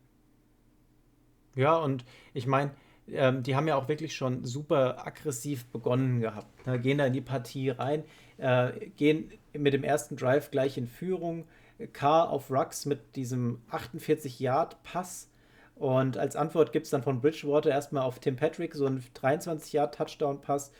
[1.54, 2.72] Ja, und ich meine,
[3.08, 6.66] ähm, die haben ja auch wirklich schon super aggressiv begonnen gehabt.
[6.66, 6.78] Ne?
[6.80, 8.04] Gehen da in die Partie rein,
[8.38, 11.46] äh, gehen mit dem ersten Drive gleich in Führung.
[11.92, 15.28] K auf Rux mit diesem 48-Yard-Pass.
[15.74, 20.72] Und als Antwort gibt es dann von Bridgewater erstmal auf Tim Patrick so einen 23-Yard-Touchdown-Pass.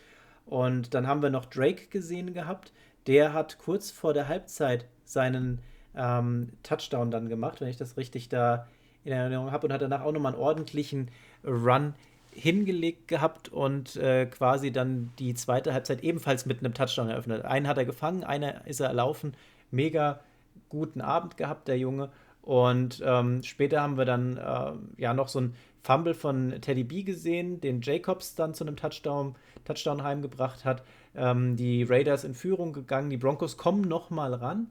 [0.46, 2.72] Und dann haben wir noch Drake gesehen gehabt.
[3.06, 5.60] Der hat kurz vor der Halbzeit seinen
[5.96, 8.68] ähm, Touchdown dann gemacht, wenn ich das richtig da
[9.04, 9.66] in Erinnerung habe.
[9.66, 11.08] Und hat danach auch nochmal einen ordentlichen
[11.44, 11.94] Run
[12.30, 17.44] hingelegt gehabt und äh, quasi dann die zweite Halbzeit ebenfalls mit einem Touchdown eröffnet.
[17.44, 19.34] Einen hat er gefangen, einer ist er erlaufen.
[19.70, 20.20] Mega
[20.68, 22.10] guten Abend gehabt, der Junge.
[22.42, 27.02] Und ähm, später haben wir dann äh, ja noch so ein Fumble von Teddy B
[27.02, 30.82] gesehen, den Jacobs dann zu einem Touchdown, Touchdown heimgebracht hat.
[31.14, 34.70] Ähm, die Raiders in Führung gegangen, die Broncos kommen noch mal ran.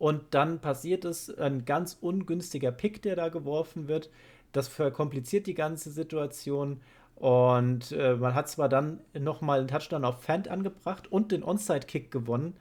[0.00, 4.08] Und dann passiert es, ein ganz ungünstiger Pick, der da geworfen wird.
[4.50, 6.80] Das verkompliziert die ganze Situation.
[7.16, 12.10] Und äh, man hat zwar dann nochmal einen Touchdown auf Fant angebracht und den Onside-Kick
[12.10, 12.56] gewonnen,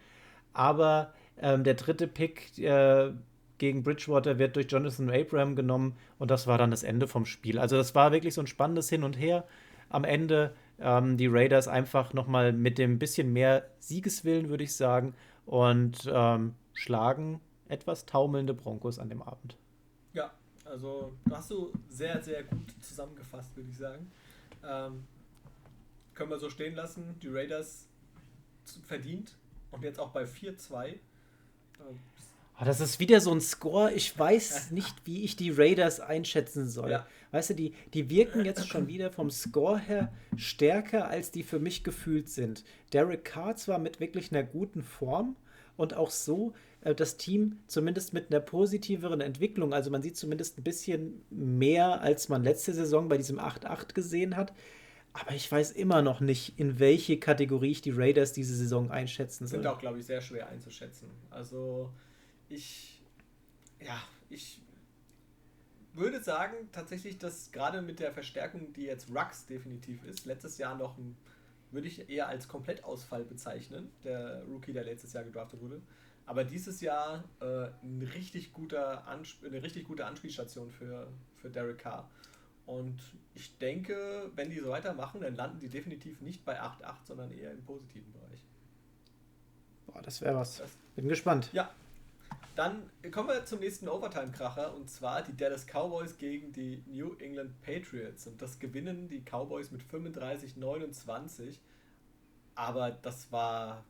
[0.52, 3.12] aber ähm, der dritte Pick äh,
[3.58, 7.58] gegen Bridgewater wird durch Jonathan Abraham genommen und das war dann das Ende vom Spiel.
[7.58, 9.46] Also das war wirklich so ein spannendes Hin und Her.
[9.88, 15.14] Am Ende ähm, die Raiders einfach nochmal mit dem bisschen mehr Siegeswillen, würde ich sagen,
[15.46, 19.58] und ähm, schlagen etwas taumelnde Broncos an dem Abend.
[20.14, 20.32] Ja,
[20.64, 24.10] also hast du sehr, sehr gut zusammengefasst, würde ich sagen.
[24.66, 25.04] Ähm,
[26.14, 27.16] können wir so stehen lassen.
[27.22, 27.88] Die Raiders
[28.88, 29.36] verdient
[29.72, 30.88] und jetzt auch bei 4-2.
[30.88, 31.00] Ähm,
[32.60, 33.92] oh, das ist wieder so ein Score.
[33.92, 36.92] Ich weiß nicht, wie ich die Raiders einschätzen soll.
[36.92, 37.08] Ja.
[37.32, 41.60] Weißt du, die, die wirken jetzt schon wieder vom Score her stärker, als die für
[41.60, 42.64] mich gefühlt sind.
[42.94, 45.36] Derek Carr zwar mit wirklich einer guten Form
[45.78, 49.74] und auch so das Team zumindest mit einer positiveren Entwicklung.
[49.74, 54.38] Also man sieht zumindest ein bisschen mehr, als man letzte Saison bei diesem 8-8 gesehen
[54.38, 54.54] hat.
[55.12, 59.48] Aber ich weiß immer noch nicht, in welche Kategorie ich die Raiders diese Saison einschätzen
[59.48, 59.60] soll.
[59.60, 61.10] Sind auch, glaube ich, sehr schwer einzuschätzen.
[61.30, 61.92] Also
[62.48, 63.02] ich,
[63.82, 64.62] ja, ich
[65.94, 70.78] würde sagen tatsächlich, dass gerade mit der Verstärkung, die jetzt Rux definitiv ist, letztes Jahr
[70.78, 71.18] noch ein,
[71.72, 75.82] würde ich eher als Komplettausfall bezeichnen, der Rookie, der letztes Jahr gedraftet wurde.
[76.30, 81.08] Aber dieses Jahr äh, ein richtig guter eine richtig gute Anspielstation für,
[81.38, 82.08] für Derek Carr.
[82.68, 83.00] Und
[83.34, 87.50] ich denke, wenn die so weitermachen, dann landen die definitiv nicht bei 8-8, sondern eher
[87.50, 88.44] im positiven Bereich.
[89.88, 90.58] Boah, das wäre was.
[90.58, 91.50] Das, Bin gespannt.
[91.52, 91.72] Ja.
[92.56, 97.60] Dann kommen wir zum nächsten Overtime-Kracher und zwar die Dallas Cowboys gegen die New England
[97.64, 98.28] Patriots.
[98.28, 101.58] Und das gewinnen die Cowboys mit 35-29.
[102.54, 103.84] Aber das war.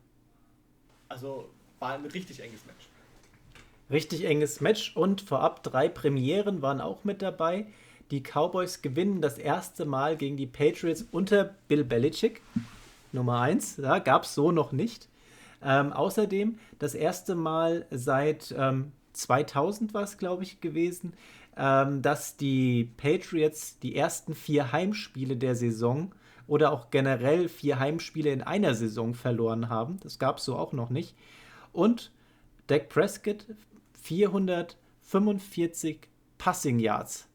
[1.06, 2.88] Also war ein richtig enges Match.
[3.90, 7.66] Richtig enges Match und vorab drei Premieren waren auch mit dabei.
[8.10, 12.42] Die Cowboys gewinnen das erste Mal gegen die Patriots unter Bill Belichick.
[13.12, 15.08] Nummer eins, ja, gab es so noch nicht.
[15.62, 21.12] Ähm, außerdem das erste Mal seit ähm, 2000 war es, glaube ich, gewesen,
[21.56, 26.12] ähm, dass die Patriots die ersten vier Heimspiele der Saison
[26.46, 29.98] oder auch generell vier Heimspiele in einer Saison verloren haben.
[30.02, 31.14] Das gab es so auch noch nicht.
[31.72, 32.10] Und
[32.66, 33.46] Dak Prescott
[34.02, 36.00] 445
[36.38, 37.28] Passing Yards.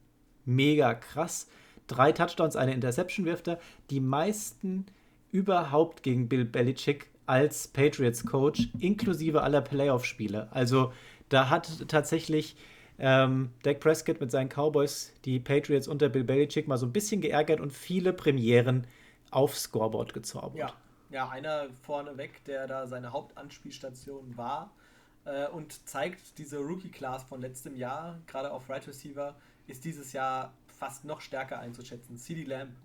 [0.46, 1.48] Mega krass.
[1.88, 3.60] Drei Touchdowns, eine Interception wirft er.
[3.90, 4.86] Die meisten
[5.32, 10.48] überhaupt gegen Bill Belichick als Patriots-Coach, inklusive aller Playoff-Spiele.
[10.52, 10.94] Also
[11.30, 12.56] da hat tatsächlich
[12.98, 17.22] ähm, Dak Prescott mit seinen Cowboys die Patriots unter Bill Belichick mal so ein bisschen
[17.22, 18.88] geärgert und viele Premieren
[19.32, 20.58] aufs Scoreboard gezaubert.
[20.58, 20.74] Ja,
[21.16, 24.72] ja einer vorneweg, der da seine Hauptanspielstation war
[25.24, 29.36] äh, und zeigt diese Rookie-Class von letztem Jahr, gerade auf Right Receiver,
[29.66, 32.18] ist dieses Jahr fast noch stärker einzuschätzen.
[32.18, 32.76] CD Lamb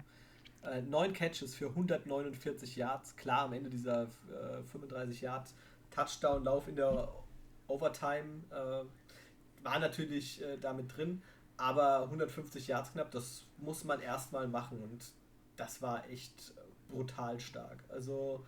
[0.62, 3.16] äh, neun Catches für 149 Yards.
[3.16, 5.54] Klar, am Ende dieser äh, 35 Yards
[5.90, 7.08] Touchdown-Lauf in der
[7.66, 11.20] Overtime äh, war natürlich äh, damit drin,
[11.56, 15.04] aber 150 Yards knapp, das muss man erstmal machen und
[15.56, 16.54] das war echt
[16.90, 17.82] brutal stark.
[17.88, 18.44] Also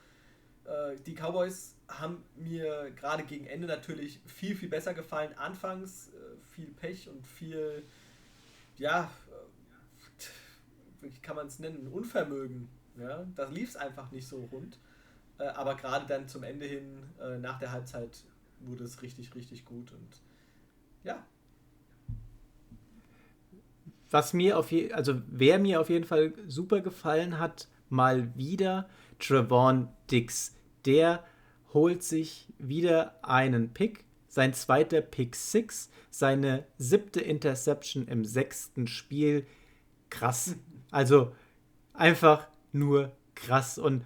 [0.65, 5.37] äh, die Cowboys haben mir gerade gegen Ende natürlich viel, viel besser gefallen.
[5.37, 7.85] Anfangs äh, viel Pech und viel,
[8.77, 9.11] ja,
[11.01, 12.69] wie kann man es nennen, Unvermögen.
[12.99, 13.27] Ja?
[13.35, 14.79] Da lief es einfach nicht so rund.
[15.39, 18.25] Äh, aber gerade dann zum Ende hin, äh, nach der Halbzeit,
[18.61, 19.91] wurde es richtig, richtig gut.
[19.93, 20.21] Und
[21.05, 21.27] ja.
[24.11, 28.89] Was mir auf jeden also wer mir auf jeden Fall super gefallen hat, mal wieder
[29.19, 30.55] Trevon Dix.
[30.85, 31.25] Der
[31.73, 39.47] holt sich wieder einen Pick, sein zweiter Pick 6, seine siebte Interception im sechsten Spiel.
[40.11, 40.57] Krass.
[40.91, 41.33] Also
[41.93, 43.79] einfach nur krass.
[43.79, 44.05] Und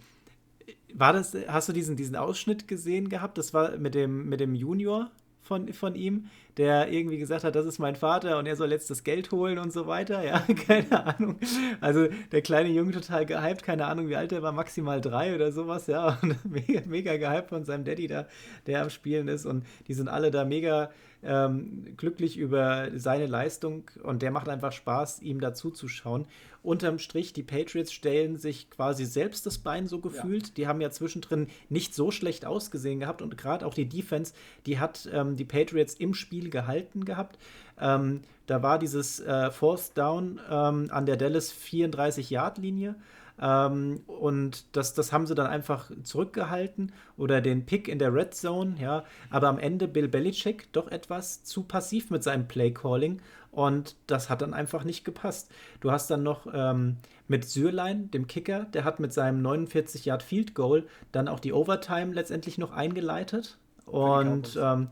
[0.94, 3.38] war das, hast du diesen, diesen Ausschnitt gesehen gehabt?
[3.38, 5.10] Das war mit dem, mit dem Junior
[5.40, 8.88] von, von ihm, der irgendwie gesagt hat, das ist mein Vater und er soll jetzt
[8.88, 10.24] das Geld holen und so weiter.
[10.24, 11.38] Ja, keine Ahnung.
[11.80, 15.52] Also der kleine Junge total gehypt, keine Ahnung, wie alt er war, maximal drei oder
[15.52, 16.18] sowas, ja.
[16.22, 18.26] Und mega, mega gehypt von seinem Daddy da,
[18.66, 19.44] der am Spielen ist.
[19.44, 20.90] Und die sind alle da mega
[21.22, 26.26] ähm, glücklich über seine Leistung und der macht einfach Spaß, ihm dazu zu schauen.
[26.62, 30.48] Unterm Strich, die Patriots stellen sich quasi selbst das Bein so gefühlt.
[30.48, 30.54] Ja.
[30.56, 34.34] Die haben ja zwischendrin nicht so schlecht ausgesehen gehabt und gerade auch die Defense,
[34.66, 37.38] die hat ähm, die Patriots im Spiel gehalten gehabt.
[37.80, 42.96] Ähm, da war dieses äh, Fourth Down ähm, an der Dallas 34-Yard-Linie
[43.40, 48.34] ähm, und das, das haben sie dann einfach zurückgehalten oder den Pick in der Red
[48.34, 49.04] Zone, ja.
[49.30, 53.20] Aber am Ende Bill Belichick doch etwas zu passiv mit seinem Play Calling
[53.50, 55.50] und das hat dann einfach nicht gepasst.
[55.80, 56.96] Du hast dann noch ähm,
[57.28, 61.52] mit Sürlein, dem Kicker, der hat mit seinem 49 Yard Field Goal dann auch die
[61.52, 64.88] Overtime letztendlich noch eingeleitet und ähm,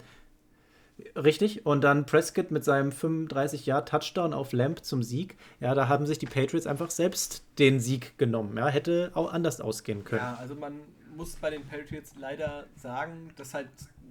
[1.16, 5.36] Richtig, und dann Prescott mit seinem 35-Jahr-Touchdown auf Lamp zum Sieg.
[5.58, 8.56] Ja, da haben sich die Patriots einfach selbst den Sieg genommen.
[8.56, 10.22] Ja, hätte auch anders ausgehen können.
[10.22, 10.80] Ja, also man
[11.16, 13.68] muss bei den Patriots leider sagen, dass halt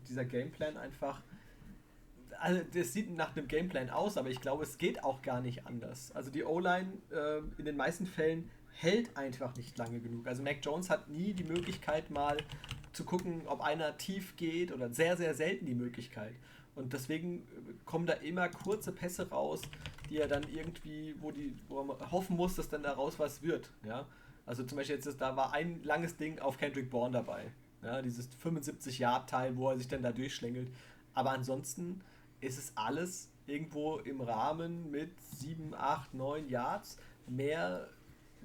[0.09, 1.21] dieser Gameplan einfach.
[2.39, 5.65] Also, das sieht nach einem Gameplan aus, aber ich glaube, es geht auch gar nicht
[5.65, 6.11] anders.
[6.13, 10.27] Also, die O-Line äh, in den meisten Fällen hält einfach nicht lange genug.
[10.27, 12.35] Also, Mac Jones hat nie die Möglichkeit, mal
[12.91, 16.33] zu gucken, ob einer tief geht oder sehr, sehr selten die Möglichkeit.
[16.75, 19.61] Und deswegen äh, kommen da immer kurze Pässe raus,
[20.09, 23.69] die er dann irgendwie, wo, die, wo man hoffen muss, dass dann daraus was wird.
[23.85, 24.05] Ja?
[24.45, 27.51] Also zum Beispiel jetzt, da war ein langes Ding auf Kendrick Bourne dabei.
[27.83, 28.01] Ja?
[28.01, 30.71] Dieses 75-Yard-Teil, wo er sich dann da durchschlängelt.
[31.13, 32.01] Aber ansonsten
[32.41, 36.97] ist es alles irgendwo im Rahmen mit 7, 8, 9 Yards.
[37.27, 37.87] Mehr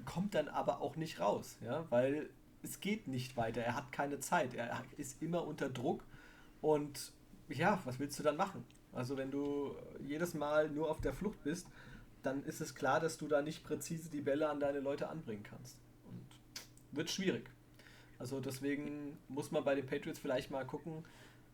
[0.05, 1.85] kommt dann aber auch nicht raus, ja?
[1.89, 2.29] weil
[2.63, 3.61] es geht nicht weiter.
[3.61, 4.53] Er hat keine Zeit.
[4.53, 6.03] Er ist immer unter Druck
[6.61, 7.13] und
[7.49, 8.63] ja, was willst du dann machen?
[8.93, 9.75] Also wenn du
[10.07, 11.67] jedes Mal nur auf der Flucht bist,
[12.23, 15.43] dann ist es klar, dass du da nicht präzise die Bälle an deine Leute anbringen
[15.43, 15.77] kannst.
[16.05, 17.49] Und wird schwierig.
[18.17, 21.05] Also deswegen muss man bei den Patriots vielleicht mal gucken,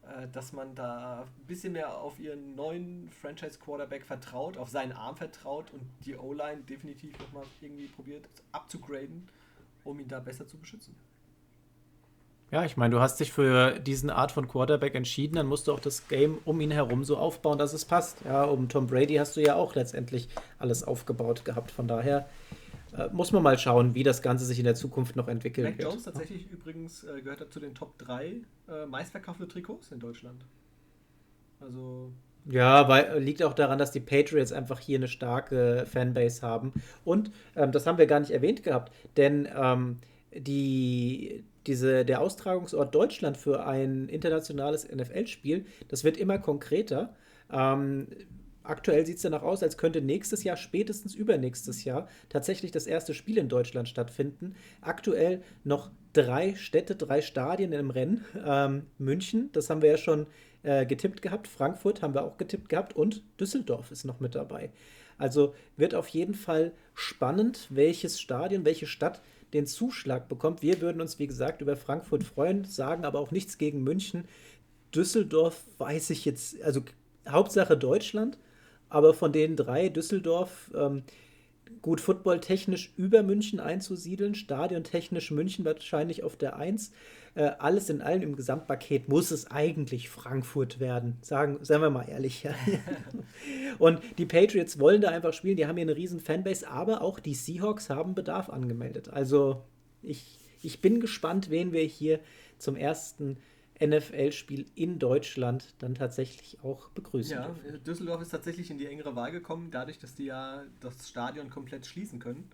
[0.01, 5.15] äh, dass man da ein bisschen mehr auf ihren neuen Franchise-Quarterback vertraut, auf seinen Arm
[5.15, 9.27] vertraut und die O-Line definitiv nochmal irgendwie probiert abzugraden,
[9.84, 10.95] um ihn da besser zu beschützen.
[12.56, 15.73] Ja, ich meine, du hast dich für diesen Art von Quarterback entschieden, dann musst du
[15.73, 18.19] auch das Game um ihn herum so aufbauen, dass es passt.
[18.23, 21.69] Ja, um Tom Brady hast du ja auch letztendlich alles aufgebaut gehabt.
[21.69, 22.30] Von daher
[22.98, 25.84] äh, muss man mal schauen, wie das Ganze sich in der Zukunft noch entwickeln Mac.
[25.84, 28.26] Jones tatsächlich übrigens äh, gehört er zu den Top 3
[28.69, 30.45] äh, meistverkaufte Trikots in Deutschland.
[31.60, 32.14] Also
[32.49, 36.72] ja, weil liegt auch daran, dass die Patriots einfach hier eine starke Fanbase haben.
[37.03, 39.98] Und ähm, das haben wir gar nicht erwähnt gehabt, denn ähm,
[40.32, 47.15] die, diese, der Austragungsort Deutschland für ein internationales NFL-Spiel, das wird immer konkreter.
[47.51, 48.07] Ähm,
[48.63, 53.13] aktuell sieht es danach aus, als könnte nächstes Jahr, spätestens übernächstes Jahr, tatsächlich das erste
[53.13, 54.55] Spiel in Deutschland stattfinden.
[54.81, 58.25] Aktuell noch drei Städte, drei Stadien im Rennen.
[58.45, 60.27] Ähm, München, das haben wir ja schon
[60.63, 64.71] äh, getippt gehabt, Frankfurt haben wir auch getippt gehabt und Düsseldorf ist noch mit dabei.
[65.17, 69.21] Also wird auf jeden Fall spannend, welches Stadion, welche Stadt
[69.53, 70.61] den Zuschlag bekommt.
[70.61, 74.26] Wir würden uns, wie gesagt, über Frankfurt freuen, sagen aber auch nichts gegen München.
[74.93, 76.81] Düsseldorf weiß ich jetzt, also
[77.27, 78.38] Hauptsache Deutschland,
[78.89, 81.03] aber von den drei Düsseldorf ähm,
[81.81, 86.91] gut footballtechnisch über München einzusiedeln, stadiontechnisch München wahrscheinlich auf der 1.
[87.35, 91.17] Äh, alles in allem im Gesamtpaket muss es eigentlich Frankfurt werden.
[91.21, 92.43] Sagen, seien wir mal ehrlich.
[92.43, 92.55] Ja.
[93.77, 97.19] Und die Patriots wollen da einfach spielen, die haben hier eine riesen Fanbase, aber auch
[97.19, 99.09] die Seahawks haben Bedarf angemeldet.
[99.09, 99.63] Also
[100.01, 102.19] ich, ich bin gespannt, wen wir hier
[102.57, 103.37] zum ersten
[103.84, 107.38] NFL-Spiel in Deutschland dann tatsächlich auch begrüßen.
[107.38, 107.84] Ja, dürfen.
[107.84, 111.85] Düsseldorf ist tatsächlich in die engere Wahl gekommen, dadurch, dass die ja das Stadion komplett
[111.85, 112.49] schließen können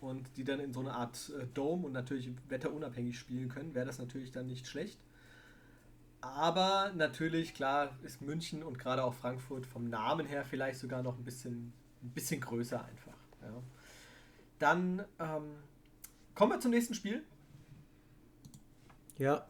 [0.00, 3.86] und die dann in so eine Art äh, Dome und natürlich wetterunabhängig spielen können, wäre
[3.86, 4.98] das natürlich dann nicht schlecht.
[6.20, 11.16] Aber natürlich, klar, ist München und gerade auch Frankfurt vom Namen her vielleicht sogar noch
[11.16, 11.72] ein bisschen,
[12.02, 13.16] ein bisschen größer einfach.
[13.42, 13.62] Ja.
[14.58, 15.54] Dann ähm,
[16.34, 17.24] kommen wir zum nächsten Spiel.
[19.16, 19.46] Ja.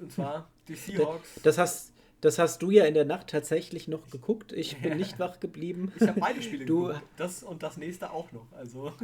[0.00, 1.40] Und zwar die Seahawks.
[1.42, 4.52] Das hast, das hast du ja in der Nacht tatsächlich noch geguckt.
[4.52, 5.92] Ich bin nicht wach geblieben.
[6.00, 7.02] Ich habe beide Spiele du, geguckt.
[7.16, 8.46] Das und das nächste auch noch.
[8.52, 8.92] Also.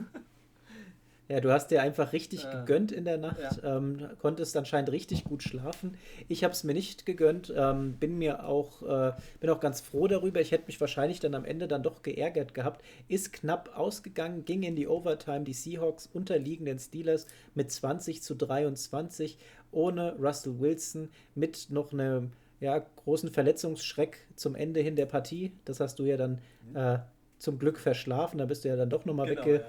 [1.33, 3.77] Ja, du hast dir einfach richtig äh, gegönnt in der Nacht, ja.
[3.77, 5.97] ähm, konntest anscheinend richtig gut schlafen.
[6.29, 10.09] Ich habe es mir nicht gegönnt, ähm, bin mir auch, äh, bin auch ganz froh
[10.09, 10.43] darüber.
[10.43, 12.85] Ich hätte mich wahrscheinlich dann am Ende dann doch geärgert gehabt.
[13.09, 15.45] Ist knapp ausgegangen, ging in die Overtime.
[15.45, 19.39] Die Seahawks unterliegen den Steelers mit 20 zu 23
[19.73, 25.53] ohne Russell Wilson mit noch einem ja, großen Verletzungsschreck zum Ende hin der Partie.
[25.65, 26.39] Das hast du ja dann
[26.71, 26.77] mhm.
[26.77, 26.99] äh,
[27.39, 28.39] zum Glück verschlafen.
[28.39, 29.67] Da bist du ja dann doch nochmal genau, wegge ja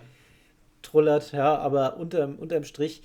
[1.32, 3.02] ja, aber unterm, unterm Strich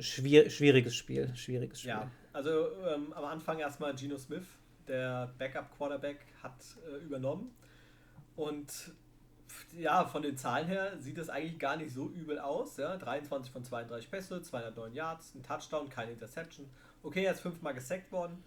[0.00, 1.90] schwier schwieriges Spiel, schwieriges Spiel.
[1.90, 4.46] Ja, also ähm, am Anfang erstmal Geno Smith,
[4.88, 6.56] der Backup-Quarterback, hat
[6.86, 7.54] äh, übernommen
[8.36, 8.92] und
[9.78, 12.76] ja, von den Zahlen her sieht es eigentlich gar nicht so übel aus.
[12.76, 12.96] Ja?
[12.96, 16.68] 23 von 32 Pässe, 209 Yards, ein Touchdown, keine Interception.
[17.02, 18.42] Okay, er ist fünfmal gesackt worden.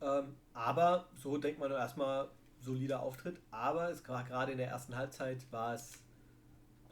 [0.00, 2.28] Ähm, aber so denkt man erstmal
[2.60, 3.40] solider Auftritt.
[3.50, 6.04] Aber es gerade in der ersten Halbzeit war es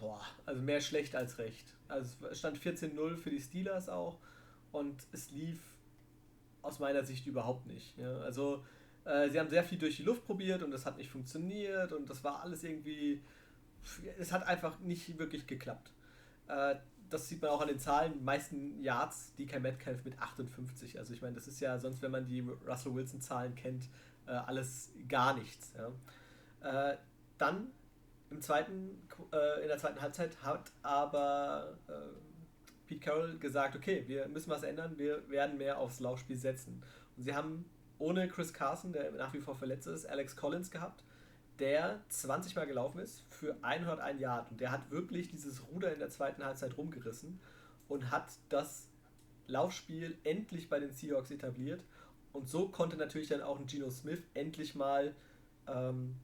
[0.03, 1.75] boah, also mehr schlecht als recht.
[1.89, 4.19] Also es stand 14-0 für die Steelers auch
[4.73, 5.59] und es lief
[6.61, 7.97] aus meiner Sicht überhaupt nicht.
[7.97, 8.19] Ja.
[8.19, 8.65] Also
[9.05, 12.11] äh, sie haben sehr viel durch die Luft probiert und das hat nicht funktioniert und
[12.11, 13.23] das war alles irgendwie,
[14.19, 15.93] es hat einfach nicht wirklich geklappt.
[16.49, 16.77] Äh,
[17.11, 20.99] das sieht man auch an den Zahlen, die meisten Yards, kein Metcalf mit 58.
[20.99, 23.85] Also ich meine, das ist ja sonst, wenn man die Russell Wilson Zahlen kennt,
[24.27, 25.75] äh, alles gar nichts.
[26.63, 26.97] Äh,
[27.37, 27.69] dann
[28.31, 31.77] im zweiten, in der zweiten Halbzeit hat aber
[32.87, 36.83] Pete Carroll gesagt, okay, wir müssen was ändern, wir werden mehr aufs Laufspiel setzen.
[37.17, 37.67] Und sie haben
[37.99, 41.05] ohne Chris Carson, der nach wie vor verletzt ist, Alex Collins gehabt,
[41.63, 44.51] der 20 Mal gelaufen ist für 101 Yard.
[44.51, 47.39] Und der hat wirklich dieses Ruder in der zweiten Halbzeit rumgerissen
[47.89, 48.89] und hat das
[49.47, 51.85] Laufspiel endlich bei den Seahawks etabliert.
[52.33, 55.15] Und so konnte natürlich dann auch ein Geno Smith endlich mal
[55.69, 56.17] ähm,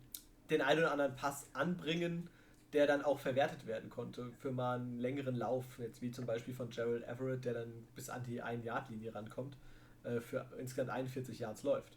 [0.51, 2.28] den einen oder anderen Pass anbringen,
[2.73, 6.52] der dann auch verwertet werden konnte für mal einen längeren Lauf, jetzt wie zum Beispiel
[6.52, 9.56] von Gerald Everett, der dann bis an die 1-Yard-Linie rankommt,
[10.02, 11.97] äh, für insgesamt 41 Yards läuft.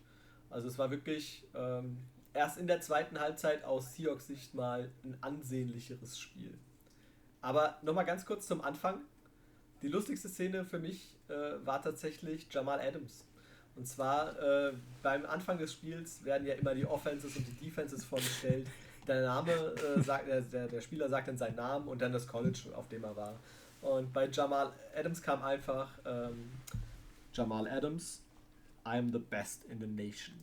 [0.51, 1.97] Also es war wirklich ähm,
[2.33, 6.57] erst in der zweiten Halbzeit aus Seahawks Sicht mal ein ansehnlicheres Spiel.
[7.41, 9.01] Aber nochmal ganz kurz zum Anfang.
[9.81, 13.25] Die lustigste Szene für mich äh, war tatsächlich Jamal Adams.
[13.75, 18.05] Und zwar äh, beim Anfang des Spiels werden ja immer die Offenses und die Defenses
[18.05, 18.67] vorgestellt.
[19.07, 22.59] Der Name äh, sagt, der, der Spieler sagt dann seinen Namen und dann das College,
[22.75, 23.39] auf dem er war.
[23.81, 26.51] Und bei Jamal Adams kam einfach ähm,
[27.33, 28.21] Jamal Adams,
[28.85, 30.35] I'm the best in the nation.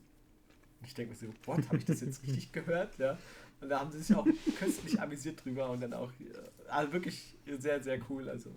[0.81, 2.99] Und ich denke mir so, what, habe ich das jetzt richtig gehört?
[2.99, 3.19] Ja.
[3.61, 4.27] Und da haben sie sich auch
[4.59, 8.29] köstlich amüsiert drüber und dann auch, äh, also wirklich sehr, sehr cool.
[8.29, 8.51] Also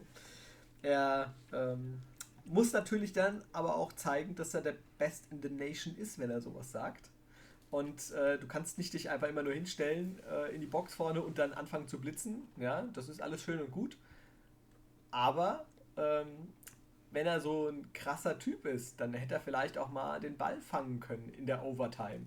[0.82, 2.00] er ähm,
[2.46, 6.30] muss natürlich dann aber auch zeigen, dass er der Best in the Nation ist, wenn
[6.30, 7.10] er sowas sagt.
[7.72, 11.22] Und äh, du kannst nicht dich einfach immer nur hinstellen äh, in die Box vorne
[11.22, 12.44] und dann anfangen zu blitzen.
[12.58, 13.98] Ja, das ist alles schön und gut.
[15.10, 15.66] Aber
[15.98, 16.28] ähm,
[17.12, 20.62] wenn er so ein krasser Typ ist, dann hätte er vielleicht auch mal den Ball
[20.62, 22.26] fangen können in der Overtime.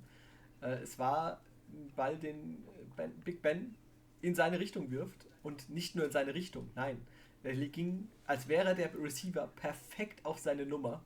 [0.61, 1.41] Äh, es war
[1.73, 2.65] ein Ball, den
[2.97, 3.75] ben, Big Ben
[4.21, 6.71] in seine Richtung wirft und nicht nur in seine Richtung.
[6.75, 7.01] Nein,
[7.43, 11.05] er ging, als wäre der Receiver perfekt auf seine Nummer.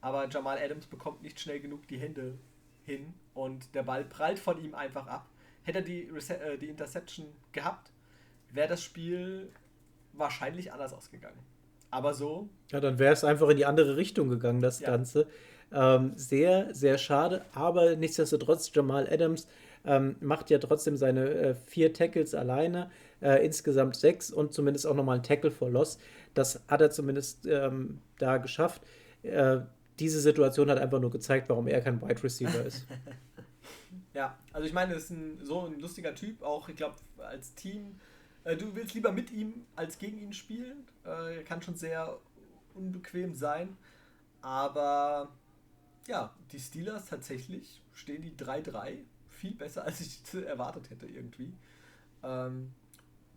[0.00, 2.38] Aber Jamal Adams bekommt nicht schnell genug die Hände
[2.84, 5.28] hin und der Ball prallt von ihm einfach ab.
[5.62, 7.90] Hätte er die, Rece äh, die Interception gehabt,
[8.50, 9.52] wäre das Spiel
[10.12, 11.38] wahrscheinlich anders ausgegangen.
[11.90, 12.48] Aber so.
[12.70, 14.90] Ja, dann wäre es einfach in die andere Richtung gegangen, das ja.
[14.90, 15.26] Ganze.
[15.72, 19.48] Ähm, sehr, sehr schade, aber nichtsdestotrotz, Jamal Adams
[19.84, 22.90] ähm, macht ja trotzdem seine äh, vier Tackles alleine,
[23.20, 25.98] äh, insgesamt sechs und zumindest auch nochmal ein Tackle for Loss.
[26.34, 28.82] Das hat er zumindest ähm, da geschafft.
[29.22, 29.60] Äh,
[29.98, 32.86] diese Situation hat einfach nur gezeigt, warum er kein Wide Receiver ist.
[34.14, 37.54] ja, also ich meine, er ist ein, so ein lustiger Typ, auch ich glaube als
[37.54, 37.96] Team.
[38.44, 40.86] Äh, du willst lieber mit ihm als gegen ihn spielen.
[41.06, 42.18] Äh, kann schon sehr
[42.74, 43.76] unbequem sein.
[44.42, 45.30] Aber
[46.06, 48.98] ja, die Steelers tatsächlich stehen die 3-3
[49.30, 51.52] viel besser, als ich erwartet hätte irgendwie.
[52.22, 52.72] Ähm,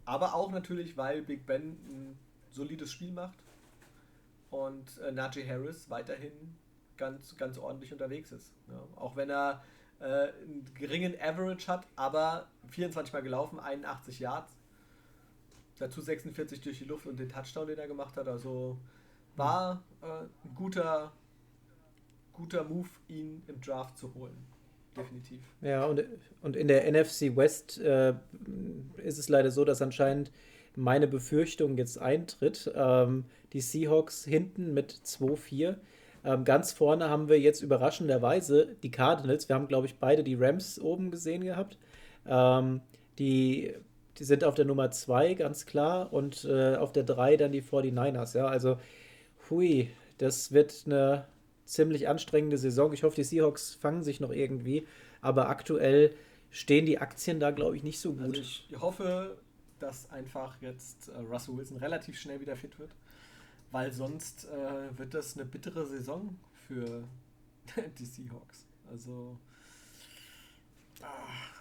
[0.06, 2.20] aber auch natürlich, weil Big Ben ein
[2.52, 3.38] solides Spiel macht
[4.50, 6.32] und äh, Najee Harris weiterhin
[6.98, 8.52] ganz, ganz ordentlich unterwegs ist.
[8.68, 8.84] Ja.
[8.96, 9.64] Auch wenn er
[10.00, 14.59] äh, einen geringen Average hat, aber 24 Mal gelaufen, 81 Yards.
[15.80, 18.28] Dazu 46 durch die Luft und den Touchdown, den er gemacht hat.
[18.28, 18.78] Also
[19.36, 21.12] war äh, ein guter,
[22.34, 24.36] guter Move, ihn im Draft zu holen.
[24.96, 25.40] Definitiv.
[25.62, 26.04] Ja, und,
[26.42, 28.14] und in der NFC West äh,
[28.98, 30.32] ist es leider so, dass anscheinend
[30.76, 32.72] meine Befürchtung jetzt eintritt.
[32.76, 35.78] Ähm, die Seahawks hinten mit 2-4.
[36.26, 39.48] Ähm, ganz vorne haben wir jetzt überraschenderweise die Cardinals.
[39.48, 41.78] Wir haben, glaube ich, beide die Rams oben gesehen gehabt.
[42.28, 42.82] Ähm,
[43.18, 43.74] die,
[44.20, 46.12] die sind auf der Nummer 2, ganz klar.
[46.14, 48.38] Und äh, auf der 3 dann die 49ers.
[48.38, 48.78] Ja, also,
[49.50, 51.26] hui, das wird eine
[51.66, 52.92] ziemlich anstrengende Saison.
[52.94, 54.86] Ich hoffe, die Seahawks fangen sich noch irgendwie.
[55.22, 56.14] Aber aktuell
[56.52, 58.22] stehen die Aktien da, glaube ich, nicht so gut.
[58.22, 59.38] Also ich hoffe,
[59.80, 62.92] dass einfach jetzt äh, Russell Wilson relativ schnell wieder fit wird,
[63.72, 66.36] weil sonst äh, wird das eine bittere Saison
[66.68, 67.04] für
[68.00, 68.66] die Seahawks.
[68.90, 69.38] Also
[71.02, 71.06] ah,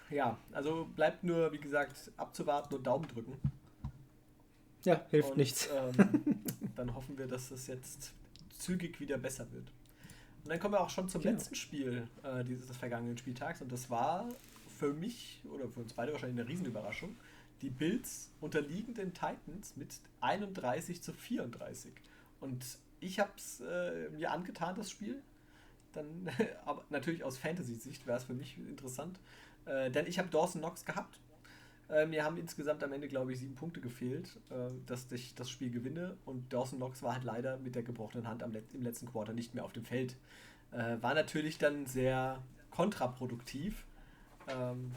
[0.09, 3.37] ja, also bleibt nur, wie gesagt, abzuwarten und Daumen drücken.
[4.85, 5.69] Ja, hilft und, nichts.
[5.73, 6.23] Ähm,
[6.75, 8.13] dann hoffen wir, dass es jetzt
[8.57, 9.71] zügig wieder besser wird.
[10.43, 11.33] Und dann kommen wir auch schon zum genau.
[11.33, 14.29] letzten Spiel äh, dieses vergangenen Spieltags und das war
[14.77, 17.15] für mich oder für uns beide wahrscheinlich eine Riesenüberraschung
[17.61, 21.91] die Bills unterliegen den Titans mit 31 zu 34.
[22.39, 22.65] Und
[22.99, 25.21] ich habe es äh, mir angetan, das Spiel.
[25.93, 26.29] Dann,
[26.65, 29.19] aber natürlich aus Fantasy-Sicht wäre es für mich interessant.
[29.69, 31.19] Äh, denn ich habe Dawson Knox gehabt.
[31.89, 34.53] Äh, mir haben insgesamt am Ende, glaube ich, sieben Punkte gefehlt, äh,
[34.85, 36.17] dass ich das Spiel gewinne.
[36.25, 39.53] Und Dawson Knox war halt leider mit der gebrochenen Hand am, im letzten Quarter nicht
[39.53, 40.15] mehr auf dem Feld.
[40.71, 42.41] Äh, war natürlich dann sehr
[42.71, 43.85] kontraproduktiv.
[44.47, 44.95] Ähm,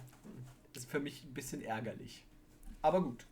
[0.75, 2.25] ist für mich ein bisschen ärgerlich.
[2.81, 3.27] Aber gut.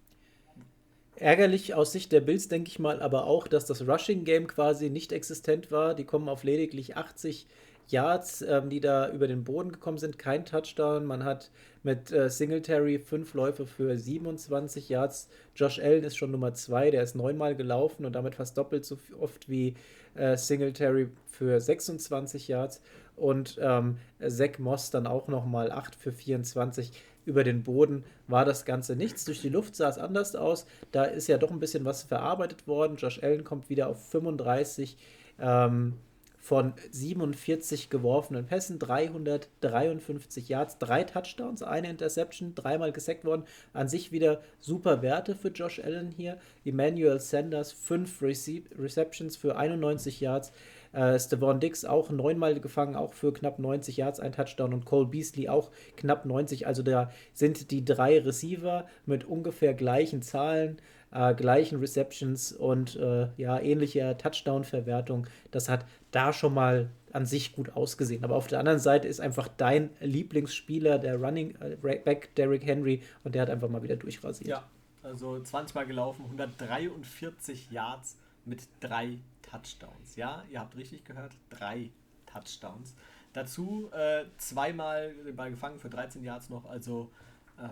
[1.17, 5.13] Ärgerlich aus Sicht der Bills, denke ich mal, aber auch, dass das Rushing-Game quasi nicht
[5.13, 5.95] existent war.
[5.95, 7.47] Die kommen auf lediglich 80
[7.91, 10.19] Yards, ähm, die da über den Boden gekommen sind.
[10.19, 11.05] Kein Touchdown.
[11.05, 11.51] Man hat
[11.83, 15.29] mit äh, Singletary fünf Läufe für 27 Yards.
[15.55, 18.99] Josh Allen ist schon Nummer zwei, der ist neunmal gelaufen und damit fast doppelt so
[19.19, 19.75] oft wie
[20.15, 22.81] äh, Singletary für 26 Yards.
[23.17, 26.93] Und ähm, Zach Moss dann auch nochmal 8 für 24
[27.27, 29.25] über den Boden war das Ganze nichts.
[29.25, 30.67] Durch die Luft sah es anders aus.
[30.91, 32.97] Da ist ja doch ein bisschen was verarbeitet worden.
[32.97, 34.97] Josh Allen kommt wieder auf 35
[35.39, 35.95] ähm,
[36.41, 43.45] von 47 geworfenen Pässen, 353 Yards, drei Touchdowns, eine Interception, dreimal gesackt worden.
[43.73, 46.39] An sich wieder super Werte für Josh Allen hier.
[46.65, 50.53] Emmanuel Sanders, fünf Rece Receptions für 91 Yards.
[50.93, 54.75] Äh, Stevan Dix auch neunmal gefangen, auch für knapp 90 Yards, ein Touchdown.
[54.75, 56.67] Und Cole Beasley auch knapp 90.
[56.67, 60.79] Also da sind die drei Receiver mit ungefähr gleichen Zahlen,
[61.13, 65.27] äh, gleichen Receptions und äh, ja, ähnlicher Touchdown-Verwertung.
[65.51, 68.25] Das hat da schon mal an sich gut ausgesehen.
[68.25, 73.03] Aber auf der anderen Seite ist einfach dein Lieblingsspieler, der Running äh, Back Derrick Henry,
[73.25, 74.49] und der hat einfach mal wieder durchrasiert.
[74.49, 74.65] Ja,
[75.03, 80.17] also 20 Mal gelaufen, 143 Yards mit drei Touchdowns.
[80.17, 81.91] Ja, ihr habt richtig gehört, drei
[82.27, 82.95] Touchdowns.
[83.33, 87.11] Dazu äh, zweimal den Ball gefangen für 13 Yards noch, also
[87.59, 87.69] äh,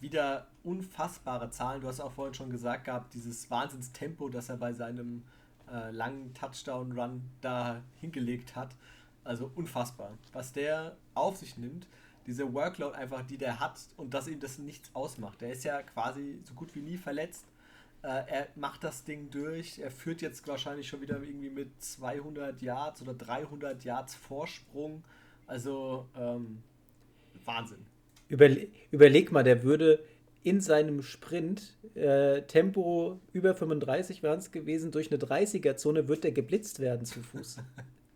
[0.00, 1.80] wieder unfassbare Zahlen.
[1.80, 5.22] Du hast auch vorhin schon gesagt gehabt, dieses Wahnsinnstempo, das er bei seinem
[5.72, 8.70] äh, langen Touchdown-Run da hingelegt hat.
[9.24, 11.86] Also unfassbar, was der auf sich nimmt,
[12.26, 15.40] diese Workload einfach, die der hat und dass ihm das nichts ausmacht.
[15.40, 17.46] Der ist ja quasi so gut wie nie verletzt.
[18.02, 19.78] Äh, er macht das Ding durch.
[19.78, 25.04] Er führt jetzt wahrscheinlich schon wieder irgendwie mit 200 Yards oder 300 Yards Vorsprung.
[25.46, 26.62] Also ähm,
[27.44, 27.84] Wahnsinn.
[28.28, 30.02] Überle überleg mal, der würde
[30.44, 36.32] in seinem Sprint äh, Tempo über 35 waren es gewesen, durch eine 30er-Zone wird der
[36.32, 37.58] geblitzt werden zu Fuß.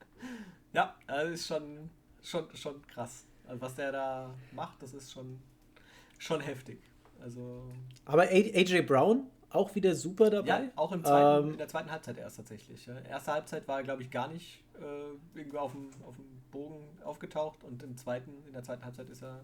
[0.73, 1.91] ja, das ist schon,
[2.23, 3.27] schon, schon krass.
[3.47, 5.39] Also was der da macht, das ist schon,
[6.19, 6.79] schon heftig.
[7.23, 7.63] Also
[8.05, 10.65] Aber AJ Brown auch wieder super dabei.
[10.65, 12.87] Ja, auch im zweiten, ähm, in der zweiten Halbzeit erst tatsächlich.
[12.87, 12.99] Ja.
[13.09, 16.83] Erste Halbzeit war er, glaube ich, gar nicht äh, irgendwo auf dem, auf dem Bogen
[17.05, 19.41] aufgetaucht und im zweiten, in der zweiten Halbzeit ist er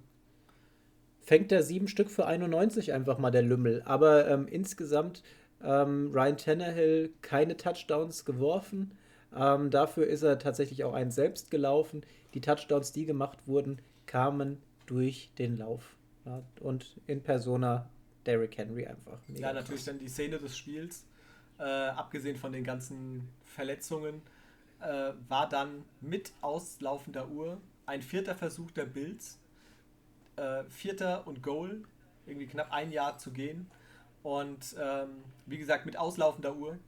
[1.23, 3.83] fängt er sieben Stück für 91 einfach mal der Lümmel.
[3.85, 5.23] Aber ähm, insgesamt
[5.63, 8.93] ähm, Ryan Tannehill keine Touchdowns geworfen.
[9.35, 12.05] Ähm, dafür ist er tatsächlich auch einen selbst gelaufen.
[12.35, 15.97] Die Touchdowns, die gemacht wurden, kamen durch den Lauf.
[16.25, 17.89] Ja, und in Persona
[18.27, 19.19] Derrick Henry einfach.
[19.29, 21.05] ja, natürlich dann die Szene des Spiels,
[21.59, 24.23] äh, abgesehen von den ganzen Verletzungen,
[24.81, 29.39] äh, war dann mit auslaufender Uhr ein vierter Versuch der Bills
[30.37, 31.83] äh, Vierter und Goal,
[32.27, 33.71] irgendwie knapp ein Jahr zu gehen.
[34.23, 36.79] Und ähm, wie gesagt, mit auslaufender Uhr.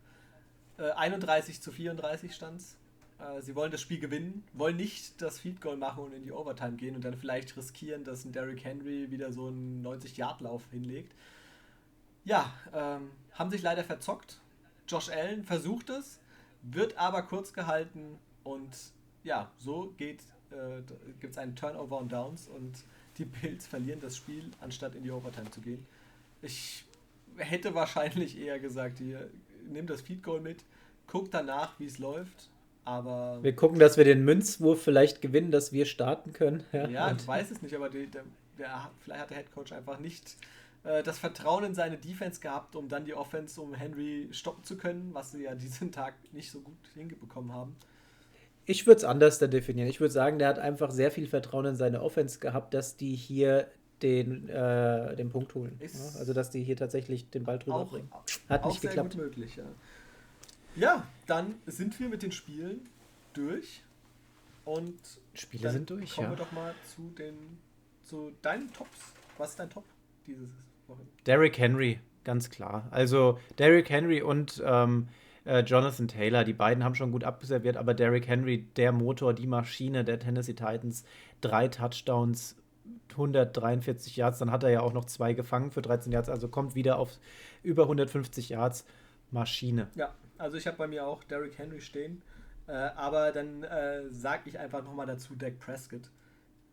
[0.79, 2.77] Äh, 31 zu 34 stand es.
[3.19, 6.33] Äh, sie wollen das Spiel gewinnen, wollen nicht das Feed Goal machen und in die
[6.33, 11.15] Overtime gehen und dann vielleicht riskieren, dass ein Derrick Henry wieder so einen 90-Yard-Lauf hinlegt.
[12.25, 14.41] Ja, ähm, haben sich leider verzockt.
[14.89, 16.21] Josh Allen versucht es,
[16.63, 18.77] wird aber kurz gehalten und
[19.23, 20.83] ja, so geht, äh,
[21.21, 22.85] gibt es einen Turnover und Downs und
[23.19, 25.87] die Bills verlieren das Spiel, anstatt in die Overtime zu gehen.
[26.43, 26.85] Ich
[27.37, 29.31] hätte wahrscheinlich eher gesagt, hier,
[29.69, 30.65] nimm das Feed Goal mit,
[31.07, 32.51] guck danach, wie es läuft.
[32.85, 36.65] Aber wir gucken, dass wir den Münzwurf vielleicht gewinnen, dass wir starten können.
[36.73, 38.25] Ja, ja ich weiß es nicht, aber die, der,
[38.59, 40.37] der, vielleicht hat der Head Coach einfach nicht
[40.85, 44.77] äh, das Vertrauen in seine Defense gehabt, um dann die Offense um Henry stoppen zu
[44.77, 47.75] können, was sie ja diesen Tag nicht so gut hingebekommen haben.
[48.67, 49.89] Ich würde es anders da definieren.
[49.89, 53.15] Ich würde sagen, der hat einfach sehr viel Vertrauen in seine Offense gehabt, dass die
[53.15, 53.69] hier
[54.03, 55.79] den, äh, den Punkt holen.
[55.81, 55.89] Ja?
[56.19, 58.11] Also, dass die hier tatsächlich den Ball drüber auch, bringen.
[58.49, 59.13] Hat auch nicht sehr geklappt.
[59.13, 59.65] Gut möglich, ja.
[60.77, 62.89] ja, dann sind wir mit den Spielen
[63.33, 63.83] durch.
[64.65, 64.99] Und
[65.35, 66.33] Spiele sind durch, kommen ja.
[66.33, 67.35] wir doch mal zu, den,
[68.03, 69.13] zu deinen Tops.
[69.37, 69.85] Was ist dein Top
[70.27, 70.49] dieses
[70.87, 71.03] Woche?
[71.27, 72.89] Derrick Henry, ganz klar.
[72.91, 75.09] Also Derrick Henry und ähm,
[75.45, 76.45] äh, Jonathan Taylor.
[76.45, 80.55] Die beiden haben schon gut abserviert, aber Derrick Henry, der Motor, die Maschine der Tennessee
[80.55, 81.05] Titans,
[81.41, 82.57] drei Touchdowns,
[83.11, 86.75] 143 Yards, dann hat er ja auch noch zwei gefangen für 13 Yards, also kommt
[86.75, 87.19] wieder auf
[87.63, 88.85] über 150 Yards.
[89.31, 89.89] Maschine.
[89.95, 92.23] Ja, also ich habe bei mir auch Derrick Henry stehen,
[92.67, 96.11] äh, aber dann äh, sage ich einfach nochmal dazu Dak Prescott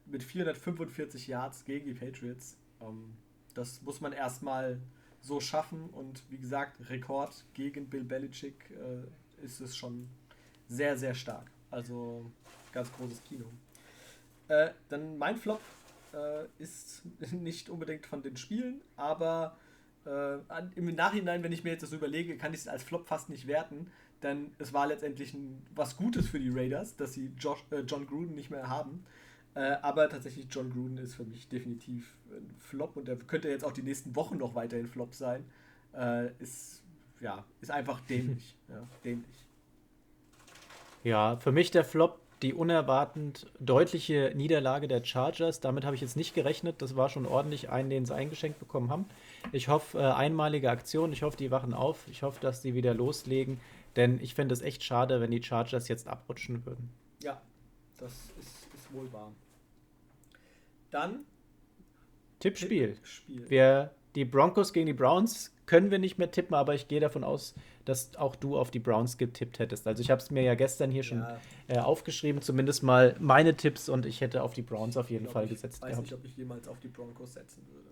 [0.06, 2.58] mit 445 Yards gegen die Patriots.
[2.82, 3.16] Ähm,
[3.54, 4.80] das muss man erstmal
[5.22, 5.90] so schaffen.
[5.92, 10.08] Und wie gesagt, Rekord gegen Bill Belichick äh, ist es schon
[10.68, 11.50] sehr, sehr stark.
[11.70, 12.32] Also
[12.72, 13.46] ganz großes Kino.
[14.48, 15.62] Äh, dann mein Flop
[16.14, 19.58] äh, ist nicht unbedingt von den Spielen, aber
[20.06, 20.38] äh,
[20.76, 23.48] im Nachhinein, wenn ich mir jetzt das überlege, kann ich es als Flop fast nicht
[23.48, 23.92] werten,
[24.24, 28.06] denn es war letztendlich ein, was Gutes für die Raiders, dass sie Josh, äh, John
[28.06, 29.06] Gruden nicht mehr haben.
[29.54, 33.66] Äh, aber tatsächlich, John Gruden ist für mich definitiv ein Flop und der könnte jetzt
[33.66, 35.46] auch die nächsten Wochen noch weiterhin Flop sein.
[35.94, 36.84] Äh, ist,
[37.20, 38.56] ja, ist einfach dämlich.
[38.70, 39.46] ja, dämlich.
[41.04, 45.60] Ja, für mich der Flop die unerwartend deutliche Niederlage der Chargers.
[45.60, 46.82] Damit habe ich jetzt nicht gerechnet.
[46.82, 49.06] Das war schon ordentlich einen, den sie eingeschenkt bekommen haben.
[49.52, 51.14] Ich hoffe, äh, einmalige Aktion.
[51.14, 52.08] Ich hoffe, die wachen auf.
[52.10, 53.60] Ich hoffe, dass die wieder loslegen.
[53.96, 56.90] Denn ich finde es echt schade, wenn die Chargers jetzt abrutschen würden.
[57.22, 57.42] Ja,
[58.00, 58.61] das ist
[58.94, 59.32] wohl wahr.
[60.90, 61.26] Dann
[62.40, 62.96] Tippspiel.
[62.96, 63.50] Tippspiel.
[63.50, 67.24] Wir, die Broncos gegen die Browns können wir nicht mehr tippen, aber ich gehe davon
[67.24, 67.54] aus,
[67.86, 69.88] dass auch du auf die Browns getippt hättest.
[69.88, 71.40] Also ich habe es mir ja gestern hier schon ja.
[71.68, 75.46] äh, aufgeschrieben, zumindest mal meine Tipps und ich hätte auf die Browns auf jeden Fall
[75.46, 75.78] ich gesetzt.
[75.78, 76.04] Ich weiß gehabt.
[76.04, 77.91] nicht, ob ich jemals auf die Broncos setzen würde.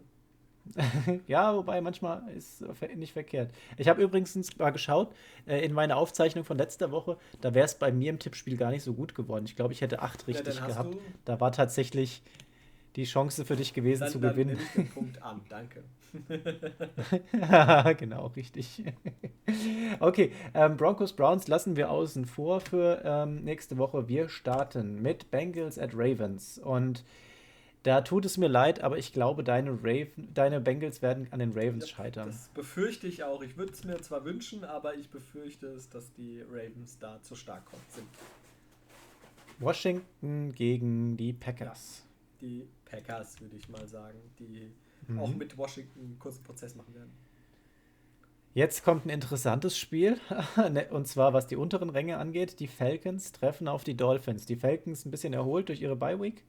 [1.27, 2.63] ja, wobei manchmal ist
[2.95, 3.51] nicht verkehrt.
[3.77, 5.13] Ich habe übrigens mal geschaut,
[5.47, 8.71] äh, in meiner Aufzeichnung von letzter Woche, da wäre es bei mir im Tippspiel gar
[8.71, 9.45] nicht so gut geworden.
[9.45, 10.95] Ich glaube, ich hätte acht richtig ja, gehabt.
[11.25, 12.21] Da war tatsächlich
[12.95, 14.57] die Chance für dich gewesen dann, zu dann gewinnen.
[14.57, 15.83] Ich den Punkt an, danke.
[17.97, 18.83] genau, richtig.
[19.99, 24.07] okay, ähm, Broncos Browns lassen wir außen vor für ähm, nächste Woche.
[24.07, 27.03] Wir starten mit Bengals at Ravens und
[27.83, 31.51] Da tut es mir leid, aber ich glaube, deine, Raven, deine Bengals werden an den
[31.53, 32.27] Ravens Ja, scheitern.
[32.27, 33.41] Das befürchte ich auch.
[33.41, 37.35] Ich würde es mir zwar wünschen, aber ich befürchte es, dass die Ravens da zu
[37.35, 38.07] stark kommen sind.
[39.59, 42.03] Washington gegen die Packers.
[42.41, 44.71] Die Packers, würde ich mal sagen, die
[45.07, 45.19] Mhm.
[45.19, 47.11] auch mit Washington einen kurzen Prozess machen werden.
[48.53, 50.19] Jetzt kommt ein interessantes Spiel,
[50.57, 52.59] ne, und zwar was die unteren Ränge angeht.
[52.59, 54.45] Die Falcons treffen auf die Dolphins.
[54.45, 56.43] Die Falcons ein bisschen erholt durch ihre Bye-Week.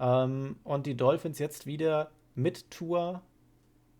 [0.00, 3.22] Ähm, und die Dolphins jetzt wieder mit Tour.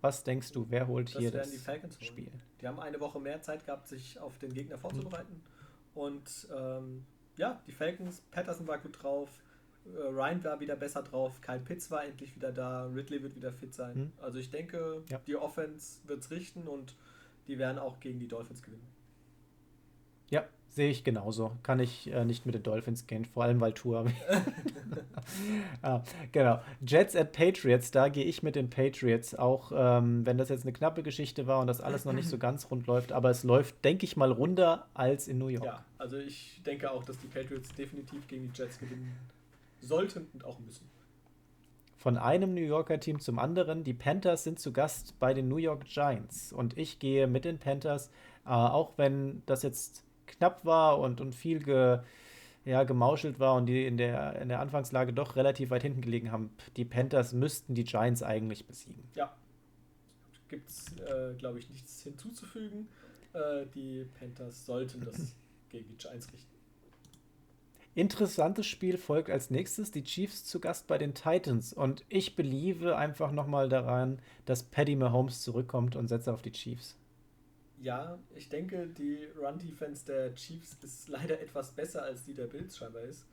[0.00, 2.04] Was denkst du, wer holt Das hier das die Falcons holen.
[2.06, 2.32] Spiel?
[2.60, 5.42] Die haben eine Woche mehr Zeit gehabt, sich auf den Gegner vorzubereiten.
[5.94, 7.04] Und ähm,
[7.36, 9.28] ja, die Falcons, Patterson war gut drauf,
[9.84, 13.52] äh, Ryan war wieder besser drauf, Kyle Pitts war endlich wieder da, Ridley wird wieder
[13.52, 13.94] fit sein.
[13.94, 14.12] Hm.
[14.22, 15.18] Also ich denke, Ja.
[15.26, 16.96] die Offense wird es richten und
[17.46, 18.86] die werden auch gegen die Dolphins gewinnen.
[20.30, 21.52] Ja, sehe ich genauso.
[21.62, 24.06] Kann ich äh, nicht mit den Dolphins gehen, vor allem weil Tour.
[25.82, 26.02] ah,
[26.32, 26.60] genau.
[26.86, 30.72] Jets at Patriots, da gehe ich mit den Patriots, auch ähm, wenn das jetzt eine
[30.72, 33.84] knappe Geschichte war und das alles noch nicht so ganz rund läuft, aber es läuft,
[33.84, 35.64] denke ich mal, runder als in New York.
[35.64, 39.12] Ja, also ich denke auch, dass die Patriots definitiv gegen die Jets gewinnen
[39.80, 40.88] sollten und auch müssen.
[41.96, 43.84] Von einem New Yorker Team zum anderen.
[43.84, 47.58] Die Panthers sind zu Gast bei den New York Giants und ich gehe mit den
[47.58, 48.10] Panthers,
[48.46, 52.00] äh, auch wenn das jetzt knapp war und, und viel ge,
[52.64, 56.32] ja, gemauschelt war und die in der, in der Anfangslage doch relativ weit hinten gelegen
[56.32, 56.50] haben.
[56.76, 59.04] Die Panthers müssten die Giants eigentlich besiegen.
[59.14, 59.34] Ja,
[60.50, 62.88] gibt es, äh, glaube ich, nichts hinzuzufügen.
[63.32, 65.34] Äh, die Panthers sollten das
[65.70, 66.50] gegen die Giants richten.
[67.94, 69.90] Interessantes Spiel folgt als nächstes.
[69.90, 71.72] Die Chiefs zu Gast bei den Titans.
[71.72, 76.96] Und ich beliebe einfach nochmal daran, dass Paddy Mahomes zurückkommt und setze auf die Chiefs.
[77.82, 82.76] Ja, ich denke, die Run-Defense der Chiefs ist leider etwas besser als die der Bills
[82.76, 83.26] scheinbar ist.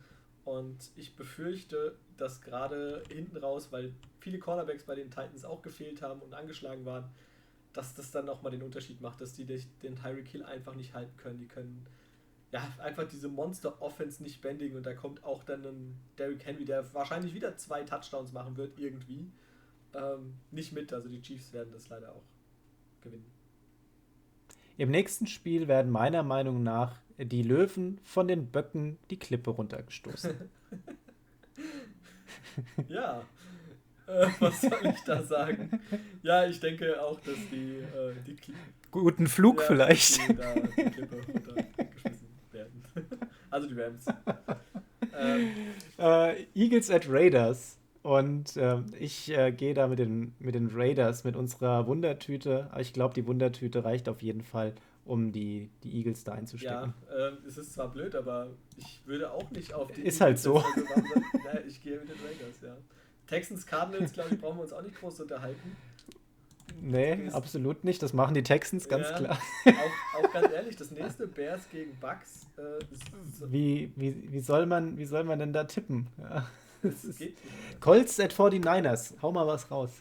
[0.46, 6.02] Und ich befürchte, dass gerade hinten raus, weil viele Cornerbacks bei den Titans auch gefehlt
[6.02, 7.10] haben und angeschlagen waren,
[7.74, 11.18] dass das dann nochmal den Unterschied macht, dass die den Tyreek Hill einfach nicht halten
[11.18, 11.40] können.
[11.40, 11.86] Die können
[12.54, 16.94] ja einfach diese Monster-Offense nicht bändigen und da kommt auch dann ein Derrick Henry, der
[16.94, 19.30] wahrscheinlich wieder zwei Touchdowns machen wird, irgendwie,
[19.94, 20.94] ähm, nicht mit.
[20.94, 22.24] Also die Chiefs werden das leider auch
[23.02, 23.37] gewinnen.
[24.78, 30.34] Im nächsten Spiel werden meiner Meinung nach die Löwen von den Böcken die Klippe runtergestoßen.
[32.88, 33.22] Ja,
[34.08, 35.80] äh, was soll ich da sagen?
[36.24, 38.54] Ja, ich denke auch, dass die, äh, die, Kli-
[38.92, 40.28] Guten Flug ja, vielleicht.
[40.28, 42.84] Die, da die Klippe runtergeschmissen werden.
[43.52, 44.06] Also die Rams.
[45.20, 45.50] Ähm,
[45.98, 47.77] äh, Eagles at Raiders.
[48.08, 52.68] Und ähm, ich äh, gehe da mit den, mit den Raiders, mit unserer Wundertüte.
[52.72, 54.74] Aber ich glaube, die Wundertüte reicht auf jeden Fall,
[55.04, 56.94] um die, die Eagles da einzustecken.
[57.10, 58.48] ja, ähm, es ist zwar blöd, aber
[58.78, 60.04] ich würde auch nicht auf die.
[60.04, 60.56] Ist halt so.
[60.56, 61.24] Also, warum soll-
[61.54, 62.78] ja, ich gehe mit den Raiders, ja.
[63.28, 65.76] Texans Cardinals, glaube ich, brauchen wir uns auch nicht groß unterhalten.
[66.82, 68.02] Nee, absolut nicht.
[68.04, 69.18] Das machen die Texans, ganz Ja.
[69.18, 69.38] klar.
[69.66, 72.48] Auch, auch ganz ehrlich, das nächste Bears gegen Bucks.
[72.58, 76.08] Äh, ist, Wie, wie, wie, soll man, wie soll man denn da tippen?
[76.20, 76.48] Ja.
[76.84, 77.20] das.
[77.80, 79.14] Colts at 49ers.
[79.22, 79.92] Hau mal was raus.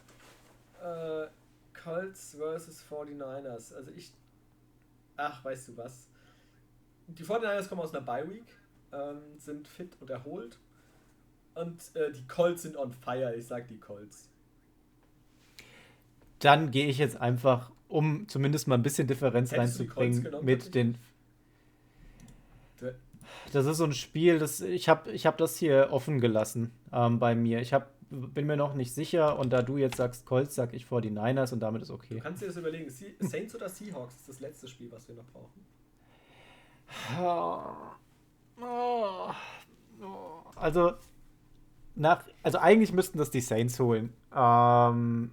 [0.81, 1.27] Äh,
[1.73, 3.73] Colts versus 49ers.
[3.75, 4.11] Also ich.
[5.15, 6.07] Ach, weißt du was?
[7.07, 8.45] Die 49ers kommen aus einer Bye-Week,
[8.91, 10.59] ähm, sind fit und erholt.
[11.55, 14.29] Und äh, die Colts sind on fire, ich sag die Colts.
[16.39, 19.99] Dann gehe ich jetzt einfach, um zumindest mal ein bisschen Differenz Hättest du die Colts
[19.99, 20.97] reinzubringen, genommen, mit den.
[23.47, 26.71] Du- Das ist so ein Spiel, das ich habe ich hab das hier offen gelassen
[26.91, 27.59] ähm, bei mir.
[27.61, 30.85] Ich hab, bin mir noch nicht sicher und da du jetzt sagst Colts, sag ich
[30.85, 32.19] 49ers und damit ist Du okay.
[32.21, 32.89] kannst dir das überlegen.
[33.19, 35.65] Saints oder Seahawks ist das letzte Spiel, was wir noch brauchen.
[40.55, 40.93] Also,
[41.95, 44.13] nach, also eigentlich müssten das die Saints holen.
[44.35, 45.31] Ähm,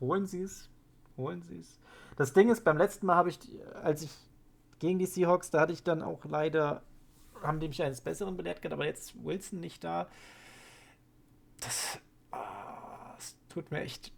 [0.00, 0.68] holen sie es?
[1.16, 1.78] Holen sie es?
[2.16, 4.10] Das Ding ist, beim letzten Mal habe ich, die- als ich
[4.78, 6.82] gegen die Seahawks, da hatte ich dann auch leider,
[7.42, 10.08] haben die mich eines Besseren belehrt gehabt, aber jetzt Wilson nicht da.
[11.60, 11.98] Das,
[12.32, 14.12] ah, das tut mir echt.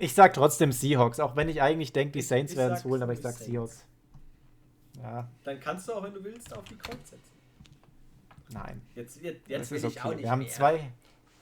[0.00, 3.12] Ich sag trotzdem Seahawks, auch wenn ich eigentlich denke, die Saints werden es holen, aber
[3.12, 3.46] ich sag Saints.
[3.50, 3.84] Seahawks.
[5.02, 7.32] Ja, Dann kannst du auch, wenn du willst, auf die Colts setzen.
[8.52, 8.82] nein.
[8.94, 10.14] Jetzt, jetzt, Das jetzt will ist ich auch okay.
[10.16, 10.48] nicht Wir haben mehr.
[10.48, 10.92] zwei.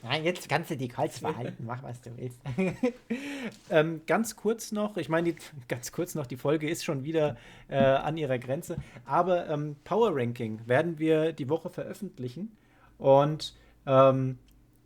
[0.03, 1.65] Nein, jetzt kannst du die Colts behalten.
[1.65, 2.39] Mach, was du willst.
[3.69, 7.35] ähm, ganz kurz noch, ich meine, die- ganz kurz noch, die Folge ist schon wieder
[7.67, 8.77] äh, an ihrer Grenze.
[9.05, 12.55] Aber ähm, Power Ranking werden wir die Woche veröffentlichen.
[12.97, 13.53] Und
[13.85, 14.37] ähm,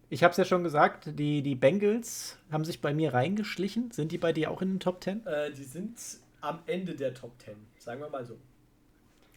[0.09, 3.91] ich habe es ja schon gesagt, die, die Bengals haben sich bei mir reingeschlichen.
[3.91, 5.25] Sind die bei dir auch in den Top 10?
[5.25, 5.97] Äh, die sind
[6.41, 8.38] am Ende der Top 10, sagen wir mal so.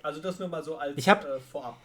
[0.02, 1.76] Also das nur mal so als Ich hab- äh, vorab.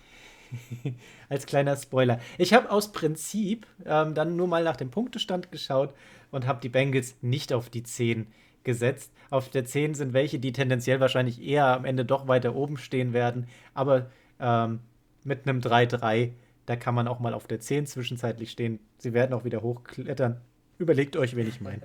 [1.29, 2.19] Als kleiner Spoiler.
[2.37, 5.93] Ich habe aus Prinzip ähm, dann nur mal nach dem Punktestand geschaut
[6.31, 8.27] und habe die Bengals nicht auf die 10
[8.63, 9.11] gesetzt.
[9.29, 13.13] Auf der 10 sind welche, die tendenziell wahrscheinlich eher am Ende doch weiter oben stehen
[13.13, 13.47] werden.
[13.73, 14.09] Aber
[14.39, 14.79] ähm,
[15.23, 16.31] mit einem 3-3,
[16.65, 18.79] da kann man auch mal auf der 10 zwischenzeitlich stehen.
[18.97, 20.41] Sie werden auch wieder hochklettern.
[20.77, 21.81] Überlegt euch, wen ich meine.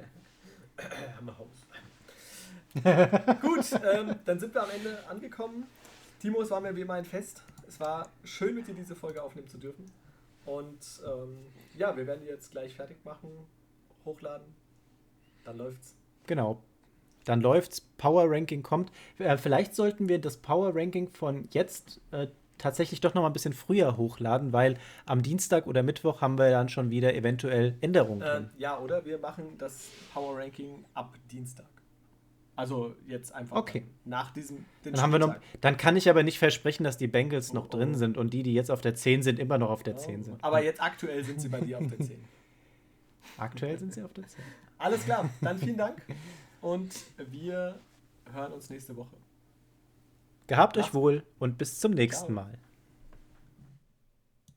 [3.40, 5.64] Gut, ähm, dann sind wir am Ende angekommen.
[6.20, 7.42] Timo, es war mir wie immer ein Fest.
[7.74, 9.86] Es war schön, mit dir diese Folge aufnehmen zu dürfen.
[10.44, 11.38] Und ähm,
[11.76, 13.28] ja, wir werden die jetzt gleich fertig machen,
[14.04, 14.46] hochladen.
[15.42, 15.96] Dann läuft's.
[16.28, 16.62] Genau.
[17.24, 17.80] Dann läuft's.
[17.80, 18.92] Power Ranking kommt.
[19.18, 22.28] Äh, vielleicht sollten wir das Power Ranking von jetzt äh,
[22.58, 26.52] tatsächlich doch noch mal ein bisschen früher hochladen, weil am Dienstag oder Mittwoch haben wir
[26.52, 28.22] dann schon wieder eventuell Änderungen.
[28.22, 31.66] Äh, ja, oder wir machen das Power Ranking ab Dienstag.
[32.56, 33.84] Also jetzt einfach okay.
[34.04, 34.64] nach diesem.
[34.84, 37.70] Dann, haben wir noch, dann kann ich aber nicht versprechen, dass die Bengals noch oh,
[37.72, 37.76] oh.
[37.76, 39.98] drin sind und die, die jetzt auf der 10 sind, immer noch auf der oh.
[39.98, 40.44] 10 sind.
[40.44, 42.24] Aber jetzt aktuell sind sie bei dir auf der 10.
[43.38, 44.44] Aktuell sind sie auf der 10.
[44.78, 46.00] Alles klar, dann vielen Dank
[46.60, 46.94] und
[47.30, 47.80] wir
[48.32, 49.16] hören uns nächste Woche.
[50.46, 52.44] Gehabt euch wohl und bis zum nächsten Ciao.
[52.44, 52.58] Mal.